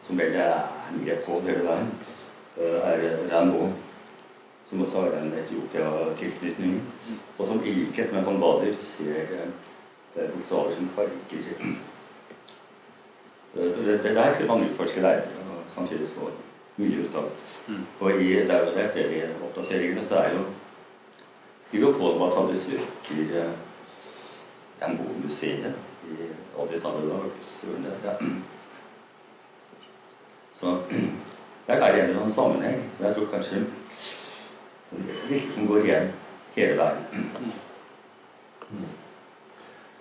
som 0.03 0.17
vel 0.17 0.35
er 0.35 0.59
med 0.93 1.17
på 1.25 1.39
hele 1.47 1.63
veien, 1.65 1.91
er 2.57 3.01
er 3.07 3.17
Rambo, 3.31 3.69
som 4.69 4.81
også 4.81 5.01
har 5.01 5.17
en 5.19 5.33
Etiopia-tilknytning, 5.33 6.81
og 7.37 7.47
som 7.47 7.63
i 7.65 7.73
likhet 7.73 8.13
med 8.13 8.23
von 8.23 8.39
Bader 8.41 8.75
ser 8.81 9.21
eh, 10.15 10.29
bokstaver 10.33 10.73
som 10.75 10.89
farger. 10.95 11.11
Eh, 13.55 13.73
Så 13.75 13.81
det, 13.81 14.03
det 14.03 14.15
der 14.15 14.33
kunne 14.37 14.47
man 14.47 14.69
utforske 14.69 15.01
der, 15.01 15.21
og 15.21 15.63
samtidig 15.75 16.07
så 16.09 16.29
mye 16.77 17.05
ut 17.07 17.15
av. 17.15 17.29
Mm. 17.67 17.85
Og 17.99 18.11
i 18.21 18.33
der 18.47 18.69
og 18.69 18.75
der 18.75 18.91
der 18.91 19.09
i 19.09 19.21
oppdateringene 19.43 20.05
så 20.05 20.15
er 20.15 20.33
jo 20.33 20.43
skriver 21.67 21.87
jo 21.87 21.97
på 21.97 22.25
at 22.25 22.35
han 22.35 22.47
besøker 22.47 23.51
Rambo-museet 24.81 25.73
i 26.03 26.15
Addis 26.61 26.85
Abeba. 26.85 27.15
Ja. 28.03 28.13
Så 30.59 30.77
der 31.67 31.73
er 31.73 31.91
det 31.91 32.01
en 32.01 32.09
eller 32.09 32.21
annen 32.21 32.33
sammenheng. 32.33 32.91
Men 32.97 33.07
jeg 33.07 33.15
tror 33.15 33.31
kanskje 33.33 33.65
det 35.29 35.67
går 35.67 35.83
igjen 35.83 36.11
hele 36.55 36.77
veien. 36.81 37.05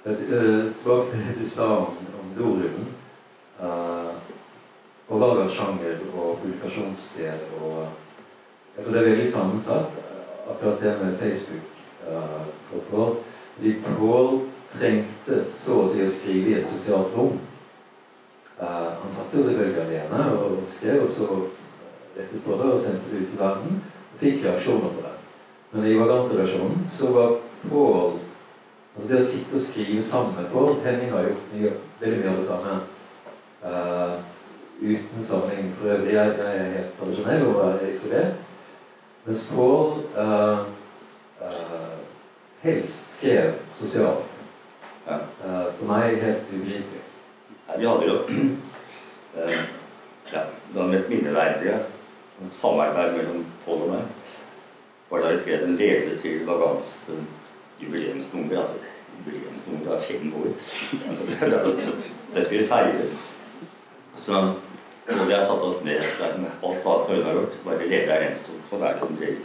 Eh, 0.05 0.12
Tilbake 0.12 1.11
til 1.11 1.20
det 1.24 1.34
du 1.38 1.46
sa 1.48 1.66
om, 1.78 1.94
om 2.20 2.32
Dorunden. 2.36 2.90
eh, 3.61 4.11
og 5.09 5.20
valg 5.20 5.40
av 5.40 5.48
sjanger 5.52 6.02
og 6.12 6.42
publikasjonssted 6.42 7.55
og 7.61 7.86
Jeg 8.76 8.84
tror 8.84 8.92
det 8.92 9.00
er 9.00 9.09
veldig 9.09 9.30
sammensatt, 9.32 9.96
eh, 10.02 10.50
akkurat 10.50 10.80
det 10.82 10.92
med 11.00 11.18
Facebook. 11.18 11.70
Uh, 12.05 12.44
for 12.68 12.80
Paul. 12.90 13.16
Fordi 13.57 13.74
Paul 13.80 14.40
trengte 14.74 15.38
så 15.48 15.78
å 15.80 15.88
si 15.88 16.02
å 16.05 16.11
skrive 16.11 16.50
i 16.50 16.57
et 16.59 16.68
sosialt 16.68 17.14
rom. 17.16 17.38
Eh, 18.61 18.90
han 19.02 19.12
satt 19.12 19.34
jo 19.34 19.42
selvfølgelig 19.42 19.80
alene 19.82 20.26
og, 20.38 20.59
skrev, 20.66 21.02
og 21.02 21.09
så 21.11 21.26
rettet 22.16 22.44
på 22.44 22.59
det 22.61 22.70
og 22.72 22.80
sendte 22.80 23.11
det 23.11 23.24
ut 23.24 23.34
i 23.34 23.40
verden. 23.40 23.80
Og 24.12 24.20
fikk 24.20 24.44
reaksjoner 24.44 24.94
på 24.94 25.07
det. 25.07 25.14
Men 25.72 25.88
i 25.90 25.96
Vagant-redaksjonen 25.98 26.86
så 26.90 27.11
var 27.16 27.36
Paul 27.68 28.20
Altså 28.94 29.09
det 29.11 29.16
å 29.18 29.26
sitte 29.26 29.57
og 29.59 29.62
skrive 29.64 30.02
sammen 30.07 30.36
med 30.38 30.52
Pål 30.52 30.76
Henning 30.84 31.09
har 31.11 31.24
gjort 31.26 31.48
mye, 31.50 31.70
veldig 31.98 32.18
mye 32.20 32.28
av 32.30 32.36
det 32.38 32.44
samme. 32.46 32.74
Uh, 33.64 34.12
uten 34.78 35.24
sammenheng 35.26 35.72
for 35.80 35.90
øvrig. 35.96 36.12
Jeg, 36.14 36.36
jeg 36.38 36.61
er 36.61 36.70
helt 36.76 36.92
tradisjonell 37.00 37.42
og 37.48 37.59
er 37.64 37.82
isolert. 37.88 38.44
Mens 39.26 39.48
Pål 39.50 39.98
uh, 40.14 40.62
uh, 41.42 41.98
helst 42.62 43.18
skrev 43.18 43.59
sosialt. 43.74 44.30
Eh, 45.05 45.66
for 45.78 45.84
meg 45.88 46.16
helt 46.22 46.52
ubegripelig. 46.52 47.03
Nei, 47.68 47.78
Vi 47.78 47.86
hadde 47.86 48.06
jo 48.10 48.16
eh, 49.38 49.58
ja, 50.32 50.46
det 50.74 50.88
mest 50.90 51.08
minneverdige 51.08 51.78
samarbeid 52.52 53.16
mellom 53.16 53.44
Pål 53.64 53.86
og 53.86 53.92
meg 53.94 54.32
var 55.10 55.22
da 55.22 55.30
vi 55.32 55.40
skrev 55.40 55.64
en 55.64 55.76
leder 55.76 56.18
til 56.18 56.46
Vagans 56.46 57.08
eh, 57.08 57.24
jubileumsnummer. 57.82 58.60
Altså 58.60 58.74
jubileumsnummer 59.18 59.94
av 59.94 60.00
fem 60.00 60.34
år. 60.34 60.48
Det, 62.34 62.44
skulle 62.44 62.66
feire. 62.66 63.04
Så 64.16 64.40
og 65.04 65.30
jeg 65.30 65.46
satte 65.46 65.66
oss 65.68 65.82
ned 65.84 66.00
der 66.18 66.38
med 66.38 66.50
alt 66.64 66.86
annet 66.86 67.10
Øyvind 67.10 67.24
har 67.24 67.32
gjort. 67.32 67.58
Bare 67.64 67.78
leder 67.78 67.92
lederen 67.92 68.24
gjensto. 68.24 68.56
Sånn 68.70 68.82
er 68.82 68.96
det 68.96 69.02
som 69.04 69.18
regel. 69.20 69.42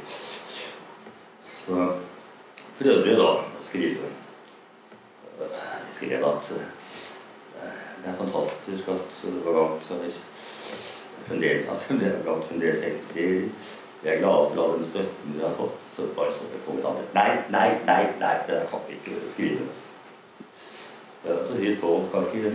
Så 1.43 1.88
prøvde 2.80 3.03
vi 3.05 3.17
da 3.20 3.28
å 3.30 3.63
skrive 3.67 4.09
eh, 4.09 5.63
Vi 5.86 5.97
skrev 5.99 6.26
at 6.32 6.51
eh, 6.55 6.78
det 8.04 8.12
er 8.12 8.18
fantastisk 8.18 8.88
at 8.88 9.20
Vagant 9.45 9.88
har 9.88 9.97
fremdeles, 11.28 12.80
eksisterer. 12.80 13.50
Vi 14.02 14.10
er 14.10 14.20
glade 14.20 14.50
for 14.50 14.64
all 14.64 14.78
den 14.78 14.84
støtten 14.84 15.34
vi 15.36 15.41
har 15.43 15.56
fått. 15.58 15.86
Så 15.91 16.02
bare 16.16 16.32
så 16.32 16.47
det 16.52 16.62
kommer 16.66 16.89
andre. 16.89 17.04
Nei, 17.14 17.32
nei, 17.50 17.70
nei, 17.86 18.04
nei, 18.20 18.36
det 18.47 18.62
kan 18.72 18.80
vi 18.88 18.95
ikke 18.95 19.16
skrive. 19.34 19.68
Så 21.24 21.58
sier 21.58 21.80
på. 21.82 22.06
kan 22.12 22.28
ikke 22.28 22.54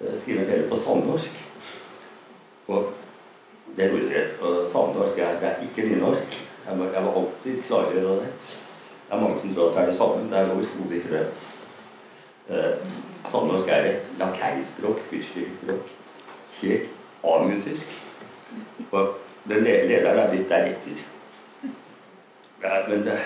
eh, 0.00 0.16
skrive 0.22 0.40
en 0.42 0.50
del 0.50 0.68
på 0.70 0.76
sandnorsk. 0.76 1.44
Og 2.66 2.90
det 3.76 3.90
gjorde 3.90 4.10
jeg. 4.16 4.26
Sandnorsk 4.72 5.18
er, 5.18 5.38
det 5.40 5.48
er 5.52 5.62
ikke 5.68 5.86
nynorsk. 5.88 6.40
Jeg 6.66 6.78
var, 6.78 6.90
jeg 6.94 7.04
var 7.04 7.20
alltid 7.20 7.72
av 7.72 7.92
det. 7.92 8.32
Det 9.08 9.16
er 9.16 9.20
mange 9.20 9.40
som 9.40 9.54
tror 9.54 9.68
at 9.68 9.76
det 9.76 9.82
er 9.82 9.86
det 9.86 9.96
samme. 9.96 10.26
Det 10.30 10.38
er 10.38 10.50
overhodet 10.50 10.96
ikke 10.98 11.14
det. 11.14 11.26
Eh, 12.48 12.76
Sandnorsk 13.30 13.68
er 13.68 13.82
et 13.90 14.10
lakeispråk, 14.18 15.00
språk. 15.00 15.88
Helt 16.62 16.88
amusisk. 17.24 17.86
Og 18.90 19.08
den 19.48 19.64
lederen 19.64 20.18
er 20.18 20.30
blitt 20.30 20.48
deretter. 20.48 21.02
Ja, 22.62 22.88
men 22.88 23.04
det, 23.04 23.18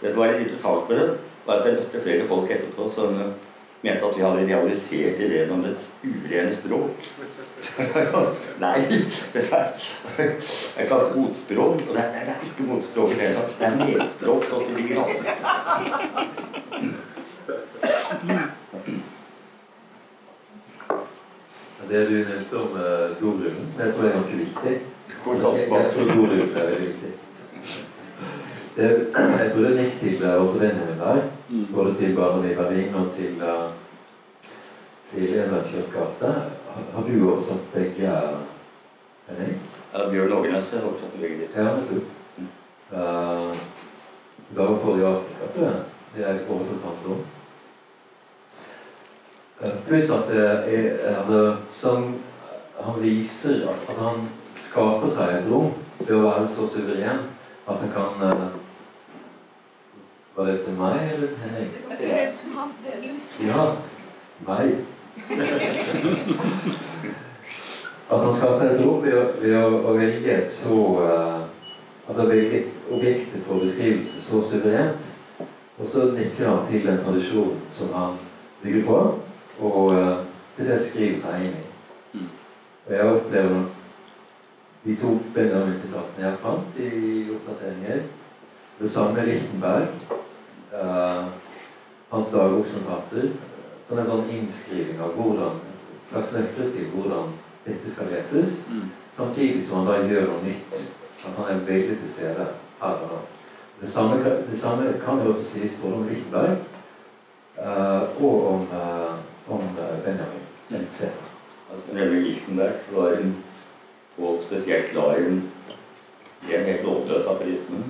det 0.00 0.12
som 0.12 0.20
var 0.20 0.26
litt 0.32 0.40
interessant 0.46 0.88
med 0.88 1.00
den, 1.00 1.16
var 1.46 1.54
at 1.58 1.66
jeg 1.66 1.74
møtte 1.80 2.02
flere 2.04 2.28
folk 2.28 2.50
etterpå 2.50 2.86
som 2.94 3.18
eh, 3.18 3.32
mente 3.82 4.06
at 4.06 4.16
vi 4.16 4.22
hadde 4.22 4.46
realisert 4.46 5.20
ideen 5.26 5.50
om 5.50 5.64
et 5.66 5.82
urene 6.04 6.54
språk. 6.54 6.96
Nei, 8.62 8.78
det 9.34 9.42
er 9.50 9.66
et 9.74 10.42
slags 10.86 11.16
motspråk. 11.16 11.82
Og 11.88 11.92
det 11.96 12.02
er, 12.04 12.10
det 12.14 12.34
er 12.36 12.46
ikke 12.46 12.70
motspråk 12.70 13.10
i 13.10 13.14
det 13.18 13.26
hele 13.26 13.36
tatt. 13.42 13.52
Det 13.58 13.66
er 13.66 13.76
medspråk 13.82 14.42
så 14.48 14.56
ligger 14.70 14.96
an 15.02 15.12
grader. 15.18 15.42
Det 21.88 22.08
du 22.08 22.14
nevnte 22.14 22.58
om 22.58 22.76
uh, 22.76 23.16
dorullen, 23.20 23.66
som 23.72 23.84
jeg 23.84 23.94
tror 23.94 24.06
er 24.06 24.12
ganske 24.12 24.36
viktig 24.36 24.72
Jeg, 24.72 25.68
jeg 25.70 25.90
tror 25.94 26.12
dorullen 26.14 26.56
er 26.56 26.70
veldig 26.70 26.88
viktig. 26.88 27.10
Det, 28.76 28.88
jeg 29.42 29.50
tror 29.52 29.62
det 29.64 29.70
er 29.70 29.78
likt 29.80 30.00
til 30.00 30.24
også 30.24 30.58
Benjamin 30.58 31.02
der. 31.02 31.22
Mm. 31.48 31.66
Både 31.74 31.94
til 31.98 32.16
Barnevik 32.16 32.56
Berlin 32.56 32.94
og 32.94 33.10
til, 33.12 33.42
uh, 33.42 33.68
til 35.12 35.34
Enveiskirkegata. 35.42 36.32
Har, 36.94 37.04
du 37.08 37.30
oversatt 37.32 37.68
begge? 37.74 38.16
Henning? 39.28 39.60
Ja, 39.94 40.08
Bjørn 40.10 40.32
Ågenes 40.32 40.70
har 40.70 40.88
oversatt 40.88 41.20
begge 41.20 41.38
ditt. 41.42 41.56
Ja, 41.56 41.76
nettopp. 41.76 42.18
Uh, 42.92 43.56
Bare 44.56 44.78
på 44.78 44.96
i 44.98 45.02
Afrika, 45.02 45.46
tror 45.54 45.64
jeg. 45.64 45.80
Er 46.16 46.40
overtok 46.48 46.82
hans 46.84 47.06
rom. 47.08 47.20
Pluss 49.62 50.10
at 50.10 50.28
det 50.28 50.42
er, 50.42 50.88
er 51.06 51.26
det, 51.28 51.56
som 51.70 52.14
han 52.80 53.02
viser 53.02 53.68
at, 53.70 53.84
at 53.88 53.98
han 54.02 54.24
skaper 54.58 55.10
seg 55.10 55.36
et 55.36 55.46
rom 55.50 55.70
ved 56.00 56.16
å 56.16 56.24
være 56.24 56.48
så 56.50 56.66
suveren 56.70 57.28
at 57.68 57.78
han 57.84 57.92
kan 57.94 58.24
uh, 58.26 58.48
Var 60.34 60.48
det 60.48 60.56
til 60.64 60.74
meg 60.80 61.12
eller 61.12 61.28
til 61.28 61.42
Henning? 61.44 61.70
Det 61.92 62.10
er 62.16 62.30
som 62.34 62.72
delvis. 62.86 63.26
Ja, 63.44 63.66
meg. 64.48 64.72
At 68.10 68.18
han 68.24 68.34
skaper 68.34 68.58
seg 68.58 68.70
et 68.72 68.82
rom 68.82 69.02
ved 69.04 69.14
å, 69.14 69.24
ved 69.38 69.56
å, 69.60 69.66
å 69.92 69.96
velge 70.00 70.38
et 70.40 70.50
så 70.50 70.78
uh, 71.04 71.42
Altså 72.08 72.26
velge 72.26 72.64
objektet 72.90 73.44
for 73.46 73.62
beskrivelse 73.62 74.22
så 74.24 74.40
suverent. 74.42 75.12
Og 75.78 75.86
så 75.86 76.08
nikker 76.16 76.48
han 76.48 76.66
til 76.66 76.82
den 76.86 76.98
tradisjonen 77.04 77.60
som 77.70 77.92
han 77.94 78.18
bygger 78.62 78.82
på, 78.88 78.98
og 79.60 79.92
det 79.92 80.16
til 80.56 80.68
det 80.68 80.80
skriver 80.84 81.20
seg 81.20 81.44
inn 81.46 81.54
i. 81.56 81.68
Mm. 82.12 82.26
Og 82.86 82.92
jeg 82.92 83.12
opplever 83.12 83.62
de 84.84 84.96
to 85.00 85.12
Benjamin-sitatene 85.34 86.26
jeg 86.26 86.40
fant 86.42 86.80
i 86.82 86.90
oppdateringer. 87.36 88.02
Det 88.80 88.90
samme 88.90 89.24
Lichtenberg. 89.26 89.88
uh, 90.72 91.24
hans 92.10 92.28
som 92.28 92.64
forfatter. 92.64 93.30
Som 93.88 93.98
en 93.98 94.08
sånn 94.08 94.28
innskriving 94.32 95.00
av 95.02 95.16
hvordan, 95.16 95.60
en 95.60 95.78
slags 96.10 96.32
nøkler 96.36 96.70
til 96.72 96.90
hvordan 96.94 97.32
dette 97.66 97.92
skal 97.92 98.10
leses. 98.12 98.66
Mm. 98.70 98.90
Samtidig 99.12 99.64
som 99.66 99.82
han 99.82 99.90
da 99.90 100.08
gjør 100.08 100.28
noe 100.30 100.44
nytt. 100.44 100.76
At 101.22 101.36
han 101.38 101.50
er 101.52 101.64
veldig 101.66 101.98
til 102.00 102.10
stede 102.10 102.46
her 102.80 103.02
og 103.04 103.10
nå. 103.10 103.20
Det 103.80 103.90
samme, 103.90 104.18
det 104.50 104.58
samme 104.58 104.94
kan 105.04 105.18
jo 105.22 105.32
også 105.32 105.44
sies 105.44 105.80
både 105.82 105.94
om 105.98 106.08
Lichtenberg 106.08 106.56
uh, 107.58 108.22
og 108.22 108.46
om, 108.52 108.66
eh, 108.72 109.14
om 109.54 109.78
eh, 109.78 109.98
Benjamin. 110.04 110.46
Lense. 110.72 111.12
Altså, 111.72 111.94
Når 111.94 112.04
det 112.04 112.22
Lichtenberg, 112.22 112.72
så 112.86 113.00
var 113.00 113.16
hun 113.16 113.34
og 114.18 114.42
spesielt 114.42 114.90
glad 114.90 115.18
i 115.18 115.26
en, 115.26 115.52
i 116.48 116.54
en 116.54 116.64
helt 116.64 116.82
lovløs 116.84 117.26
aforisme. 117.26 117.84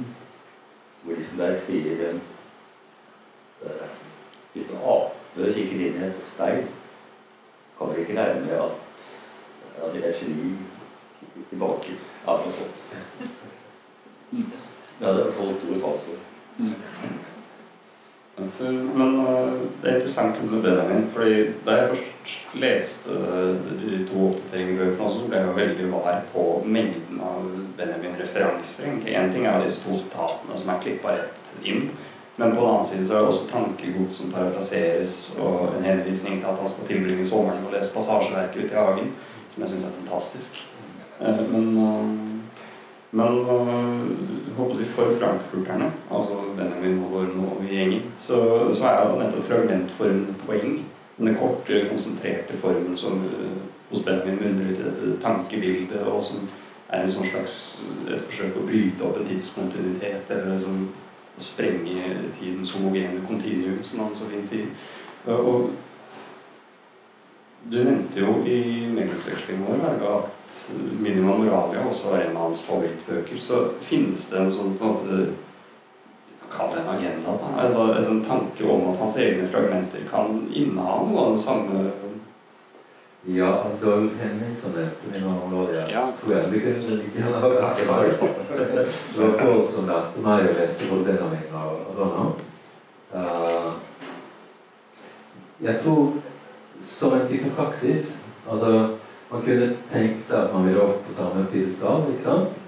Hvor 1.03 1.15
Lichtenberg 1.15 1.59
sier 1.67 2.05
eh, 2.09 3.89
hvis 4.53 4.69
en 4.71 4.85
ape 4.85 5.53
kikker 5.55 5.81
inn 5.87 5.99
i 5.99 6.07
et 6.07 6.23
speil, 6.35 6.67
kan 7.79 7.91
vi 7.91 8.03
ikke 8.03 8.19
regne 8.21 8.45
med 8.47 8.55
at, 8.61 9.07
at 9.83 9.95
det 9.95 10.05
er 10.09 10.19
geni 10.19 10.53
tilbake. 11.51 11.97
Ja, 12.27 12.37
noe 12.37 12.53
sånt. 12.53 12.87
Ja, 15.01 15.13
det 15.17 15.27
er 15.27 15.37
folk 15.39 15.59
stor 15.59 15.79
sans 15.81 16.07
for. 16.07 17.31
Men 18.37 19.19
uh, 19.21 19.53
det 19.83 19.91
er 19.91 19.99
interessant 19.99 20.39
med 20.51 20.63
Benjamin, 20.63 21.09
fordi 21.13 21.51
da 21.67 21.75
jeg 21.77 21.89
først 21.91 22.55
leste 22.57 23.17
de 23.83 23.99
to 24.09 24.31
oppdateringsbøkene, 24.31 25.11
så 25.13 25.27
ble 25.27 25.43
jeg 25.43 25.57
veldig 25.59 25.91
var 25.93 26.23
på 26.33 26.47
mengden 26.65 27.21
av 27.21 27.51
Benjamin-referanser. 27.77 28.87
egentlig. 28.89 29.17
Én 29.17 29.33
ting 29.33 29.47
er 29.47 29.61
disse 29.61 29.85
to 29.85 29.95
sitatene 29.95 30.57
som 30.57 30.73
er 30.73 30.81
klippa 30.81 31.19
rett 31.19 31.53
inn, 31.63 31.91
men 32.37 32.57
på 32.57 32.61
den 32.61 32.71
annen 32.71 32.89
side 32.89 33.07
så 33.07 33.15
er 33.15 33.21
det 33.21 33.35
også 33.35 33.51
tankegods 33.53 34.17
som 34.23 34.33
parafraseres, 34.33 35.15
og 35.39 35.77
en 35.77 35.85
henvisning 35.85 36.41
til 36.41 36.49
at 36.49 36.59
han 36.59 36.69
skal 36.69 36.89
tilbringe 36.89 37.29
sommeren 37.29 37.67
og 37.67 37.77
lese 37.77 37.93
passasjeverket 37.95 38.65
ute 38.65 38.73
i 38.73 38.81
hagen, 38.81 39.13
som 39.53 39.63
jeg 39.63 39.75
syns 39.75 39.89
er 39.91 39.99
fantastisk. 40.01 40.63
Uh, 41.21 41.43
men 41.53 41.77
uh, 41.77 42.32
men 43.13 43.39
øh, 43.39 44.57
håper 44.57 44.75
vi 44.75 44.85
for 44.85 45.13
frankfurterne, 45.21 45.93
altså 46.11 46.35
Benjamin 46.57 47.05
og 47.05 47.13
og 47.13 47.65
gjengen, 47.71 48.03
så, 48.17 48.37
så 48.75 48.85
er 48.85 49.09
jo 49.09 49.19
nettopp 49.19 49.45
fragmentformen 49.45 50.27
et 50.29 50.37
poeng. 50.47 50.87
Den 51.19 51.35
korte, 51.35 51.87
konsentrerte 51.91 52.57
formen 52.57 52.97
som 52.97 53.25
øh, 53.25 53.61
hos 53.91 54.05
Benjamin 54.05 54.39
munner 54.41 54.71
ut 54.71 54.79
i 54.79 54.83
dette 54.83 55.21
tankebildet, 55.21 56.03
og 56.03 56.23
som 56.23 56.49
er 56.89 57.03
en 57.03 57.13
sånn 57.13 57.29
slags 57.29 57.57
et 58.09 58.21
forsøk 58.21 58.55
på 58.55 58.65
å 58.65 58.67
bryte 58.69 59.05
opp 59.05 59.21
en 59.21 59.29
tidskontinuitet, 59.29 60.31
eller 60.31 60.53
liksom 60.55 60.89
sprenge 61.39 62.17
tidens 62.39 62.73
homogene 62.77 63.21
kontinuum, 63.29 63.81
som 63.85 64.01
han 64.05 64.17
så 64.17 64.29
fint 64.33 64.49
sier. 64.49 64.73
Og 65.27 65.71
du 67.71 67.85
nevnte 67.85 68.21
jo 68.21 68.35
i 68.47 68.87
meglingsvekslingen 68.91 69.67
vår 69.69 70.09
at 70.17 70.49
Minima 70.99 71.37
Moralia 71.37 71.85
også 71.87 72.11
var 72.11 72.25
en 72.25 72.37
av 72.37 72.43
hans 72.49 72.63
favorittbøker. 72.67 73.39
Så 73.39 73.61
finnes 73.81 74.27
det 74.31 74.41
en 74.41 74.53
sånn 74.53 74.77
på 74.79 74.85
en 74.85 74.95
måte 74.97 75.25
Kall 76.53 76.75
det 76.75 76.83
en 76.83 76.89
agenda? 76.93 77.33
da, 77.41 77.53
altså, 77.63 77.85
En 77.95 78.05
sånn 78.05 78.25
tanke 78.27 78.67
om 78.69 78.91
at 78.91 78.99
hans 79.01 79.15
egne 79.17 79.47
fragmenter 79.49 80.03
kan 80.11 80.43
inneha 80.53 80.99
noe 81.07 81.23
av 81.23 81.31
den 81.31 81.39
samme 81.41 81.85
Ja, 83.25 83.53
altså, 83.63 83.79
det 83.79 83.87
var 83.87 84.03
jo 84.03 84.11
Henning 84.19 84.57
som 84.59 84.75
nevnte 84.77 85.13
Minima 85.13 85.39
Moralia. 85.39 85.87
Ja. 85.89 86.03
Tror 86.19 86.35
jeg. 86.35 86.51
Det 86.51 86.61
kunne 86.67 87.31
vært 87.47 87.81
meg. 87.87 88.11
Det 88.83 89.23
var 89.23 89.39
Pål 89.39 89.65
som 89.71 89.89
lærte 89.89 90.27
meg 90.27 90.51
å 90.51 90.59
lese 90.59 90.91
både 90.91 91.07
Benjamin 91.07 91.57
og 91.63 91.95
Donna. 91.97 92.27
Uh, 93.13 93.73
jeg 95.63 95.79
tror 95.85 96.17
som 96.83 97.15
en 97.15 97.29
type 97.29 97.51
praksis. 97.57 98.25
Altså, 98.51 98.97
man 99.31 99.45
kunne 99.47 99.71
tenkt 99.93 100.27
seg 100.29 100.39
at 100.45 100.53
man 100.55 100.67
ville 100.67 100.83
opp 100.83 101.07
på 101.07 101.15
samme 101.17 101.47
pidestall, 101.53 102.09
ikke 102.13 102.27
sant? 102.27 102.59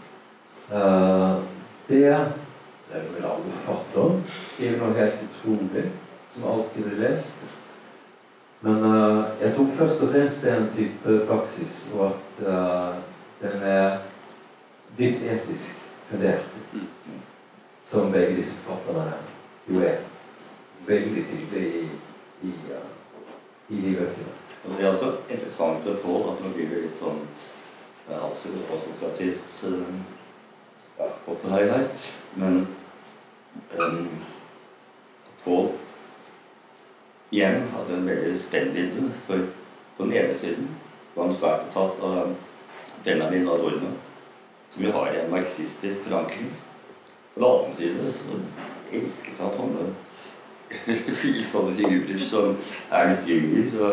Uh, 0.70 1.42
det 1.88 2.06
det 2.94 3.02
vel 3.14 3.26
alle 3.26 3.52
forfattere. 3.58 4.22
Skriver 4.54 4.80
noe 4.80 4.96
helt 4.98 5.26
utrolig, 5.26 5.84
som 6.30 6.48
alltid 6.48 6.86
blir 6.88 7.02
lest. 7.08 7.44
Men 8.64 8.84
uh, 8.84 9.24
jeg 9.40 9.54
tror 9.54 9.76
først 9.76 10.02
og 10.02 10.12
fremst 10.14 10.44
det 10.44 10.52
er 10.52 10.60
en 10.60 10.70
type 10.76 11.18
praksis, 11.28 11.90
og 11.94 12.06
at 12.12 12.46
uh, 12.46 12.94
den 13.42 13.62
er 13.62 13.98
dypt 14.98 15.26
etisk 15.34 15.82
fundert. 16.10 16.46
Som 17.84 18.12
begge 18.12 18.36
disse 18.36 18.62
forfatterne 18.64 19.18
jo 19.68 19.82
er. 19.84 20.00
Veldig 20.86 21.26
tydelig 21.28 21.68
i, 21.82 21.84
i 22.42 22.52
uh, 22.70 22.93
i 23.68 23.94
bøkene. 23.94 24.32
Og 24.64 24.76
det 24.78 24.84
er 24.84 24.92
også 24.92 25.10
interessant 25.28 25.88
å 25.88 25.96
få 26.02 26.18
at 26.32 26.40
nå 26.40 26.52
blir 26.54 26.70
det 26.72 26.84
litt 26.86 27.00
sånn 27.00 27.20
altså, 28.08 28.52
assosiativt 28.76 29.58
uh, 29.68 29.96
ja, 30.98 31.08
oppe 31.28 31.52
her, 31.52 31.66
her. 31.72 31.88
Men 32.40 32.62
um, 33.78 34.06
Pål 35.44 35.74
igjen 37.34 37.66
hadde 37.74 37.98
en 37.98 38.08
veldig 38.08 38.38
spennvidde. 38.40 39.10
For 39.26 39.48
på 39.96 40.06
den 40.06 40.16
ene 40.16 40.38
siden 40.38 40.70
var 41.14 41.28
han 41.28 41.36
svært 41.36 41.66
opptatt 41.68 42.00
av 42.08 42.32
Benjamin 43.04 43.48
Adorno, 43.52 43.90
som 44.72 44.86
jo 44.86 44.94
har 44.94 45.12
en 45.12 45.30
marxistisk 45.34 46.06
forankring. 46.06 46.48
På 47.34 47.40
den 47.40 47.50
andre 47.50 47.76
side 47.76 48.12
så 48.14 48.40
elsket 48.94 49.42
han 49.42 49.94
sånne 50.74 51.16
tvilsomme 51.20 51.74
figurer 51.78 52.20
som 52.20 52.56
Ernst 52.90 53.28
Jünger. 53.28 53.70
Så, 53.70 53.90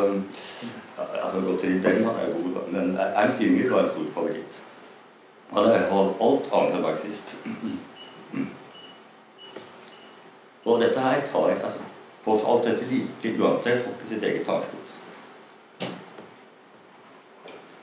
altså 0.98 1.42
Gottfried 1.46 1.82
Bell 1.84 2.04
han 2.06 2.20
er 2.24 2.34
god, 2.36 2.60
men 2.74 2.98
Ernst 2.98 3.42
Jünger 3.42 3.70
var 3.70 3.86
en 3.86 3.94
stor 3.94 4.10
favoritt. 4.16 4.62
Han 5.52 5.68
er 5.68 5.88
alt 5.92 6.52
annet 6.56 6.76
enn 6.76 6.84
marxist. 6.86 7.36
Og 10.66 10.82
dette 10.82 11.00
her 11.00 11.24
tar 11.32 11.56
altså, 11.56 11.88
på 12.24 12.38
alt 12.48 12.68
dette 12.70 12.86
like 12.92 13.34
uansett 13.40 13.88
opp 13.90 14.04
i 14.06 14.12
sitt 14.14 14.24
eget 14.24 14.46
tankegods. 14.46 15.00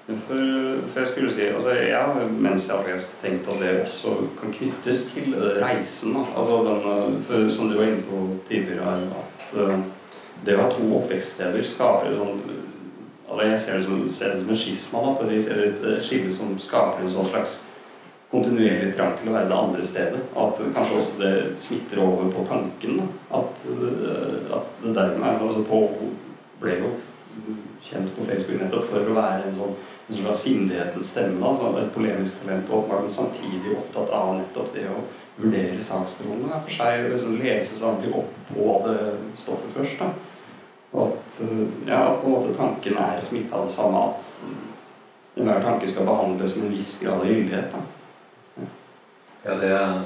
For, 0.08 0.78
for, 0.88 1.00
jeg 1.00 1.08
skulle 1.08 1.32
si, 1.34 1.40
altså 1.40 1.70
jeg 1.70 1.96
har 1.96 2.28
mens 2.32 2.68
jeg 2.68 2.76
har 2.76 2.86
lest, 2.88 3.10
tenkt 3.20 3.48
at 3.52 3.58
det 3.60 3.80
også 3.82 4.14
kan 4.40 4.52
knyttes 4.52 5.02
til 5.12 5.34
reisen. 5.60 6.14
Da. 6.16 6.22
Altså 6.36 6.62
den, 6.64 7.18
for, 7.28 7.50
som 7.52 7.68
du 7.68 7.76
var 7.76 7.90
inne 7.90 8.06
på 8.08 8.22
tidligere, 8.48 8.94
at 9.20 9.50
uh, 9.60 9.74
det 10.46 10.54
å 10.56 10.62
ha 10.62 10.70
to 10.72 10.86
oppvekststeder 11.00 11.66
skaper 11.66 12.16
sånn 12.16 12.40
altså 13.28 13.44
Jeg 13.44 13.60
ser 13.60 13.76
det 13.76 13.84
som, 13.84 13.98
ser 14.08 14.32
det 14.32 14.40
som 14.40 14.50
en 14.54 14.60
skisma. 14.62 15.02
Da, 15.18 15.26
jeg 15.28 15.44
ser 15.44 15.58
et 15.66 15.82
skille 16.00 16.32
som 16.32 16.54
skaper 16.64 17.04
en 17.04 17.12
sånn 17.12 17.28
slags 17.28 17.58
kontinuerlig 18.32 18.94
trang 18.96 19.12
til 19.18 19.28
å 19.28 19.34
være 19.34 19.50
det 19.50 19.58
andre 19.58 19.84
stedet. 19.90 20.22
At 20.32 20.62
kanskje 20.78 21.02
også 21.02 21.20
det 21.20 21.34
smitter 21.60 22.00
over 22.06 22.32
på 22.32 22.46
tanken. 22.48 23.02
Da. 23.02 23.42
At, 23.42 23.68
uh, 23.68 24.56
at 24.56 24.80
det 24.86 24.96
dermed 24.96 25.44
altså 25.50 25.66
på, 25.68 25.84
ble 26.64 26.80
jo 26.80 26.96
kjent 27.84 28.10
på 28.16 28.26
Facebook 28.26 28.60
nettopp 28.62 28.90
for 28.90 29.10
å 29.10 29.16
være 29.16 29.48
en 29.48 29.56
sånn 29.56 29.78
en 30.08 30.16
slags 30.16 30.42
sindighetens 30.42 31.10
stemme, 31.12 31.50
da, 31.60 31.72
et 31.82 31.92
polemisk 31.92 32.40
talent, 32.40 32.70
åpenbart, 32.70 33.02
men 33.04 33.12
samtidig 33.12 33.74
opptatt 33.76 34.12
av 34.16 34.30
nettopp 34.38 34.70
det 34.72 34.86
å 34.88 35.02
vurdere 35.36 35.82
saksforholdene 35.84 36.60
for 36.64 36.72
seg, 36.72 37.02
og 37.04 37.12
liksom 37.12 37.36
lese 37.42 37.76
samtidig 37.76 38.14
opp 38.16 38.38
på 38.48 38.78
det 38.86 39.02
stoffet 39.36 39.74
først. 39.76 40.00
da. 40.00 40.08
Og 40.96 41.10
at 41.10 41.36
ja, 41.90 42.00
på 42.16 42.26
en 42.26 42.32
måte 42.38 42.56
tanken 42.56 42.96
er 42.96 43.20
smitta 43.20 43.58
av 43.58 43.66
det 43.68 43.74
samme, 43.74 44.06
at 44.08 44.32
enhver 45.36 45.60
tanke 45.62 45.90
skal 45.90 46.08
behandles 46.08 46.56
med 46.56 46.70
en 46.70 46.76
viss 46.78 46.94
grad 47.02 47.20
av 47.20 47.28
gyldighet. 47.28 47.76
da. 47.76 48.66
Ja, 49.44 49.60
det 49.60 49.70
er, 49.76 50.00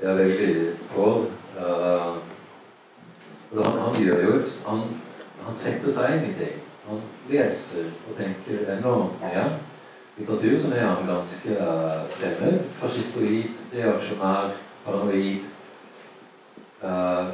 det 0.00 0.10
er 0.10 0.20
veldig 0.20 0.52
Pål. 0.92 1.24
Uh, 1.56 2.20
han, 3.54 3.80
han, 3.80 3.98
gjør 4.02 4.22
jo 4.26 4.36
et 4.36 4.52
han, 4.66 4.80
han 5.44 5.56
setter 5.56 5.92
seg 5.92 6.16
inn 6.16 6.28
i 6.30 6.34
ting. 6.38 6.60
Han 6.88 7.00
leser 7.30 7.88
og 8.08 8.16
tenker 8.18 8.66
enormt 8.76 9.22
mye. 9.22 9.46
Litteratur 10.18 10.58
som 10.60 10.74
er 10.76 10.84
han 10.86 11.08
ganske 11.08 11.56
fremmed. 12.14 12.60
Fascistoid, 12.78 13.50
reaksjonær, 13.72 14.54
paranoid. 14.84 15.50
Uh, 16.84 17.32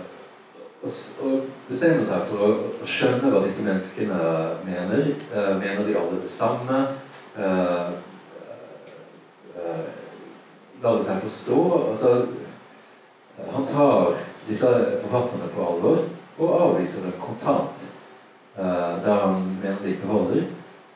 og, 0.81 1.49
bestemmer 1.69 2.07
seg 2.09 2.29
for 2.31 2.45
å, 2.47 2.51
å, 2.81 2.87
skjønne 2.89 3.33
hva 3.33 3.43
disse 3.45 3.65
menneskene 3.67 4.21
mener. 4.65 5.11
Uh, 5.35 5.57
mener 5.61 5.85
de 5.85 5.99
alle 6.01 6.23
det 6.23 6.31
samme? 6.33 6.85
Uh, 7.37 7.99
la 10.81 10.95
det 10.97 11.05
seg 11.05 11.21
forstå. 11.27 11.61
Altså, 11.91 12.15
han 13.53 13.67
tar 13.69 14.15
disse 14.49 14.71
forfatterne 15.03 15.51
på 15.53 15.67
alvor 15.67 16.05
og 16.41 16.61
avviser 16.63 17.05
dem 17.05 17.19
kontant. 17.21 17.91
Uh, 18.61 19.05
der 19.05 19.27
han 19.27 19.59
mener 19.63 19.77
det 19.83 19.89
ikke 19.89 20.07
holder, 20.07 20.43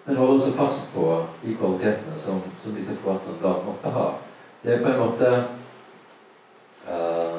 men 0.05 0.17
holder 0.17 0.35
også 0.35 0.53
fast 0.53 0.95
på 0.95 1.27
de 1.45 1.55
kvalitetene 1.57 2.17
som, 2.17 2.43
som 2.61 2.75
disse 2.77 2.97
forfatterne 2.97 3.39
da 3.41 3.53
måtte 3.65 3.93
ha. 3.95 4.09
Det 4.65 4.75
er 4.75 4.83
på 4.83 4.91
en 4.91 4.99
måte 5.01 5.31
uh, 6.89 7.39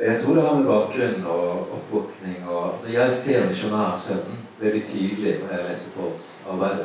Jeg 0.00 0.20
tror 0.20 0.34
det 0.34 0.42
har 0.42 0.58
med 0.58 0.68
bakgrunn 0.68 1.26
og 1.26 1.72
oppvåkning 1.78 2.48
og 2.48 2.74
altså 2.74 2.92
Jeg 2.92 3.12
ser 3.12 3.48
misjonærsønnen 3.48 4.42
veldig 4.60 4.82
tydelig 4.90 5.38
når 5.40 5.54
jeg 5.54 5.68
leser 5.68 5.94
Pauls 5.96 6.26
arbeid. 6.50 6.82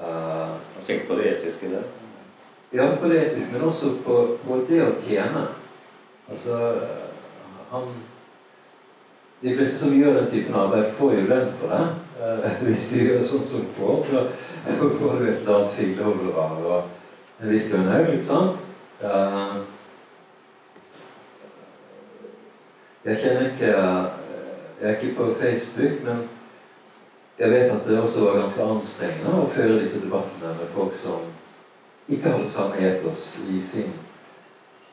Uh, 0.00 0.56
Tenk 0.86 1.06
på 1.06 1.20
det 1.20 1.28
etiske 1.36 1.70
der? 1.70 1.86
Ja, 2.72 2.88
på 3.00 3.08
det 3.08 3.20
etiske, 3.22 3.52
men 3.52 3.68
også 3.68 3.92
på, 4.02 4.18
på 4.42 4.58
det 4.68 4.82
å 4.82 4.90
tjene. 5.06 5.44
Altså, 6.30 6.58
han 7.70 7.94
de 9.44 9.52
fleste 9.56 9.78
som 9.82 9.92
gjør 9.92 10.14
den 10.18 10.30
typen 10.32 10.56
arbeid, 10.56 10.92
får 10.96 11.14
jo 11.18 11.28
lønn 11.28 11.50
for 11.60 11.74
det. 11.74 11.86
Eh, 12.24 12.58
hvis 12.64 12.88
de 12.94 13.02
gjør 13.04 13.24
sånn 13.28 13.46
som 13.50 13.66
får, 13.76 13.98
så 14.08 14.22
får 14.80 15.18
du 15.20 15.24
et 15.26 15.42
eller 15.42 15.54
annet 15.58 15.74
figleholdere 15.76 16.46
og 16.64 17.42
en 17.42 17.50
viss 17.52 17.68
lønnhaug, 17.72 18.08
ikke 18.14 18.30
sant? 18.30 18.62
Eh, 19.04 19.56
Jeg 23.04 23.18
kjenner 23.20 23.50
ikke 23.50 23.66
Jeg 24.80 24.90
er 24.90 24.96
ikke 24.96 25.16
på 25.16 25.34
Facebook, 25.40 26.04
men 26.04 26.28
jeg 27.38 27.50
vet 27.50 27.70
at 27.70 27.86
det 27.88 28.00
også 28.00 28.24
var 28.24 28.38
ganske 28.40 28.62
anstrengende 28.62 29.34
å 29.42 29.50
føre 29.52 29.80
disse 29.82 30.00
debattene 30.00 30.54
med 30.56 30.72
folk 30.72 30.96
som 30.96 31.26
ikke 32.08 32.30
hadde 32.30 32.50
samme 32.50 32.80
etos 32.80 33.24
i 33.50 33.60
sin 33.60 33.92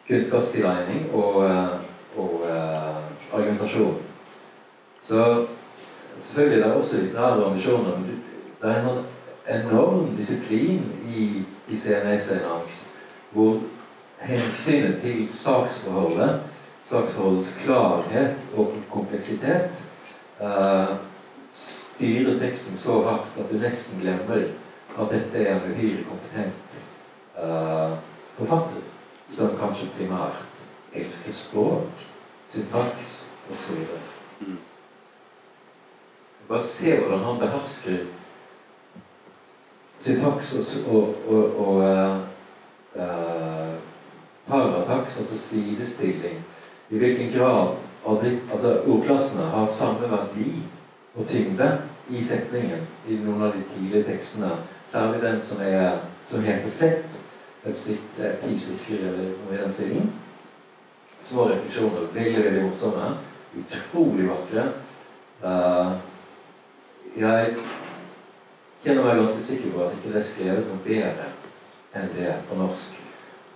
kunnskapstilegning 0.07 1.11
og, 1.13 1.35
og, 2.17 2.43
og 2.43 2.47
argumentasjon. 3.33 4.10
Så 5.01 5.45
selvfølgelig 6.19 6.63
det 6.63 6.71
er 6.71 6.73
også 6.73 7.01
litterære 7.01 7.45
ambisjoner, 7.45 7.97
men 7.97 8.23
det 8.61 8.71
er 8.71 8.89
en 8.89 9.05
enorm 9.65 10.15
disiplin 10.17 10.83
i, 11.07 11.43
i 11.67 11.77
CNA-scenen 11.77 12.49
hans, 12.49 12.87
hvor 13.31 13.59
hensynet 14.19 15.01
til 15.01 15.33
saksforholdet, 15.33 16.41
saksforholdets 16.85 17.57
klarhet 17.63 18.35
og 18.57 18.73
kompleksitet, 18.91 19.83
uh, 20.41 20.95
styrer 21.53 22.39
teksten 22.39 22.77
så 22.77 23.01
hardt 23.03 23.39
at 23.39 23.51
du 23.51 23.57
nesten 23.57 24.01
glemmer 24.01 24.43
at 24.99 25.11
dette 25.11 25.45
er 25.47 25.55
en 25.55 25.71
uhyre 25.71 26.03
kompetent 26.09 26.81
uh, 27.37 27.97
forfatter 28.37 28.81
som 29.31 29.55
kanskje 29.59 29.89
primært 29.97 30.41
elsker 30.93 31.33
språk, 31.33 32.07
syntaks 32.51 33.31
osv. 33.51 33.85
Bare 36.51 36.63
se 36.63 36.97
hvordan 36.99 37.19
han 37.23 37.37
behersker 37.39 37.97
syntaks 39.99 40.55
og, 40.87 40.95
og, 40.95 41.15
og, 41.27 41.67
og 41.67 42.19
uh, 42.95 43.75
parataks, 44.47 45.19
altså 45.19 45.37
sidestilling. 45.37 46.43
I 46.89 46.97
hvilken 46.97 47.39
grad 47.39 47.67
altså, 48.51 48.81
ordklassene 48.87 49.43
har 49.43 49.67
samme 49.67 50.11
verdi 50.11 50.63
og 51.15 51.27
tyngde 51.27 51.71
i 52.09 52.23
setningen 52.23 52.83
i 53.07 53.21
noen 53.23 53.47
av 53.47 53.55
de 53.55 53.63
tidlige 53.71 54.03
tekstene. 54.11 54.51
Særlig 54.87 55.21
den 55.21 55.41
som, 55.41 55.57
er, 55.61 55.97
som 56.29 56.43
heter 56.43 56.69
'Sett'. 56.69 57.17
Et 57.65 57.75
stykke, 57.75 58.35
ti 58.43 58.59
stykker 58.59 59.07
eller 59.07 59.17
noe 59.23 59.55
i 59.55 59.63
den 59.63 59.73
stilen. 59.73 60.13
Små 61.19 61.49
refleksjoner. 61.49 62.07
Veldig, 62.13 62.43
veldig 62.43 62.63
morsomme. 62.63 63.17
Utrolig 63.55 64.29
vakre. 64.29 64.71
Uh, 65.43 66.10
jeg 67.17 67.55
kjenner 68.83 69.03
meg 69.03 69.19
ganske 69.19 69.43
sikker 69.43 69.73
på 69.73 69.85
at 69.85 69.95
ikke 69.97 70.13
det 70.13 70.19
er 70.21 70.27
skrevet 70.27 70.69
noe 70.69 70.83
bedre 70.85 71.27
enn 71.97 72.13
det 72.15 72.35
på 72.49 72.59
norsk. 72.59 72.99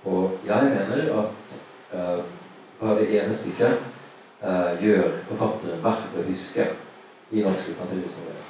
Og 0.06 0.36
jeg 0.46 0.72
mener 0.74 1.08
at 1.22 1.54
uh, 1.94 2.26
bare 2.80 2.98
det 3.00 3.08
ene 3.16 3.36
stykket 3.36 3.80
uh, 4.44 4.76
gjør 4.82 5.22
forfatteren 5.30 5.82
verdt 5.86 6.20
å 6.20 6.26
huske 6.28 6.68
i 7.32 7.46
norsk 7.46 7.72
litteraturhistorie. 7.72 8.44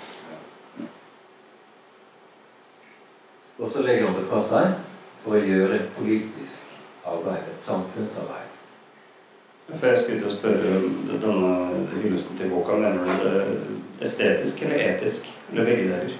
Og 3.55 3.71
så 3.71 3.85
legger 3.85 4.09
han 4.09 4.17
det 4.17 4.25
fra 4.27 4.41
seg 4.43 4.73
for 5.23 5.37
å 5.37 5.45
gjøre 5.45 5.85
politisk 5.95 6.73
arbeid, 7.07 7.45
et 7.53 7.63
samfunnsarbeid. 7.63 8.44
For 9.67 9.87
jeg 9.87 9.99
skulle 9.99 10.19
til 10.21 10.29
å 10.29 10.35
spørre 10.35 10.73
denne 11.23 11.53
hyllesten 11.95 12.37
til 12.37 12.51
boka, 12.53 12.77
mener 12.77 13.01
du 13.01 13.25
det 13.25 14.05
estetisk 14.05 14.61
eller 14.61 14.83
etisk? 14.91 15.29
Eller 15.51 15.65
begge 15.65 15.87
deler? 15.89 16.17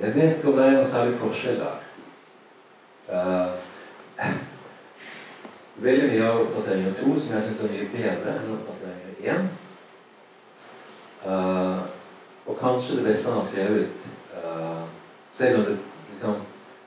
Jeg 0.00 0.14
vet 0.14 0.36
ikke 0.36 0.52
om 0.52 0.58
det 0.58 0.66
er 0.66 0.76
noen 0.76 0.86
særlig 0.86 1.16
forskjell 1.18 1.58
der. 1.62 1.82
Uh, 3.10 4.28
veldig 5.82 6.10
mye 6.12 6.28
av 6.28 6.40
oppdateringen 6.44 6.94
to 7.00 7.14
som 7.18 7.34
jeg 7.36 7.46
syns 7.46 7.62
er 7.64 7.74
mye 7.74 7.88
bedre 7.94 8.34
enn 8.36 8.54
oppdateringen 8.54 9.16
én. 9.34 9.48
Uh, 11.26 11.82
og 12.46 12.58
kanskje 12.60 13.00
det 13.00 13.08
beste 13.08 13.32
han 13.32 13.40
har 13.40 13.48
skrevet, 13.50 14.06
uh, 14.36 14.84
selv 15.34 15.58
om 15.58 15.66
det 15.66 15.76
liksom, 16.12 16.38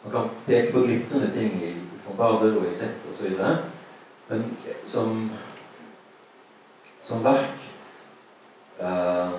man 0.05 0.15
kan 0.15 0.31
peke 0.47 0.71
på 0.71 0.85
glitrende 0.85 1.33
ting 1.35 1.59
i 1.59 1.73
von 2.05 2.17
Barder 2.17 2.55
og 2.55 2.69
i 2.69 2.75
Sett 2.75 3.03
osv., 3.11 3.35
men 4.29 4.45
som, 4.85 5.31
som 7.09 7.25
verk 7.25 7.59
Eh, 8.79 9.31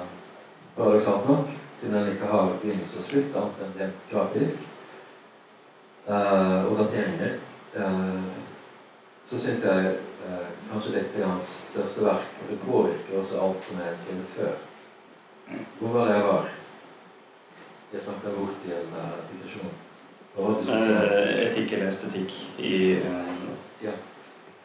Paradoksalt 0.76 1.28
nok, 1.28 1.46
siden 1.80 1.94
den 1.94 2.12
ikke 2.12 2.26
har 2.26 2.52
begynnelse 2.62 2.98
og 2.98 3.04
slutt, 3.04 3.36
annet 3.36 3.62
enn 3.64 3.72
rent 3.78 4.02
grafisk, 4.10 4.66
og 6.06 6.74
dateringer, 6.78 7.34
så 9.24 9.40
syns 9.40 9.64
jeg 9.64 9.94
kanskje 10.70 10.94
dette 10.94 11.20
er 11.20 11.28
hans 11.28 11.52
største 11.72 12.04
verk. 12.06 12.30
Og 12.42 12.50
det 12.52 12.58
påvirker 12.64 13.18
også 13.18 13.40
alt 13.44 13.64
som 13.66 13.82
er 13.84 13.96
skrevet 13.98 14.32
før. 14.36 14.56
Hvor 15.80 15.94
var 15.98 16.08
det 16.08 16.16
jeg 16.16 16.26
var? 16.28 16.50
Jeg 17.92 18.02
snakket 18.06 18.36
bort 18.38 18.66
i 18.68 18.74
en 18.78 18.92
uh, 18.96 19.20
digresjon. 19.30 19.72
Uh, 20.38 21.46
etikk 21.46 21.72
eller 21.72 21.88
estetikk 21.90 22.36
i 22.58 22.74
uh... 23.02 23.48
Ja. 23.82 23.96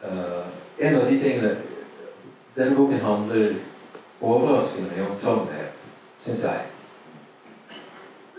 Uh, 0.04 0.46
en 0.78 1.00
av 1.00 1.10
de 1.10 1.18
tingene 1.20 1.56
Denne 2.56 2.76
boken 2.76 3.00
handler 3.00 3.54
overraskende 4.20 4.90
mye 4.94 5.06
om 5.06 5.16
tomhet, 5.22 5.88
syns 6.18 6.44
jeg. 6.44 6.60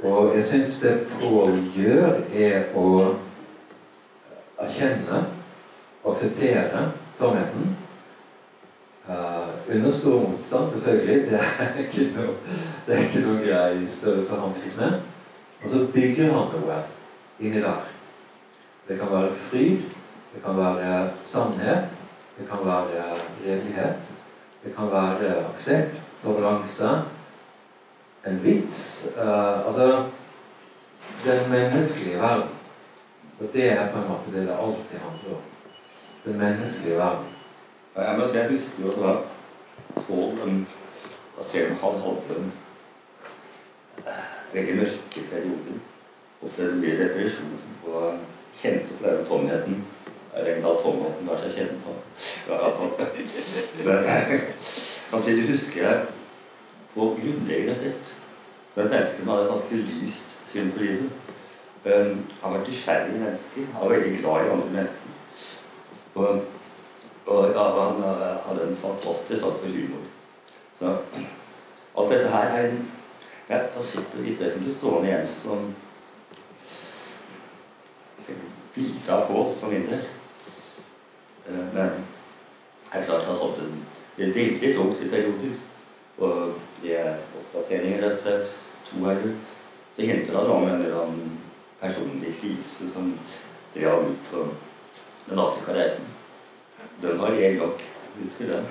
Og 0.04 0.36
jeg 0.36 0.46
syns 0.46 0.80
det 0.82 0.94
Pål 1.12 1.60
gjør, 1.76 2.22
er 2.34 2.72
å 2.78 2.88
erkjenne, 4.62 5.26
akseptere 6.06 6.88
tomheten 7.20 7.76
Uh, 9.08 9.76
under 9.76 9.92
stor 9.92 10.30
motstand, 10.30 10.72
selvfølgelig. 10.72 11.32
Det 11.32 11.40
er 11.60 11.78
ikke 11.80 12.10
noe, 12.16 12.34
det 12.88 12.96
er 12.96 13.06
ikke 13.06 13.22
noe 13.24 13.38
grei 13.40 13.86
størrelse 13.88 14.36
å 14.36 14.42
hanskes 14.42 14.74
med. 14.82 14.98
Og 15.64 15.70
så 15.72 15.86
bygger 15.94 16.34
han 16.34 16.50
noe 16.52 16.80
inni 17.40 17.62
der. 17.64 17.86
Det 18.90 18.98
kan 19.00 19.14
være 19.14 19.30
fryd, 19.48 19.86
det 20.34 20.44
kan 20.44 20.60
være 20.60 20.98
sannhet, 21.24 21.96
det 22.38 22.48
kan 22.50 22.66
være 22.66 23.16
redelighet. 23.46 23.96
Det 24.64 24.76
kan 24.76 24.92
være 24.92 25.46
aksept, 25.54 26.02
toleranse, 26.24 26.90
en 28.28 28.44
vits. 28.44 29.08
Uh, 29.18 29.68
altså 29.68 30.06
den 31.26 31.52
menneskelige 31.52 32.22
verden. 32.22 32.50
Og 33.40 33.48
det 33.54 33.72
er 33.72 33.92
på 33.92 33.98
en 33.98 34.08
måte 34.10 34.40
det 34.40 34.48
det 34.48 34.58
alltid 34.60 35.00
handler 35.00 35.36
om. 35.38 35.42
Den 36.26 36.38
menneskelige 36.38 36.98
verden. 36.98 37.26
Jeg 37.96 38.16
må 38.20 38.28
si, 38.28 38.38
jeg 38.38 38.50
husker 38.50 38.84
jo 38.84 38.88
at 38.88 38.96
det 38.96 39.04
var 39.04 39.22
Pål 40.08 40.40
om 40.42 40.66
han 41.38 42.02
hadde 42.02 42.36
en 42.38 42.52
veldig 44.54 44.76
mørke 44.76 45.22
perioder. 45.32 45.80
Ofte 46.44 46.72
mye 46.76 46.98
depresjon 47.00 47.60
og 47.88 48.20
kjente 48.62 48.98
på 49.02 49.14
tomheten. 49.28 49.86
Da 50.38 50.72
tomheten 50.84 51.28
lar 51.28 51.40
seg 51.42 51.52
kjenne 51.58 51.78
på. 51.82 51.92
Samtidig 55.12 55.44
husker 55.50 55.80
jeg 55.84 55.98
på 56.94 57.02
grunnleggende 57.18 57.76
sett 57.76 58.06
men 58.78 58.92
menneskene 58.92 59.26
menneske 59.26 59.32
hadde 59.32 59.44
et 59.44 59.50
ganske 59.50 59.76
lyst 59.76 60.40
syn 60.52 60.72
på 60.72 60.80
livet. 60.84 61.10
Han 61.86 62.20
var 62.44 62.60
vært 62.60 62.68
nysgjerrig 62.70 63.16
menneske. 63.18 63.64
Han 63.74 63.82
var 63.82 63.90
veldig 63.96 64.20
glad 64.20 64.46
i 64.46 64.52
andre 64.54 64.70
mennesker. 64.76 65.12
Og 66.16 66.28
og 67.28 67.50
ja, 67.52 67.64
han 67.76 67.98
uh, 68.04 68.48
hadde 68.48 68.68
en 68.68 68.76
fantastisk 68.76 69.42
sans 69.42 69.60
for 69.60 69.68
humor. 69.68 70.04
Så 70.80 70.94
alt 71.98 72.14
dette 72.14 72.30
her 72.30 72.54
er 72.60 72.68
en 72.68 72.92
ja, 73.50 73.58
Da 73.58 73.84
sitter 73.84 74.24
isteden 74.24 74.74
stående 74.74 75.10
igjen 75.10 75.28
som 75.42 75.76
bidrar 78.76 79.28
på 79.28 79.56
for 79.60 79.68
min 79.68 79.90
del. 79.90 80.08
Uh, 81.48 81.74
det 81.74 81.90
er 82.94 83.06
klart 83.06 83.28
han 83.28 83.42
hadde 83.42 83.68
det 84.18 84.30
veldig 84.36 84.74
tungt 84.76 85.04
i 85.04 85.10
perioder. 85.12 85.60
Og 86.18 86.54
det 86.82 86.98
er 87.00 87.14
oppdateringer, 87.40 88.02
rett 88.02 88.18
og 88.18 88.24
slett 88.24 88.56
to 88.88 89.04
her 89.06 89.22
det 89.98 90.06
henter 90.06 90.36
han 90.36 90.48
om 90.48 90.64
en 90.64 90.82
eller 90.82 91.00
annen 91.02 91.38
personlig 91.80 92.36
krise 92.42 92.90
som 92.94 93.14
drev 93.74 94.12
ut 94.12 94.28
på 94.32 94.44
den 95.30 95.40
Afrikareisen. 95.40 96.06
Den 97.02 97.18
var 97.20 97.34
reell 97.34 97.58
nok. 97.58 97.82
Husker 98.20 98.46
det. 98.46 98.64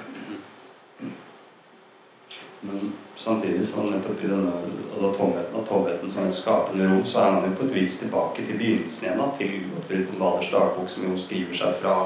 Men 2.61 2.93
samtidig 3.15 3.67
så 3.67 3.83
nettopp 3.83 4.23
i 4.25 4.31
denne 4.31 4.53
altså 4.93 5.13
tomheten 5.19 5.59
av 5.59 5.67
tomheten 5.67 6.11
som 6.11 6.25
en 6.25 6.33
skapende 6.33 6.87
rom, 6.91 7.05
så 7.05 7.21
er 7.21 7.33
man 7.33 7.51
jo 7.51 7.57
på 7.59 7.67
et 7.67 7.75
vis 7.75 7.99
tilbake 7.99 8.47
til 8.47 8.59
begynnelsen 8.59 9.07
igjen, 9.07 9.21
da, 9.21 9.27
til 9.39 9.59
Gottfried 9.75 10.07
von 10.07 10.23
Baders 10.23 10.51
dagbok, 10.55 10.89
som 10.91 11.11
jo 11.11 11.19
skriver 11.19 11.59
seg 11.59 11.75
fra 11.83 11.97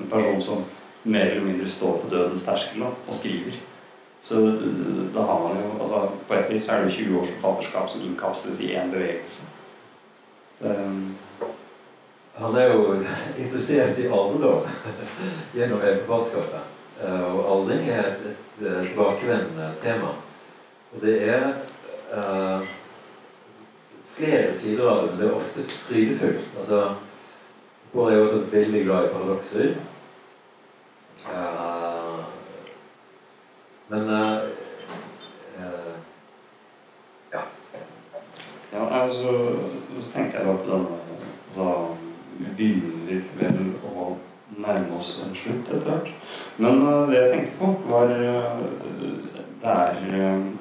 en 0.00 0.10
person 0.10 0.42
som 0.42 0.64
mer 1.02 1.26
eller 1.26 1.46
mindre 1.46 1.68
står 1.68 1.98
på 2.02 2.10
dødens 2.10 2.44
terskel 2.44 2.82
og 2.88 3.14
skriver. 3.14 3.56
Så 4.20 4.40
da 5.14 5.22
har 5.22 5.42
man 5.42 5.60
jo 5.62 5.80
altså 5.80 6.08
På 6.28 6.34
et 6.34 6.50
vis 6.50 6.68
er 6.68 6.84
det 6.84 6.92
20 6.92 7.20
års 7.20 7.28
forfatterskap 7.28 7.90
som 7.90 8.02
innkastes 8.02 8.60
i 8.60 8.74
én 8.74 8.90
bevegelse. 8.90 9.46
Det, 10.58 10.74
han 12.38 12.56
er 12.56 12.72
jo 12.74 13.04
interessert 13.38 13.98
i 13.98 14.06
alderdom 14.06 14.66
gjennom 15.54 15.80
forfatterskapet. 16.06 16.74
eh, 17.02 17.34
og 17.34 17.52
aldring 17.52 17.88
er 17.88 17.98
et, 17.98 18.26
et 18.60 18.88
tilbakevendende 18.88 19.74
tema. 19.82 20.14
Og 20.92 21.02
det 21.02 21.28
er 21.28 21.44
uh, 22.14 22.64
flere 24.16 24.54
sider 24.54 24.88
av 24.88 25.02
det, 25.06 25.18
det 25.18 25.28
er 25.28 25.36
ofte 25.36 25.64
frydefullt. 25.86 26.46
Altså, 26.58 26.80
Bård 27.92 28.12
er 28.12 28.20
også 28.20 28.40
veldig 28.52 28.84
glad 28.84 29.04
i 29.04 29.12
paradokser. 29.12 29.74
Uh, 31.26 32.24
men 33.88 34.00
uh, 34.00 34.32
uh, 35.58 35.94
ja. 37.32 37.40
Ja, 38.72 39.02
altså, 39.02 39.32
så 40.02 40.10
tenkte 40.12 40.36
jeg 40.36 40.46
bare 40.46 40.56
på 40.56 40.70
denne 40.70 40.86
altså, 41.46 41.86
Vi 42.38 42.46
begynner 42.56 43.24
vel 43.40 43.72
å 43.88 44.12
nærme 44.58 44.98
oss 44.98 45.16
en 45.24 45.34
slutt 45.34 45.72
etter 45.72 45.88
hvert. 45.88 46.12
Men 46.58 46.84
det 47.08 47.16
jeg 47.16 47.32
tenkte 47.32 47.56
på, 47.58 47.72
var 47.88 48.06
Det 48.12 49.72
er 49.72 49.96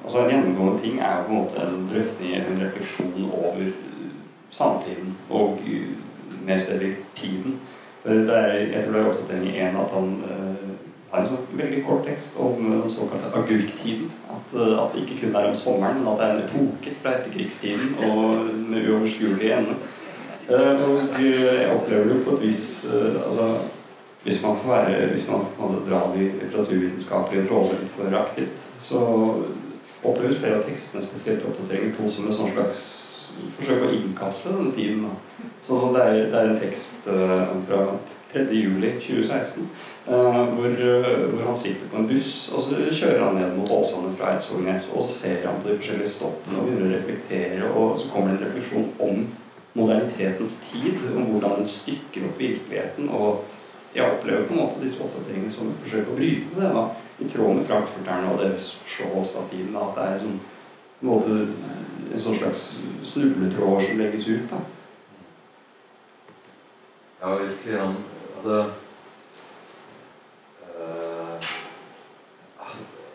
Altså, 0.03 0.23
en 0.23 0.29
gjennomgående 0.31 0.81
ting 0.81 0.99
er 0.99 1.23
på 1.27 1.33
en 1.33 1.41
måte 1.43 1.61
en 1.61 1.85
drøfting, 1.91 2.33
en 2.33 2.61
refleksjon 2.63 3.29
over 3.29 3.71
samtiden 4.49 5.17
og 5.29 5.59
mer 6.47 6.61
spesifikt 6.61 7.05
tiden. 7.15 7.59
For 8.01 8.09
er, 8.09 8.57
jeg 8.71 8.83
tror 8.83 8.93
det 8.93 9.01
er 9.01 9.09
oppdatering 9.11 9.47
i 9.51 9.59
én 9.61 9.79
at 9.79 9.93
han 9.95 10.11
har 11.11 11.23
en 11.23 11.29
sånn 11.29 11.59
veldig 11.59 11.83
kort 11.87 12.03
tekst 12.07 12.35
om 12.41 12.59
den 12.67 12.91
såkalte 12.91 13.31
agurktiden. 13.35 14.09
At, 14.31 14.51
at, 14.55 14.93
det 14.93 15.03
ikke 15.03 15.21
kun 15.21 15.37
er 15.39 15.49
om 15.49 15.55
sommeren, 15.55 16.01
men 16.01 16.11
at 16.11 16.19
det 16.19 16.27
er 16.27 16.35
en 16.35 16.43
epoke 16.43 16.95
fra 17.01 17.15
etterkrigstiden 17.17 17.95
og 18.09 18.51
med 18.71 18.89
uoverskuelig 18.89 19.53
ende. 19.57 19.77
Og 20.47 21.17
jeg 21.19 21.71
opplever 21.73 22.13
det 22.13 22.21
på 22.23 22.35
et 22.35 22.43
vis 22.47 22.85
altså, 22.87 23.47
hvis 24.23 24.43
man 24.43 24.59
får 24.61 24.69
være, 24.75 25.07
hvis 25.11 25.27
man 25.27 25.47
måtte 25.59 25.83
dra 25.89 26.01
de 26.13 26.29
litteraturvitenskapelige 26.41 27.47
trådene 27.47 27.81
litt 27.81 27.91
for 27.95 28.19
aktivt, 28.19 28.67
så 28.79 29.01
oppleves 30.03 30.39
flere 30.39 30.59
av 30.59 30.67
tekstene, 30.67 31.03
spesielt 31.03 31.45
oppdateringer 31.47 31.95
to, 31.95 32.07
som 32.11 32.27
en 32.27 32.35
sånn 32.35 32.51
slags 32.55 32.79
forsøk 33.57 33.85
å 33.85 33.91
innkapsle 33.95 34.53
denne 34.55 34.73
tiden. 34.75 35.07
Da. 35.07 35.49
Sånn 35.65 35.81
som 35.81 35.95
det 35.95 36.05
er, 36.05 36.19
det 36.31 36.39
er 36.39 36.51
en 36.51 36.59
tekst 36.61 37.07
uh, 37.09 37.53
fra 37.67 37.81
3.7.2016 38.31 39.65
uh, 40.07 40.41
hvor, 40.55 40.73
uh, 40.73 41.09
hvor, 41.31 41.43
han 41.47 41.59
sitter 41.59 41.89
på 41.91 41.99
en 41.99 42.07
buss, 42.09 42.35
og 42.53 42.63
så 42.63 42.77
kjører 42.85 43.25
han 43.25 43.39
ned 43.39 43.55
mot 43.57 43.73
Åsane 43.77 44.13
fra 44.17 44.33
Eidsvollnes. 44.33 44.89
og 44.93 45.05
så 45.05 45.13
ser 45.15 45.47
han 45.47 45.61
på 45.61 45.71
de 45.71 45.77
forskjellige 45.79 46.13
stoppene 46.17 46.61
og 46.61 46.69
begynner 46.69 46.89
å 46.89 46.95
reflektere, 46.95 47.71
og 47.73 47.97
så 47.99 48.11
kommer 48.13 48.33
det 48.33 48.39
en 48.39 48.47
refleksjon 48.47 48.89
om 49.09 49.27
modernitetens 49.77 50.57
tid, 50.71 51.01
om 51.15 51.31
hvordan 51.31 51.59
den 51.59 51.69
stykker 51.69 52.29
opp 52.29 52.39
virkeligheten, 52.41 53.09
og 53.13 53.27
at 53.35 53.55
jeg 53.95 54.11
opplever 54.11 54.45
på 54.47 54.53
en 54.53 54.61
måte 54.61 54.81
disse 54.81 55.01
oppdateringene 55.03 55.51
som 55.53 55.69
et 55.71 55.81
forsøk 55.83 56.11
å 56.11 56.17
bryte 56.17 56.49
med 56.53 56.63
det. 56.65 56.71
da, 56.75 56.85
I 57.17 57.29
tråd 57.31 57.55
med 57.57 57.65
frankfurterne 57.65 58.31
og 58.33 58.41
deres 58.43 58.67
forståelse 58.83 59.41
av 59.41 59.49
tiden. 59.51 59.73
Da, 59.73 59.85
at 59.87 59.97
det 59.97 60.07
er 60.07 60.19
sånn, 60.23 60.39
en, 61.01 61.07
måte, 61.07 61.29
en 62.13 62.21
sånn 62.21 62.39
slags 62.39 62.63
snubletråder 63.05 63.85
som 63.85 64.01
legges 64.01 64.27
ut. 64.27 64.49
da. 64.49 64.61
Ja, 67.21 67.35
virkelig. 67.35 67.79
Han 67.79 67.95
hadde 68.35 68.57
øh, 70.79 71.51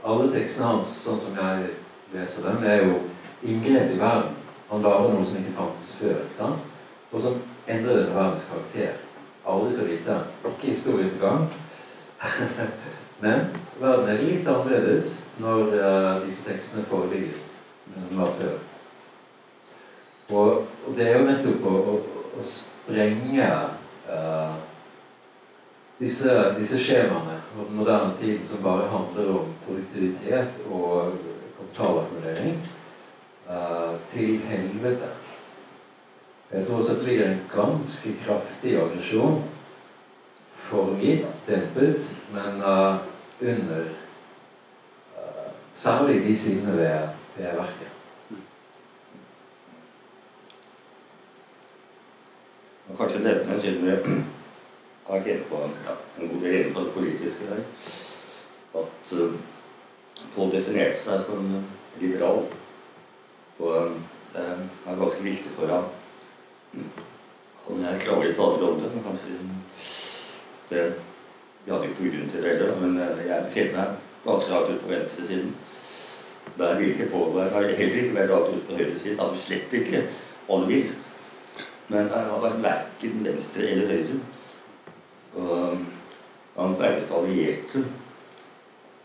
Alle 0.05 0.31
tekstene 0.33 0.67
hans, 0.67 0.95
sånn 1.05 1.21
som 1.23 1.39
jeg 1.39 1.69
leser 2.15 2.47
dem, 2.47 2.65
er 2.67 2.85
jo 2.85 3.01
inngrep 3.43 3.95
i 3.95 4.01
verden. 4.01 4.39
Han 4.71 4.83
lager 4.83 5.13
noe 5.13 5.27
som 5.27 5.43
ikke 5.43 5.59
fantes 5.59 5.95
før. 6.01 6.23
ikke 6.23 6.39
sant? 6.39 6.71
Og 7.13 7.23
som 7.23 7.39
endrer 7.67 7.99
denne 7.99 8.17
verdens 8.17 8.49
karakter. 8.51 8.99
Aldri 9.47 9.75
så 9.77 9.87
lite. 9.87 10.19
Ikke 10.47 10.71
historiens 10.71 11.19
gang. 11.21 11.49
Men 13.23 13.49
verden 13.79 14.11
er 14.11 14.23
litt 14.23 14.49
annerledes 14.51 15.19
når 15.43 15.75
uh, 15.75 16.23
disse 16.27 16.47
tekstene 16.47 16.87
foreligger 16.91 17.39
enn 17.87 18.09
den 18.09 18.19
var 18.19 18.35
før. 18.39 18.59
Og, 20.33 20.67
og, 20.87 20.93
det 20.97 21.09
er 21.09 21.19
jo 21.19 21.29
nettopp 21.29 21.67
å, 21.69 21.73
å, 21.93 21.97
å 22.39 22.45
sprenge 22.47 23.49
uh, 24.09 24.55
disse, 25.99 26.37
disse, 26.59 26.81
skjemaene 26.81 27.37
av 27.41 27.67
den 27.67 27.77
moderne 27.77 28.17
tiden 28.21 28.47
som 28.49 28.63
bare 28.65 28.89
handler 28.91 29.35
om 29.35 29.53
produktivitet 29.67 30.63
og 30.71 31.19
kapitalakkumulering, 31.59 32.61
uh, 33.51 33.99
til 34.15 34.39
helvete. 34.49 35.13
Jeg 36.53 36.67
tror 36.67 36.81
også 36.81 36.99
det 37.01 37.09
ligger 37.09 37.29
en 37.31 37.45
ganske 37.53 38.15
kraftig 38.25 38.77
aggresjon. 38.81 39.43
forgitt, 40.73 41.27
dempet, 41.47 42.07
men 42.33 42.63
uh, 42.65 42.97
under 43.41 43.91
Særlig 45.73 46.25
de 46.25 46.37
sidene 46.37 46.77
ved, 46.77 47.09
ved 47.37 47.59
verket. 47.59 47.99
Og 52.89 52.99
kanskje 52.99 53.23
nevne, 53.25 53.59
siden 53.59 53.87
vi 53.87 53.95
har 55.07 55.25
vært 55.27 55.47
på 55.49 55.63
ja, 55.87 55.97
en 56.19 56.33
god 56.35 56.45
del 56.47 56.73
på 56.75 56.85
det 56.85 56.95
politiske 56.97 57.49
der, 57.49 57.65
at 58.83 59.15
uh, 59.17 59.41
Pål 60.37 60.53
definerte 60.53 61.01
seg 61.01 61.25
som 61.27 61.49
liberal. 62.01 62.45
Og 63.59 63.97
det 64.33 64.45
er 64.45 65.01
ganske 65.01 65.25
viktig 65.25 65.51
for 65.57 65.73
ham 65.73 65.89
og 67.67 67.81
jeg 67.81 68.01
klarer 68.01 68.35
taler 68.35 68.69
om 68.69 68.81
det. 68.81 68.91
kanskje 69.05 69.29
det 70.71 70.95
Vi 71.65 71.71
hadde 71.71 71.89
ikke 71.89 72.03
noen 72.03 72.15
grunn 72.15 72.31
til 72.31 72.43
det 72.43 72.51
heller, 72.51 72.79
men 72.81 72.97
eh, 72.99 73.27
jeg 73.29 73.45
befinner 73.47 73.75
meg 73.77 73.99
ganske 74.25 74.51
langt 74.51 74.71
ute 74.71 74.83
på 74.83 74.89
venstresiden. 74.91 75.53
Der 76.59 76.79
vil 76.79 76.89
ikke. 76.89 77.09
Har 77.13 77.63
heller 77.63 78.03
ikke 78.03 78.15
vært 78.15 78.29
lagt 78.29 78.55
ut 78.55 78.69
på 78.69 78.77
høyresiden. 78.77 79.21
Altså 79.21 79.47
slett 79.47 79.73
ikke 79.73 80.05
aller 80.49 80.69
minst. 80.69 81.11
Men 81.89 82.09
jeg 82.09 82.29
har 82.29 82.41
vært 82.43 82.63
verken 82.63 83.25
venstre 83.25 83.69
eller 83.69 83.93
høyre. 83.93 84.21
Og 85.35 85.79
hans 86.57 86.79
nærmeste 86.79 87.15
allierte 87.15 87.85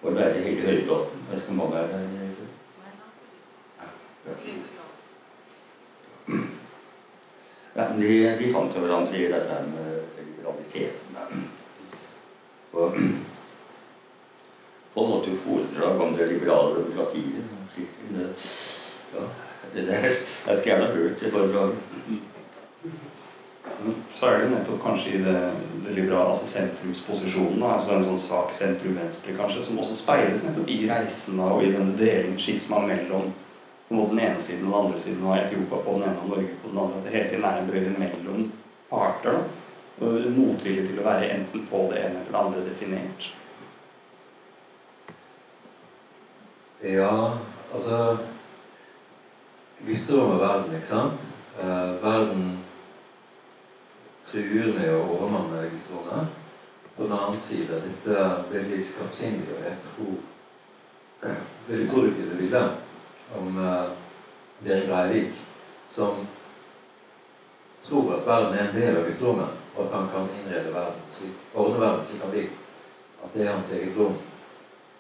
var 0.01 0.11
lærer 0.11 0.41
Helge 0.43 0.61
Høybråten. 0.61 1.23
Jeg 1.27 1.35
vet 1.35 1.41
ikke 1.41 1.51
om 1.51 1.59
han 1.59 1.73
er. 1.73 1.88
Ja. 1.88 2.07
Ja, 7.77 7.85
de, 7.93 8.38
de 8.39 8.53
fant 8.53 8.73
hverandre 8.73 9.17
i 9.19 9.27
dette 9.29 9.57
med 9.69 10.21
liberaliteten. 10.25 11.17
Og 12.73 12.97
Pål 14.98 15.12
holdt 15.12 15.28
jo 15.30 15.36
foredrag 15.43 16.00
om 16.02 16.16
det 16.18 16.26
liberale 16.28 16.76
demokratiet. 16.76 17.43
Ja, 19.14 19.26
det, 19.74 19.84
jeg 20.48 20.58
skal 20.58 20.66
gjerne 20.66 20.88
ha 20.88 20.95
hørt 20.95 21.22
det 21.22 21.30
foredraget. 21.32 21.76
Så 24.18 24.26
er 24.26 24.39
det 24.41 24.50
nettopp 24.56 24.82
kanskje 24.82 25.14
i 25.14 25.22
det, 25.22 25.36
det 25.86 25.93
liberale, 25.93 26.32
altså 26.32 26.50
sentrumsposisjonen, 26.50 27.62
altså 27.62 27.93
en 27.93 28.08
sånn 28.10 28.24
svak 28.26 28.50
sentrum-venstre 28.58 29.38
kanskje, 29.38 29.68
som 29.68 29.78
også 29.86 30.02
speiles 30.02 30.41
nettopp 30.48 30.74
i 30.74 30.82
reisen 30.89 31.45
og 31.45 31.62
i 31.62 31.70
denne 31.78 31.93
delingen, 32.00 32.41
skisma 32.41 32.82
mellom 32.89 33.30
på 33.93 34.10
den 34.10 34.26
ene 34.26 34.41
siden 34.41 34.66
og 34.66 34.72
den 34.72 34.82
andre 34.82 35.06
siden, 35.06 35.26
og 35.30 35.38
Etiopia 35.38 35.86
på 35.86 36.00
den 36.00 36.10
ene 36.10 36.24
og 36.26 36.32
Norge 36.34 36.62
på 36.64 36.74
den 36.74 36.86
andre. 36.88 37.06
Det 37.06 37.18
hele 37.20 37.30
tiden 37.30 37.45
er 37.45 37.62
en 37.62 37.70
bevegelse 37.70 38.02
mellom 38.02 38.48
parter. 38.89 39.43
da, 40.00 40.16
Motvillig 40.41 40.89
til 40.89 41.04
å 41.04 41.06
være 41.06 41.36
enten 41.36 41.70
på 41.70 41.86
det 41.91 42.02
ene 42.02 42.24
eller 42.24 42.34
det 42.34 42.48
andre 42.48 42.72
definert. 42.72 43.36
Ja, 46.82 47.38
altså 47.73 48.17
Gutterom 49.86 50.32
er 50.32 50.38
verden, 50.38 50.75
ikke 50.75 50.88
sant? 50.88 51.23
Eh, 51.57 52.03
verden 52.03 52.43
truer 54.28 54.69
med 54.75 54.91
å 54.93 54.99
overmanne 55.15 55.63
gutterommet. 55.71 56.36
På 56.93 57.07
den 57.07 57.15
annen 57.17 57.41
side 57.41 57.82
dette 57.82 58.28
veldig 58.51 58.84
skarpsinnige 58.86 59.57
og 59.57 59.65
jeg 59.65 59.75
tror 59.88 61.34
veldig 61.67 61.89
produktive 61.89 62.38
bildet 62.38 63.34
om 63.41 63.57
eh, 63.57 63.97
Berit 64.61 64.89
Breivik, 64.89 65.43
som 65.89 66.28
tror 67.89 68.17
at 68.19 68.25
verden 68.30 68.57
er 68.57 68.67
en 68.67 68.78
del 68.78 69.01
av 69.01 69.09
gutterommet, 69.09 69.61
og 69.73 69.86
at 69.88 69.97
han 69.97 70.09
kan 70.13 70.34
innrede 70.38 70.78
verden 70.78 71.09
slik, 71.09 71.45
ordne 71.55 71.82
verden 71.82 72.05
slik 72.05 72.25
han 72.25 72.38
vil. 72.38 72.49
At 73.23 73.34
det 73.34 73.47
er 73.47 73.55
hans 73.55 73.73
eget 73.73 73.97
rom. 73.97 74.21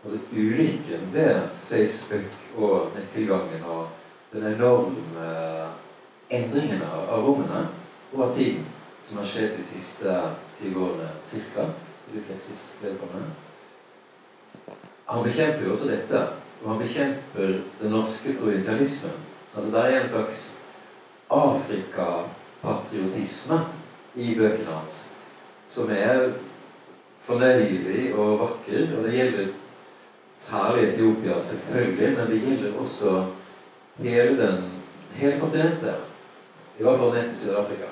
Altså 0.03 0.19
Ulykken 0.31 1.13
ved 1.13 1.41
Facebook 1.67 2.31
og 2.57 2.91
nettilgangen 2.95 3.63
og 3.65 3.87
den 4.33 4.53
enorme 4.53 4.95
uh, 5.17 5.67
endringen 6.29 6.81
av, 6.81 7.23
rommene 7.23 7.67
over 8.13 8.33
tiden 8.35 8.65
som 9.07 9.17
har 9.17 9.25
skjedd 9.27 9.57
de 9.57 9.63
siste 9.63 10.21
20 10.61 10.83
årene 10.83 11.09
ca. 11.23 11.65
Han 15.07 15.23
bekjemper 15.23 15.65
jo 15.65 15.71
også 15.73 15.87
dette 15.91 16.27
og 16.63 16.69
han 16.71 16.79
bekjemper 16.81 17.47
den 17.81 17.91
norske 17.91 18.33
provinsialismen. 18.39 19.13
Altså 19.55 19.71
Det 19.71 19.79
er 19.79 20.01
en 20.01 20.09
slags 20.09 20.61
Afrikapatriotisme 21.29 23.59
i 24.15 24.35
bøkene 24.35 24.71
hans 24.71 25.11
som 25.69 25.89
er 25.91 26.31
fornøyelig 27.27 28.15
og 28.15 28.39
vakker. 28.39 28.97
Og 28.97 29.03
det 29.03 29.13
gjelder 29.13 29.47
særlig 30.39 30.89
Etiopia, 30.89 31.41
selvfølgelig, 31.41 32.17
men 32.17 32.27
det 32.27 32.41
gjelder 32.41 32.79
også 32.79 33.25
hele, 33.97 34.47
den, 34.47 34.63
hele 35.13 35.39
kontinentet. 35.39 35.95
I 36.79 36.83
hvert 36.83 36.99
fall 36.99 37.13
ned 37.13 37.29
til 37.29 37.39
Sør-Afrika. 37.39 37.87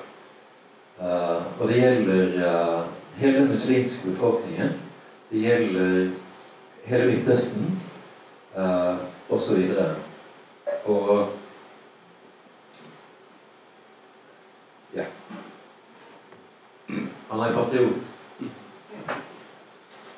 Uh, 0.98 1.60
og 1.60 1.68
det 1.68 1.76
gjelder 1.76 2.80
uh, 2.80 2.86
hele 3.16 3.38
den 3.38 3.48
muslimske 3.48 4.10
befolkningen. 4.10 4.68
Det 5.30 5.40
gjelder 5.40 6.10
hele 6.84 7.06
Midtøsten 7.06 7.82
uh, 8.56 8.96
osv. 9.30 9.70
Og 10.84 11.26
Ja. 14.94 15.04
Han 17.30 17.40
er 17.40 17.52
patriot. 17.52 18.15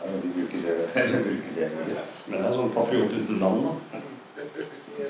Ja, 0.00 0.10
de 0.22 0.28
bruker 0.36 0.58
det. 0.66 0.76
de 1.12 1.22
bruker 1.24 1.52
det. 1.56 1.70
Men 2.26 2.38
det 2.38 2.46
er 2.46 2.54
sånn 2.54 2.74
patriot 2.74 3.14
uten 3.14 3.40
navn, 3.42 3.64
da. 3.66 4.02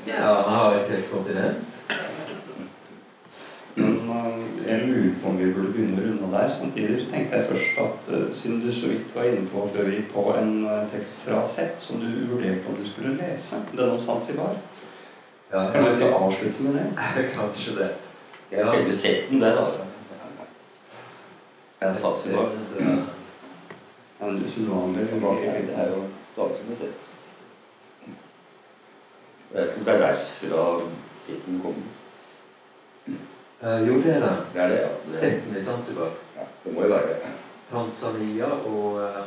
Ja, 0.07 0.43
han 0.47 0.55
har 0.55 0.75
et 0.75 0.91
helt 0.91 1.11
kontinent. 1.11 1.81
Men 3.79 4.11
uh, 4.11 4.69
jeg 4.69 4.87
lurer 4.87 5.11
på 5.23 5.29
om 5.29 5.37
vi 5.39 5.53
burde 5.55 5.73
begynne 5.73 6.01
å 6.01 6.07
runde 6.07 6.31
der. 6.33 6.49
Samtidig 6.51 6.97
så 6.99 7.11
tenkte 7.13 7.39
jeg 7.39 7.51
først 7.51 7.79
at 7.85 8.09
uh, 8.11 8.25
siden 8.35 8.63
du 8.65 8.73
så 8.75 8.91
vidt 8.91 9.15
var 9.15 9.29
inne 9.29 9.47
på 9.53 9.67
før 9.75 9.87
vi 9.87 10.01
gikk 10.01 10.09
på 10.15 10.25
en 10.35 10.55
uh, 10.67 10.81
tekst 10.93 11.21
fra 11.27 11.45
Sett 11.47 11.79
som 11.83 12.03
du 12.03 12.09
vurderte 12.33 12.67
om 12.67 12.79
du 12.79 12.83
skulle 12.89 13.15
lese, 13.21 13.61
den 13.71 13.93
om 13.95 14.01
Zanzibar. 14.03 14.57
Ja, 15.53 15.69
Kanskje 15.73 15.85
vi 15.85 15.93
skal 16.01 16.17
avslutte 16.19 16.67
med 16.67 16.81
det? 16.81 16.89
Kanskje 17.37 17.77
det. 17.79 17.93
Jeg 18.51 18.65
har 18.67 18.81
ikke 18.81 18.97
sett 18.97 19.31
den 19.31 19.45
der, 19.45 19.55
da. 19.55 19.87
Jeg 21.81 21.89
har 21.89 22.01
satt 22.03 22.25
den 22.25 22.37
bak. 22.37 22.59
Det- 22.75 23.08
En 24.29 24.43
usedvanlig 24.45 25.09
tilbake. 25.09 25.53
Det 25.69 25.75
er 25.75 25.91
jo 25.91 26.03
dagsordenen 26.37 26.77
sett. 26.81 27.07
Jeg 29.53 29.63
vet 29.63 29.69
ikke 29.69 29.79
om 29.79 29.85
det 29.85 29.95
er 29.95 30.01
derfra 30.03 30.65
tittelen 31.27 31.61
kommer. 31.63 31.83
Eh, 33.63 33.89
jo, 33.89 33.95
det 34.03 34.15
er 34.17 34.21
det. 34.21 34.37
Det 34.55 34.63
er 34.63 34.69
det, 34.69 34.81
ja. 34.81 34.89
Det, 35.07 35.15
Setten 35.15 35.57
i 35.57 35.63
Zanzibar. 35.63 36.11
ja. 36.37 36.43
det 36.65 36.75
må 36.75 36.83
jo 36.83 36.89
være 36.89 37.09
det. 37.09 37.17
Tanzania 37.71 38.45
og 38.45 39.01
eh, 39.03 39.25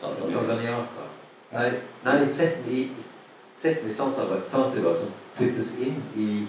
Tanzania. 0.00 0.36
Tanganyika. 0.36 1.06
Nei, 1.52 1.70
nei 2.04 2.28
setten 2.30 2.68
i, 2.70 2.84
setten 3.56 3.90
i 3.90 3.92
Zanzibar, 3.92 4.44
Zanzibar 4.48 4.94
som 4.94 5.10
flyttes 5.34 5.78
inn 5.78 6.02
i 6.16 6.46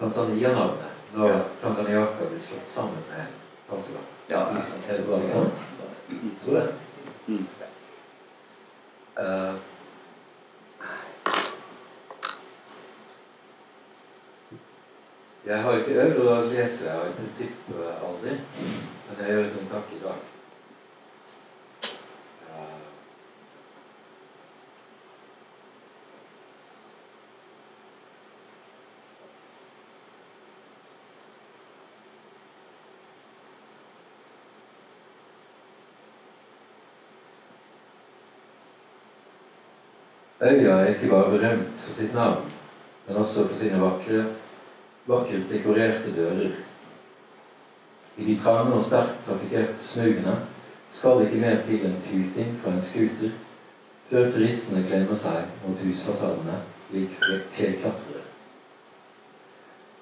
Tanzania-navnet 0.00 1.14
når 1.14 1.28
Ja. 1.28 1.40
Tanganyika 1.62 2.28
blir 2.28 2.38
slått 2.38 2.68
sammen 2.68 3.02
med 3.10 3.26
Zanzibar. 3.70 4.02
Ja. 4.28 4.44
Er 4.88 4.96
det 4.96 5.06
bare 5.08 5.32
sånn? 5.32 5.50
Tror 6.44 6.60
det. 6.60 6.87
Mm. 7.28 7.46
Eh, 9.20 9.54
jeg 15.46 15.62
har 15.62 15.76
ikke 15.76 15.98
øvd 16.04 16.22
å 16.24 16.36
lese, 16.48 16.86
jeg 16.86 16.94
har 16.94 17.10
i 17.10 17.16
prinsippet 17.18 18.06
aldri. 18.08 18.38
Men 19.08 19.20
jeg 19.20 19.34
gjør 19.34 19.50
noen 19.50 19.70
takk 19.74 19.92
i 19.98 20.02
dag. 20.06 20.37
Øya 40.40 40.70
er 40.70 40.86
ikke 40.86 41.08
bare 41.10 41.30
berømt 41.30 41.68
for 41.78 41.94
sitt 41.94 42.14
navn, 42.14 42.50
men 43.06 43.16
også 43.16 43.48
for 43.48 43.56
sine 43.58 43.80
vakre, 43.80 44.24
vakkert 45.06 45.50
dekorerte 45.50 46.12
dører. 46.16 46.52
I 48.18 48.24
de 48.24 48.38
trange 48.42 48.74
og 48.74 48.82
sterkt 48.82 49.24
trafikkerte 49.26 49.78
smugene 49.78 50.36
skal 50.90 51.24
ikke 51.24 51.40
mer 51.42 51.64
til 51.66 51.88
enn 51.88 51.98
tuting 52.04 52.54
fra 52.62 52.76
en 52.76 52.82
scooter 52.82 53.34
før 54.10 54.30
turistene 54.30 54.84
klemmer 54.86 55.18
seg 55.18 55.50
mot 55.64 55.82
husfasadene 55.82 56.60
lik 56.94 57.18
fjellklatrere. 57.58 58.22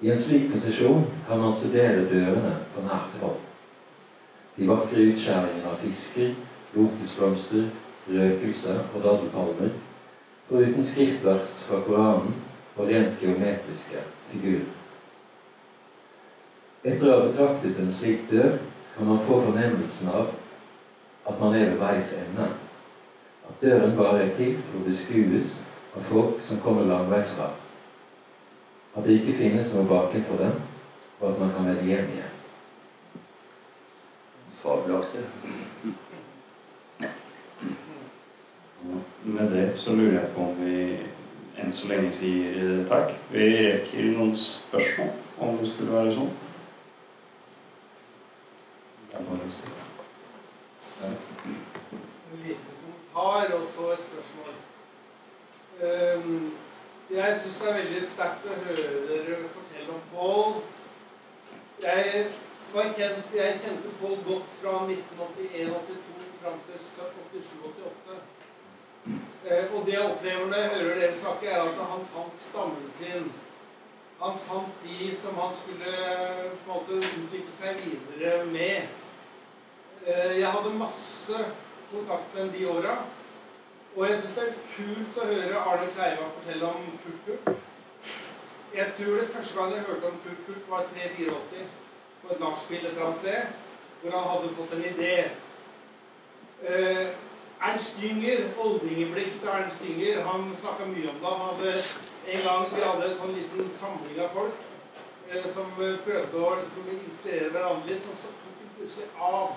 I 0.01 0.13
en 0.13 0.21
slik 0.21 0.51
posisjon 0.53 1.09
kan 1.27 1.41
man 1.41 1.57
studere 1.57 2.05
dørene 2.13 2.53
på 2.75 2.85
nært 2.85 3.17
hold. 3.23 3.41
De 4.57 4.69
vakre 4.69 5.09
utskjæringene 5.09 5.73
av 5.73 5.81
fisker, 5.81 6.33
lotusblomster, 6.77 7.69
røkelse 8.07 8.79
og 8.93 9.03
daddelpalmer 9.03 9.77
foruten 10.49 10.85
skriftvers 10.85 11.59
fra 11.67 11.81
Koranen 11.85 12.35
og 12.77 12.87
rent 12.87 13.19
geometriske 13.21 14.03
figurer. 14.31 14.67
Etter 16.87 17.09
å 17.09 17.15
ha 17.15 17.23
betraktet 17.25 17.79
en 17.81 17.91
slik 17.91 18.29
dør 18.31 18.59
kan 18.95 19.09
man 19.09 19.23
få 19.27 19.41
fornemmelsen 19.43 20.11
av 20.13 20.29
at 21.27 21.41
man 21.41 21.55
er 21.57 21.73
ved 21.73 21.81
veis 21.81 22.13
ende. 22.21 22.47
At 23.47 23.61
døren 23.61 23.97
bare 23.97 24.23
er 24.23 24.35
til 24.37 24.55
for 24.69 24.79
å 24.79 24.87
beskues 24.87 25.57
av 25.97 26.07
folk 26.07 26.39
som 26.43 26.61
kommer 26.63 26.87
langveisfra. 26.87 27.49
At 28.95 29.05
det 29.05 29.19
ikke 29.19 29.37
finnes 29.41 29.73
noe 29.75 29.89
bakenfor 29.89 30.39
den, 30.41 30.55
og 31.19 31.29
at 31.31 31.39
man 31.41 31.53
kan 31.55 31.67
vende 31.67 31.87
hjem 31.89 32.11
igjen. 32.13 32.35
Fabelaktig. 34.63 35.25
Med 39.37 39.51
det 39.51 39.77
så 39.77 39.93
lurer 39.95 40.19
jeg 40.19 40.29
på 40.35 40.41
om 40.41 40.55
vi 40.65 40.97
enn 41.61 41.73
så 41.73 41.87
lenge 41.91 42.09
sier 42.15 42.55
eh, 42.57 42.85
takk. 42.89 43.11
Vi 43.29 43.43
rekker 43.67 44.07
noen 44.15 44.31
spørsmål, 44.33 45.11
om 45.45 45.57
det 45.59 45.67
skulle 45.69 45.93
være 45.93 46.13
sånn. 46.15 46.31
Det 49.11 49.19
er 49.19 49.27
bare 49.27 49.45
å 49.45 49.51
si. 49.53 49.69
En 51.05 51.13
liten 52.47 52.79
kommentar 52.79 53.53
et 53.53 54.07
spørsmål. 54.07 54.55
Ehm, 55.85 56.39
jeg 57.13 57.37
syns 57.43 57.61
det 57.61 57.69
er 57.69 57.77
veldig 57.77 58.01
sterkt 58.13 58.49
å 58.49 58.57
høre 58.63 58.87
dere 59.11 59.37
fortelle 59.59 59.99
om 59.99 60.01
Pål. 60.15 60.57
Jeg, 61.85 62.25
kjent, 62.73 63.37
jeg 63.37 63.61
kjente 63.67 63.93
Pål 64.01 64.17
godt 64.31 64.57
fra 64.63 64.81
1981-82 64.89 66.33
fram 66.41 66.59
til 66.71 66.89
87-88. 66.97 68.19
Eh, 69.47 69.65
og 69.73 69.85
det 69.85 69.93
jeg 69.93 70.05
opplever 70.05 70.47
når 70.47 70.63
jeg 70.63 70.71
hører 70.75 70.99
dere 71.01 71.19
snakke, 71.19 71.51
er 71.51 71.61
at 71.61 71.83
han 71.91 72.07
fant 72.13 72.41
stammen 72.49 72.89
sin. 72.99 73.29
Han 74.21 74.39
fant 74.47 74.81
de 74.83 75.11
som 75.21 75.37
han 75.37 75.53
skulle 75.55 75.93
på 76.65 76.71
en 76.71 76.71
måte 76.71 76.97
utvikle 76.97 77.53
seg 77.59 77.83
videre 77.85 78.45
med. 78.45 78.89
Eh, 80.07 80.39
Jeg 80.39 80.51
hadde 80.51 80.79
masse 80.79 81.45
kontakt 81.91 82.35
med 82.35 82.51
de 82.57 82.65
åra. 82.69 82.97
Og 83.95 84.09
jeg 84.09 84.19
syns 84.21 84.35
det 84.37 84.43
er 84.47 84.57
kult 84.75 85.21
å 85.21 85.29
høre 85.29 85.61
Arne 85.71 85.87
Kleiva 85.95 86.27
fortelle 86.33 86.67
om 86.67 86.89
Kurt 87.03 87.21
Kurt. 87.25 87.63
Jeg 88.75 88.91
tror 88.97 89.15
det 89.21 89.31
første 89.33 89.55
gang 89.57 89.71
jeg 89.73 89.85
hørte 89.87 90.11
om 90.11 90.19
Kurt 90.25 90.43
Kurt, 90.47 90.67
var 90.69 90.83
384 90.91 91.63
på 92.21 92.33
et 92.33 92.43
nachspiel 92.43 92.83
et 92.83 92.91
eller 92.91 93.05
annet 93.07 93.21
sted, 93.23 93.55
hvor 94.01 94.17
han 94.17 94.29
hadde 94.33 94.51
fått 94.59 94.75
en 94.75 94.85
idé. 94.91 95.15
Ernst 97.61 97.97
Jünger, 98.03 98.43
oldingeblikk 98.59 99.39
til 99.39 99.49
Ernst 99.49 99.81
Jünger, 99.81 100.23
han 100.23 100.51
snakka 100.61 100.85
mye 100.85 101.09
om 101.09 101.15
det. 101.21 101.29
Han 101.29 101.45
hadde 101.47 101.71
en 102.33 102.41
gang 102.47 102.65
vi 102.75 102.83
hadde 102.83 103.07
en 103.09 103.17
sånn 103.21 103.33
liten 103.37 103.71
samling 103.81 104.19
av 104.21 104.35
folk 104.35 104.59
eh, 105.31 105.47
som 105.55 105.71
eh, 105.81 105.95
prøvde 106.05 106.43
å 106.43 106.51
liksom, 106.59 106.91
inspirere 106.97 107.49
hverandre 107.55 107.95
litt, 107.95 108.05
så 108.05 108.33
tok 108.33 108.59
de 108.59 108.69
plutselig 108.75 109.09
av 109.29 109.55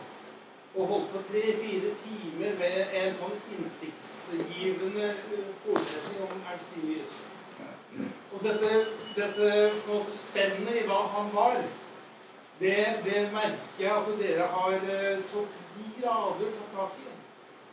og 0.71 0.87
holdt 0.87 1.11
på 1.13 1.21
tre-fire 1.33 1.93
timer 2.05 2.57
med 2.63 2.97
en 3.03 3.17
sånn 3.21 3.37
innsiktsgivende 3.57 5.11
eh, 5.11 5.53
forelesning 5.67 6.25
om 6.29 6.49
Ernst 6.55 6.79
Jünger. 6.79 7.21
Og 8.31 8.45
dette, 8.47 8.73
dette 9.19 9.53
spennet 10.15 10.77
i 10.79 10.87
hva 10.89 11.03
han 11.19 11.31
var, 11.35 11.61
det, 12.61 12.81
det 13.05 13.27
merker 13.35 13.85
jeg 13.85 13.93
at 13.93 14.11
dere 14.21 14.51
har 14.57 14.91
eh, 14.97 15.23
så 15.33 15.45
til 15.53 15.71
de 15.77 15.95
grader 16.01 16.53
tatt 16.57 16.77
tak 16.79 16.99
i. 17.05 17.10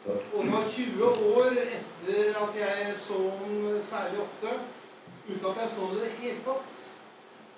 Og 0.08 0.44
det 0.44 0.52
var 0.52 0.70
20 0.72 1.06
år 1.38 1.58
etter 1.64 2.38
at 2.44 2.60
jeg 2.60 2.94
så 3.08 3.18
den 3.40 3.82
særlig 3.84 4.20
ofte, 4.24 4.54
uten 5.30 5.46
at 5.50 5.58
jeg 5.62 5.70
så 5.76 5.88
den 5.90 5.98
i 5.98 6.04
det 6.04 6.12
hele 6.20 6.44
tatt. 6.46 6.70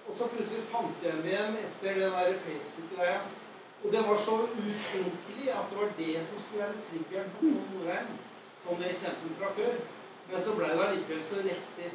Og 0.08 0.16
så 0.18 0.28
plutselig 0.32 0.64
fant 0.72 1.04
jeg 1.06 1.14
den 1.18 1.30
igjen 1.30 1.60
etter 1.66 2.00
den 2.00 2.16
der 2.18 2.40
Facebook-greia. 2.46 3.20
Og 3.84 3.92
det 3.94 4.02
var 4.08 4.18
så 4.26 4.36
utenkelig 4.48 5.52
at 5.60 5.70
det 5.70 5.78
var 5.82 5.92
det 6.02 6.16
som 6.30 6.42
skulle 6.44 6.64
være 6.64 6.82
triggeren 6.90 7.32
for 7.36 7.40
Tom 7.40 7.70
Norheim. 7.76 8.10
som 8.64 8.82
jeg 8.84 8.98
kjente 9.02 9.22
den 9.24 9.38
fra 9.40 9.50
før. 9.58 9.76
Men 10.32 10.44
så 10.46 10.56
ble 10.58 10.68
det 10.74 10.86
allikevel 10.86 11.24
så 11.26 11.38
riktig. 11.46 11.90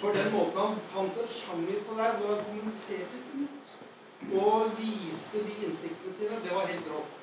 For 0.00 0.16
den 0.16 0.32
måten 0.32 0.58
han 0.62 0.80
fant 0.94 1.20
en 1.22 1.34
sjanger 1.40 1.84
på 1.86 1.98
der, 1.98 2.16
hvor 2.18 2.34
han 2.34 2.44
kommuniserte 2.46 3.18
ut 3.42 4.34
og 4.42 4.72
viste 4.78 5.44
de 5.46 5.54
innsiktene 5.66 6.14
sine, 6.18 6.40
det 6.44 6.54
var 6.54 6.66
helt 6.66 6.90
rått. 6.94 7.17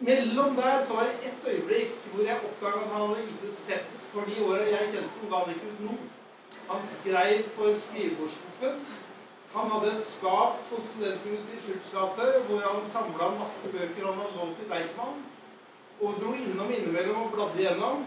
Mellom 0.00 0.56
der 0.56 0.84
så 0.84 0.94
var 0.94 1.08
det 1.08 1.28
ett 1.28 1.48
øyeblikk 1.52 1.94
hvor 2.12 2.22
jeg 2.24 2.44
oppdaga 2.48 2.82
at 2.84 2.92
han 2.92 3.08
hadde 3.08 3.24
gitt 3.26 3.48
ut 3.48 3.64
sett. 3.66 3.88
For 4.12 4.28
de 4.28 4.44
åra 4.44 4.68
jeg 4.70 4.92
kjente 4.92 5.16
ham, 5.20 5.30
ga 5.30 5.40
han 5.42 5.54
ikke 5.54 5.72
ut 5.72 5.80
noe. 5.86 5.98
Han 6.68 6.84
skrev 6.94 7.48
for 7.56 7.80
skrivebordsskuffen. 7.86 8.78
Han 9.54 9.70
hadde 9.72 9.90
et 9.96 10.06
skap 10.06 10.62
på 10.70 10.80
Studenthuset 10.90 11.68
i 11.72 11.74
gate 11.90 12.28
hvor 12.46 12.62
han 12.68 12.88
samla 12.94 13.28
masse 13.40 13.72
bøker 13.74 14.06
han 14.06 14.22
hadde 14.22 14.38
lånt 14.38 14.56
til 14.60 14.70
Deichman. 14.72 15.20
Og 16.00 16.22
dro 16.22 16.34
innom 16.36 16.70
innimellom 16.70 17.22
og 17.24 17.34
bladde 17.34 17.62
igjennom. 17.62 18.06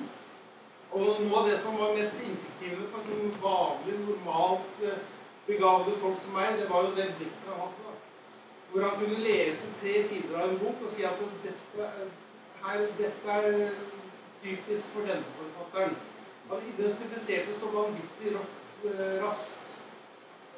Og 0.91 1.07
noe 1.25 1.39
av 1.39 1.47
det 1.49 1.59
som 1.63 1.79
var 1.79 1.95
mest 1.95 2.23
innsiktsgivende 2.23 2.87
for 2.91 3.07
sånn 3.07 3.35
vanlig, 3.43 3.99
normalt 4.07 4.83
eh, 4.87 5.03
begavede 5.47 5.99
folk 5.99 6.19
som 6.23 6.35
meg, 6.35 6.59
det 6.59 6.67
var 6.71 6.87
jo 6.87 6.95
det 6.95 7.11
blikket 7.19 7.51
han 7.51 7.63
hadde. 7.65 7.90
Hvor 8.71 8.81
han 8.87 8.99
kunne 8.99 9.19
lese 9.19 9.67
tre 9.81 10.03
sider 10.07 10.37
av 10.39 10.49
en 10.49 10.59
bok 10.59 10.85
og 10.85 10.93
si 10.93 11.03
at 11.03 11.23
dette, 11.43 11.87
her, 12.63 12.85
dette 12.99 13.39
er 13.39 13.73
typisk 14.43 14.93
for 14.93 15.09
denne 15.09 15.35
forfatteren. 15.39 15.97
Han 16.51 16.63
identifiserte 16.73 17.59
så 17.59 17.73
vanvittig 17.75 18.31
eh, 18.35 19.17
raskt. 19.23 19.57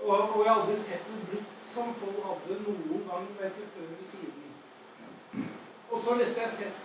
Og, 0.04 0.14
og 0.36 0.46
jeg 0.46 0.52
har 0.54 0.62
aldri 0.62 0.80
sett 0.84 1.10
noe 1.10 1.28
blikk 1.32 1.52
som 1.74 1.94
Pål 2.00 2.18
hadde 2.28 2.60
noen 2.64 3.06
gang, 3.10 3.30
verken 3.40 3.70
før 3.74 3.86
eller 3.88 4.10
siden. 4.12 5.48
Og 5.90 6.02
så 6.06 6.18
leste 6.20 6.42
jeg 6.42 6.58
sett. 6.58 6.82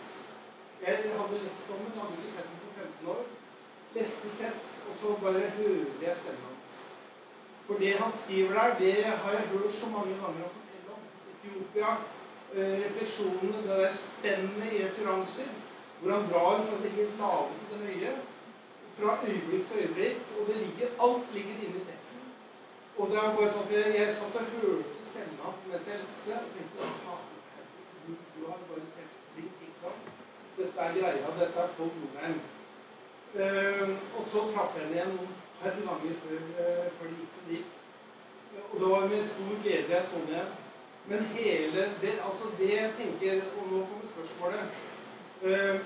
Jeg 0.87 1.11
hadde 1.19 1.41
lest 1.43 1.73
om 1.75 1.83
den, 1.85 1.99
hadde 2.01 2.17
ikke 2.19 2.33
sett 2.37 2.49
den 2.53 2.63
på 2.63 2.71
15 2.77 3.11
år. 3.15 3.27
Leste 3.97 4.31
sett, 4.31 4.79
og 4.89 4.97
så 5.01 5.17
bare 5.23 5.51
hører 5.59 6.07
jeg 6.07 6.17
stemmen 6.23 6.47
hans. 6.47 6.79
For 7.67 7.83
det 7.83 7.93
han 8.01 8.13
skriver 8.23 8.55
der, 8.61 8.79
det 8.79 8.95
har 9.05 9.33
jeg 9.33 9.51
hørt 9.53 9.75
så 9.75 9.91
mange 9.93 10.17
ganger. 10.23 10.57
Etiopia, 11.49 11.91
eh, 12.55 12.75
refleksjonene, 12.85 13.63
det 13.67 13.77
der 13.83 13.95
spennet 13.97 14.73
i 14.73 14.83
referanser, 14.85 15.51
hvor 16.01 16.13
han 16.13 16.29
drar 16.33 16.65
fra 16.67 16.83
det 16.83 16.91
helt 16.91 17.19
lave 17.19 17.49
til 17.69 17.79
det 17.79 17.87
høye, 17.87 18.13
fra 18.99 19.19
øyeblikk 19.29 19.65
til 19.69 19.79
øyeblikk, 19.83 20.21
og 20.37 20.47
det 20.49 20.57
ligger, 20.57 20.89
alt 21.05 21.35
ligger 21.35 21.55
inne 21.65 21.81
i 21.81 21.87
teksten. 21.91 22.23
Og 22.99 23.11
det 23.11 23.19
er 23.19 23.37
bare 23.37 23.51
sånn 23.55 23.67
at 23.67 23.99
jeg, 23.99 24.15
satt 24.15 24.39
og 24.41 24.53
hørte 24.55 25.09
stemmen 25.11 25.43
hans 25.45 25.67
mens 25.71 25.91
jeg 25.91 26.01
leste, 26.05 26.39
og 26.45 26.55
tenkte 26.55 26.89
du, 28.07 28.13
du 28.35 28.41
har 28.51 28.63
bare 28.69 28.87
truffet 28.95 29.27
blink, 29.35 29.59
ikke 29.67 29.83
sant? 29.83 30.15
Dette 30.59 30.87
er 30.87 30.97
greia, 30.97 31.35
dette 31.41 31.65
er 31.65 31.75
Pål 31.77 31.93
Nordheim. 31.99 32.41
Uh, 33.29 33.91
og 34.17 34.25
så 34.33 34.43
traff 34.55 34.77
jeg 34.79 34.87
henne 34.87 34.97
igjen 34.97 35.11
noen 35.15 35.35
par 35.61 35.75
ganger 35.77 36.15
før, 36.23 36.47
uh, 36.59 36.87
før 36.97 37.11
det 37.11 37.19
gikk 37.19 37.35
som 37.35 37.49
det 37.49 37.59
gikk. 37.59 37.75
Og 38.71 38.81
det 38.81 38.89
var 38.95 39.11
med 39.13 39.27
stor 39.33 39.59
glede 39.63 39.95
jeg 39.95 40.09
så 40.09 40.23
henne 40.23 40.35
igjen. 40.35 40.57
Men 41.09 41.25
hele 41.25 41.83
det, 42.01 42.15
altså 42.29 42.45
det 42.59 42.71
jeg 42.73 42.93
tenker, 42.99 43.43
og 43.59 43.69
nå 43.73 43.79
kommer 43.91 44.09
spørsmålet 44.13 44.61
eh, 45.43 45.81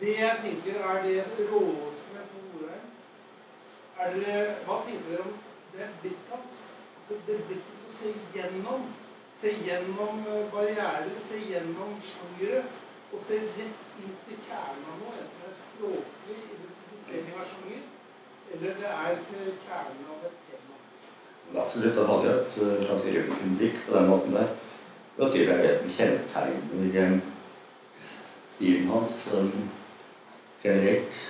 Det 0.00 0.14
jeg 0.18 0.38
tenker 0.44 0.78
er 0.90 1.02
det 1.02 1.24
råeste 1.52 2.14
med 2.14 2.30
Nordheim. 2.36 2.86
Er 3.98 4.14
dere, 4.14 4.54
hva 4.64 4.78
tenker 4.86 5.10
dere 5.10 5.26
om 5.26 5.36
det 5.74 5.90
blikket 6.00 6.32
hans? 6.32 6.62
Altså 6.96 7.20
det 7.26 7.36
blikket 7.50 7.84
å 7.90 7.92
se 7.98 8.14
gjennom. 8.34 8.88
Se 9.42 9.52
gjennom 9.68 10.24
eh, 10.32 10.48
barrierer, 10.56 11.14
se 11.28 11.44
gjennom 11.44 11.94
sjangere. 12.08 12.64
Og 13.12 13.22
se 13.28 13.36
rett 13.44 14.00
inn 14.02 14.14
til 14.26 14.44
kjernen 14.48 14.86
av 14.90 15.02
noe. 15.04 15.16
Enten 15.20 15.42
det 15.44 15.50
er 15.52 15.58
språklig 15.60 16.38
identifisering 16.56 17.36
av 17.36 17.50
sjanger, 17.52 17.84
eller 18.54 18.80
det 18.80 18.94
er 18.94 19.24
til 19.28 19.52
kjernen 19.68 20.08
av 20.16 20.24
et 20.30 20.40
tema. 20.48 20.63
Absolutt. 21.52 21.96
Han 21.96 22.10
hadde 22.10 22.30
jo 22.30 22.40
et 22.40 22.58
eh, 22.62 22.84
slags 22.86 23.06
røntgenblikk 23.16 23.78
på 23.86 23.96
den 23.96 24.10
måten 24.10 24.36
der. 24.36 24.50
Det 25.14 25.24
var 25.24 25.30
tydelig 25.30 25.62
det 25.62 25.78
som 25.78 25.94
kjennetegner 25.98 27.00
eh, 27.04 27.16
stilen 28.56 28.90
hans 28.90 29.24
generelt. 30.64 31.24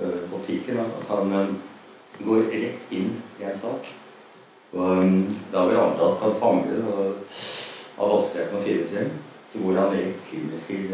Uh, 0.00 0.30
politikken, 0.30 0.76
da, 0.76 0.82
at 0.82 1.08
han 1.10 1.56
går 2.24 2.46
rett 2.52 2.92
inn 2.94 3.10
i 3.40 3.44
en 3.44 3.58
sak. 3.58 3.90
Og 4.72 4.86
da 5.52 5.64
vil 5.66 5.80
andre 5.80 6.08
skal 6.14 6.38
fange 6.40 6.78
og 6.92 7.02
ha 7.96 8.08
vanskeligheten 8.12 8.54
med 8.54 8.60
å 8.60 8.64
finne 8.64 8.86
frem 8.92 9.10
til 9.50 9.64
hvor 9.64 9.80
han 9.80 9.92
rett 9.96 10.32
inn 10.38 10.48
til, 10.68 10.86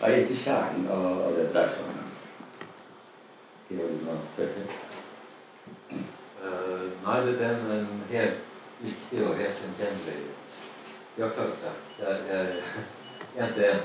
til 0.00 0.40
kjernen 0.40 0.88
av, 0.88 1.06
av 1.28 1.36
det 1.36 1.44
det 1.44 1.52
dreier 1.52 1.72
seg 1.76 1.84
om. 1.84 1.94
Eh, 6.44 6.84
nei, 7.04 7.20
det 7.26 7.40
er 7.40 7.50
en, 7.72 8.02
helt 8.10 8.38
viktig 8.84 9.20
og 9.26 9.36
helt 9.38 9.60
gjenkjennelig 9.62 10.16
iakttakelse. 11.18 11.70
Det 11.98 12.08
er- 12.08 12.22
det 12.28 12.34
er 12.40 12.46
en 13.46 13.54
til 13.54 13.64
en. 13.64 13.80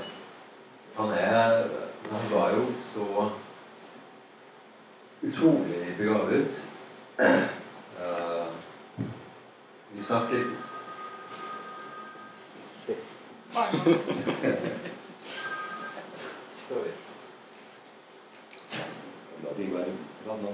Han 0.96 1.10
er 1.10 1.68
Han 2.10 2.30
var 2.30 2.50
jo 2.50 2.64
så 2.76 3.30
utrolig 5.22 5.94
begavet. 5.98 6.68
Uh, 7.18 8.46
vi 9.92 10.02
snakket 10.02 10.46
Sorry. 16.68 16.92
La 19.42 19.50
de 19.56 19.74
være 19.74 19.92
blanda. 20.24 20.52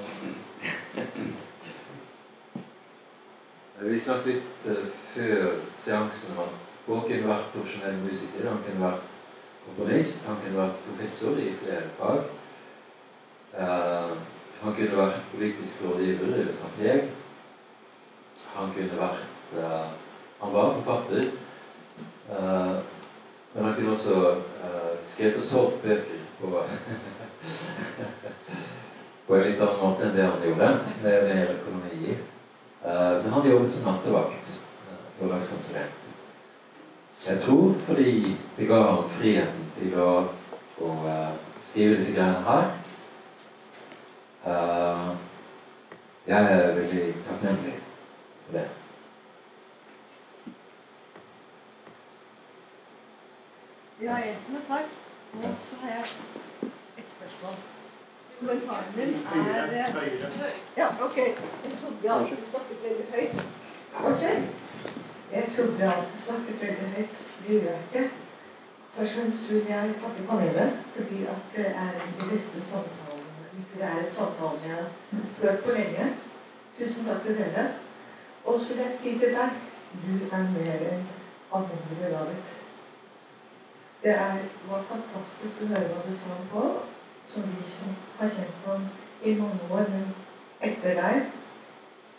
Vi 3.76 3.98
snakket 4.00 4.26
litt 4.30 4.66
eh, 4.72 4.84
før 5.12 5.58
seansen 5.76 6.38
om 6.40 6.46
at 6.46 7.08
kunne 7.10 7.28
vært 7.28 7.50
profesjonell 7.52 7.98
musiker. 8.06 8.46
Han 8.48 8.62
kunne 8.64 8.80
vært 8.86 9.02
komponist. 9.66 10.22
Han 10.24 10.38
kunne 10.40 10.62
vært 10.62 10.78
professor 10.86 11.36
i 11.42 11.50
flere 11.60 11.90
fag. 11.98 12.30
Eh, 13.52 14.14
han 14.62 14.76
kunne 14.78 14.96
vært 15.02 15.26
politisk 15.34 15.82
rådgiver 15.84 16.30
eller 16.30 16.54
strateg. 16.56 17.10
Han 18.54 18.72
kunne 18.76 19.00
vært 19.02 19.56
eh, 19.60 19.88
Han 20.40 20.52
var 20.52 20.74
forfatter. 20.76 21.30
Men 22.28 23.64
han 23.64 23.74
kunne 23.76 23.92
også 23.94 24.16
skrevet 25.08 25.38
og 25.40 25.46
solgt 25.46 25.78
bøker 25.82 26.18
på 26.40 26.50
på 29.26 29.36
en 29.36 29.46
litt 29.46 29.62
annen 29.64 29.80
måte 29.80 30.04
enn 30.04 30.16
det 30.18 30.26
han 30.26 30.44
gjorde, 30.44 30.68
med 31.06 31.28
mer 31.30 31.54
økonomi 31.54 32.10
i. 32.12 32.18
Eh, 32.86 33.22
men 33.22 33.32
han 33.32 33.50
jobbet 33.50 33.72
som 33.72 33.92
nattevakt, 33.92 34.60
forlagskonsulent. 35.18 35.92
Jeg 37.28 37.40
tror 37.42 37.74
fordi 37.86 38.36
det 38.56 38.66
ga 38.68 38.82
ham 38.82 39.08
friheten 39.10 39.64
til 39.78 39.96
å, 39.98 40.10
å 40.78 40.90
eh, 41.10 41.32
skrive 41.70 41.96
disse 41.98 42.14
greiene 42.14 42.44
her. 42.46 42.68
Eh, 44.46 45.08
jeg 46.30 46.52
er 46.52 46.74
veldig 46.78 47.06
takknemlig 47.26 47.74
for 48.46 48.58
det. 48.58 48.66
Ja, 54.02 54.18
en 54.18 54.44
kommentar. 54.46 54.92
Og 55.36 55.42
så 55.42 55.80
har 55.82 55.96
jeg 55.96 56.04
et 56.98 57.16
spørsmål. 57.16 57.75
Kommentaren 58.38 58.84
min 58.96 59.14
er 59.34 59.64
eh, 59.64 60.52
Ja, 60.76 60.86
ok. 61.06 61.16
Jeg 61.16 61.72
trodde 61.80 62.02
jeg 62.02 62.12
alltid 62.14 62.36
snakket 62.50 62.78
veldig 62.82 63.06
høyt. 63.14 63.36
Ok. 64.10 64.22
Jeg 65.32 65.44
trodde 65.56 65.78
jeg 65.78 65.92
alltid 65.96 66.20
snakket 66.26 66.60
veldig 66.60 66.88
høyt. 66.96 67.14
Det 67.42 67.54
gjør 67.54 67.70
jeg 67.70 67.80
ikke. 67.86 68.10
Først 68.96 69.16
og 69.16 69.22
fremst 69.22 69.52
vil 69.52 69.64
jeg 69.68 69.94
takke 70.02 70.26
panelet, 70.28 70.72
fordi 70.96 71.22
at 71.24 71.40
det 71.56 71.66
er 71.66 71.90
de 72.18 72.28
beste 72.30 72.62
samtalene, 72.62 73.48
litterære 73.56 74.10
samtalene 74.10 74.68
jeg 74.68 74.76
har 74.76 74.88
hørt 75.42 75.64
på 75.64 75.70
lenge. 75.70 76.06
Tusen 76.78 77.04
takk 77.06 77.22
til 77.22 77.38
dere. 77.38 77.66
Og 78.44 78.60
så 78.60 78.74
vil 78.74 78.82
jeg 78.84 78.98
si 79.00 79.18
til 79.18 79.34
deg, 79.38 79.50
du 80.04 80.12
er 80.36 80.44
mer 80.56 80.86
enn 80.92 81.08
alminnelig 81.54 82.10
laget. 82.12 82.52
Det 84.02 84.10
er, 84.10 84.36
var 84.70 84.84
fantastisk 84.92 85.62
å 85.62 85.70
høre 85.72 85.88
hva 85.92 86.04
du 86.06 86.14
sa 86.22 86.36
på, 86.52 86.64
som 87.32 87.42
vi 87.42 87.70
som 87.70 87.96
har 88.18 88.28
kjent 88.28 88.66
ham 88.66 88.88
i 89.22 89.34
mange 89.34 89.60
år, 89.70 89.84
men 89.90 90.14
etter 90.60 90.94
deg 91.00 91.22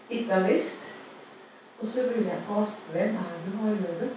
ikke 0.10 0.34
har 0.34 0.48
visst. 0.52 0.86
Og 1.80 1.88
så 1.88 2.02
lurer 2.02 2.32
jeg 2.32 2.42
på 2.48 2.66
hvem 2.92 3.18
er 3.22 3.36
du, 3.46 3.52
hva 3.58 3.74
gjør 3.76 4.00
du? 4.02 4.08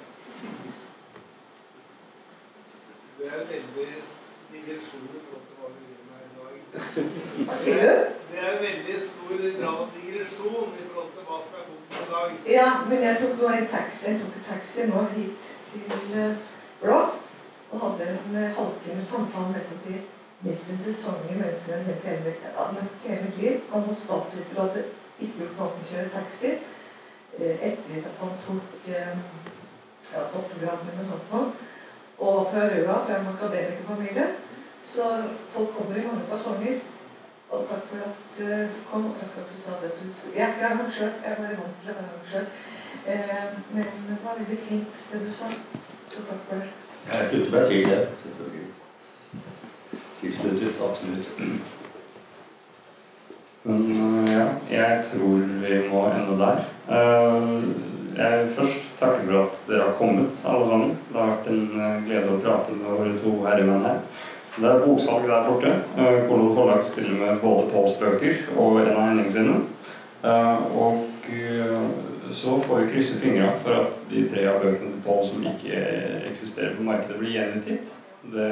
Det 3.18 3.26
er 3.28 3.42
veldig 3.50 3.88
digresjon 4.52 5.08
i 5.16 5.20
forhold 5.26 5.44
til 5.48 5.56
hva 5.58 5.72
vi 5.74 5.82
gjør 5.90 6.04
her 6.12 6.22
i 6.24 6.32
dag. 6.38 6.54
Hva 7.48 7.58
sier 7.64 7.82
du? 7.82 8.14
Det 8.30 8.44
er 8.48 8.62
veldig 8.62 9.00
stor 9.08 9.34
grad 9.58 9.66
av 9.72 9.90
digresjon 9.96 10.78
i 10.78 10.86
forhold 10.92 11.10
til 11.16 11.26
hva 11.28 11.40
som 11.46 11.58
er 11.58 11.66
fokus 11.72 11.98
i 12.04 12.06
dag. 12.12 12.38
Ja, 12.54 12.68
men 12.88 13.04
jeg 13.08 13.20
tok 13.20 13.34
nå 13.42 13.50
en 13.56 13.68
taxi, 13.74 14.06
jeg 14.06 14.22
tok 14.22 14.38
en 14.38 14.48
taxi 14.48 14.86
nå 14.92 15.04
hit 15.16 15.50
til 15.72 16.16
eh, 16.22 16.48
Blå, 16.80 17.00
og 17.70 17.82
hadde 17.84 18.08
en 18.08 18.16
halvtimes 18.16 18.56
halvtime 18.56 19.02
samtale 19.04 19.50
med 19.50 19.60
nettopp 19.60 20.19
de 20.42 20.48
mest 20.48 20.70
interessante 20.72 21.34
mennesker 21.36 21.76
har 21.76 21.86
møtt 21.86 22.04
hele, 22.08 22.34
hele 23.04 23.22
mitt 23.24 23.40
liv. 23.42 23.56
Han 23.72 23.86
var 23.86 23.94
statsviter 23.94 24.56
og 24.56 24.68
hadde 24.68 24.84
ikke 25.20 25.40
gjort 25.42 25.58
noe 25.58 25.72
enn 25.72 25.82
å 25.84 25.90
kjøre 25.90 26.12
taxi 26.14 26.52
eh, 26.52 27.66
etter 27.70 28.06
at 28.08 28.22
han 28.22 28.38
tok 28.46 28.86
eh, 28.88 29.18
ja, 30.12 30.22
doktorgraden 30.32 30.94
eller 30.94 31.10
noe 31.10 31.26
sånt. 31.32 31.66
og 32.20 32.48
fra 32.52 32.68
Røa, 32.68 32.96
fra 33.06 33.18
en 33.18 33.28
akademikerfamilie. 33.34 34.26
Så 34.84 35.04
folk 35.52 35.76
kommer 35.76 35.96
i 35.96 36.06
mange 36.06 36.26
fasonger. 36.32 36.80
Og 37.50 37.66
takk 37.68 37.86
for 37.90 38.02
at 38.08 38.40
eh, 38.40 38.68
du 38.68 38.82
kom, 38.90 39.06
og 39.10 39.16
takk 39.20 39.32
for 39.34 39.44
at 39.44 39.52
du 39.52 39.60
sa 39.60 39.78
det. 39.82 39.92
Jeg 40.34 40.44
er 40.48 40.52
ikke 40.54 40.66
arrangør, 40.72 41.14
jeg 41.24 41.32
er 41.32 41.40
bare 41.42 41.60
vant 41.62 41.80
til 41.82 41.92
å 41.92 41.96
være 42.00 42.10
arrangør. 42.10 42.50
Eh, 43.06 43.46
men 43.74 44.04
det 44.08 44.18
var 44.24 44.38
veldig 44.40 44.60
fint 44.68 45.06
det 45.12 45.24
du 45.26 45.32
sa. 45.42 45.54
Så 46.12 46.28
takk 46.28 46.44
for 46.48 46.62
det. 46.64 46.70
Jeg 47.12 47.32
slutter 47.32 47.56
meg 47.58 47.72
til 47.72 47.90
det, 47.90 48.69
Tilsluttet, 50.20 50.82
absolutt. 50.90 51.30
Men 53.62 53.90
øh, 53.90 54.32
ja, 54.32 54.46
jeg 54.70 55.04
tror 55.12 55.36
vi 55.36 55.78
må 55.92 56.06
ende 56.06 56.36
der. 56.38 56.56
Eh, 56.88 57.62
jeg 58.16 58.38
vil 58.38 58.54
først 58.56 58.98
takke 58.98 59.26
for 59.26 59.38
at 59.42 59.62
dere 59.68 59.82
har 59.86 59.92
kommet, 59.98 60.40
alle 60.44 60.66
sammen. 60.68 60.90
Det 60.90 61.20
har 61.20 61.30
vært 61.30 61.48
en 61.52 61.80
øh, 61.80 62.02
glede 62.06 62.34
å 62.34 62.40
prate 62.44 62.76
med 62.76 62.98
våre 62.98 63.14
to 63.20 63.34
herremenn 63.46 63.86
her. 63.86 64.02
Det 64.56 64.68
er 64.68 64.82
boksalg 64.84 65.28
der 65.28 65.46
borte. 65.46 65.72
Kolon 66.28 66.54
forlag 66.56 66.84
stiller 66.84 67.16
med 67.16 67.40
både 67.40 67.68
Pauls 67.70 67.96
bøker 68.00 68.42
og 68.56 68.80
en 68.80 68.92
av 68.92 69.06
Henning 69.06 69.30
sine. 69.32 69.60
Eh, 70.24 70.76
og 70.76 71.06
så 72.30 72.58
får 72.60 72.80
vi 72.80 72.90
krysse 72.92 73.20
fingra 73.22 73.54
for 73.62 73.78
at 73.80 74.00
de 74.10 74.26
tre 74.28 74.44
av 74.50 74.60
bøkene 74.60 74.92
til 74.92 75.02
Paul 75.06 75.24
som 75.26 75.46
ikke 75.46 75.80
eksisterer 76.28 76.76
på 76.76 76.84
markedet, 76.84 77.18
blir 77.22 77.36
gjenutgitt. 77.38 77.96
Det 78.34 78.50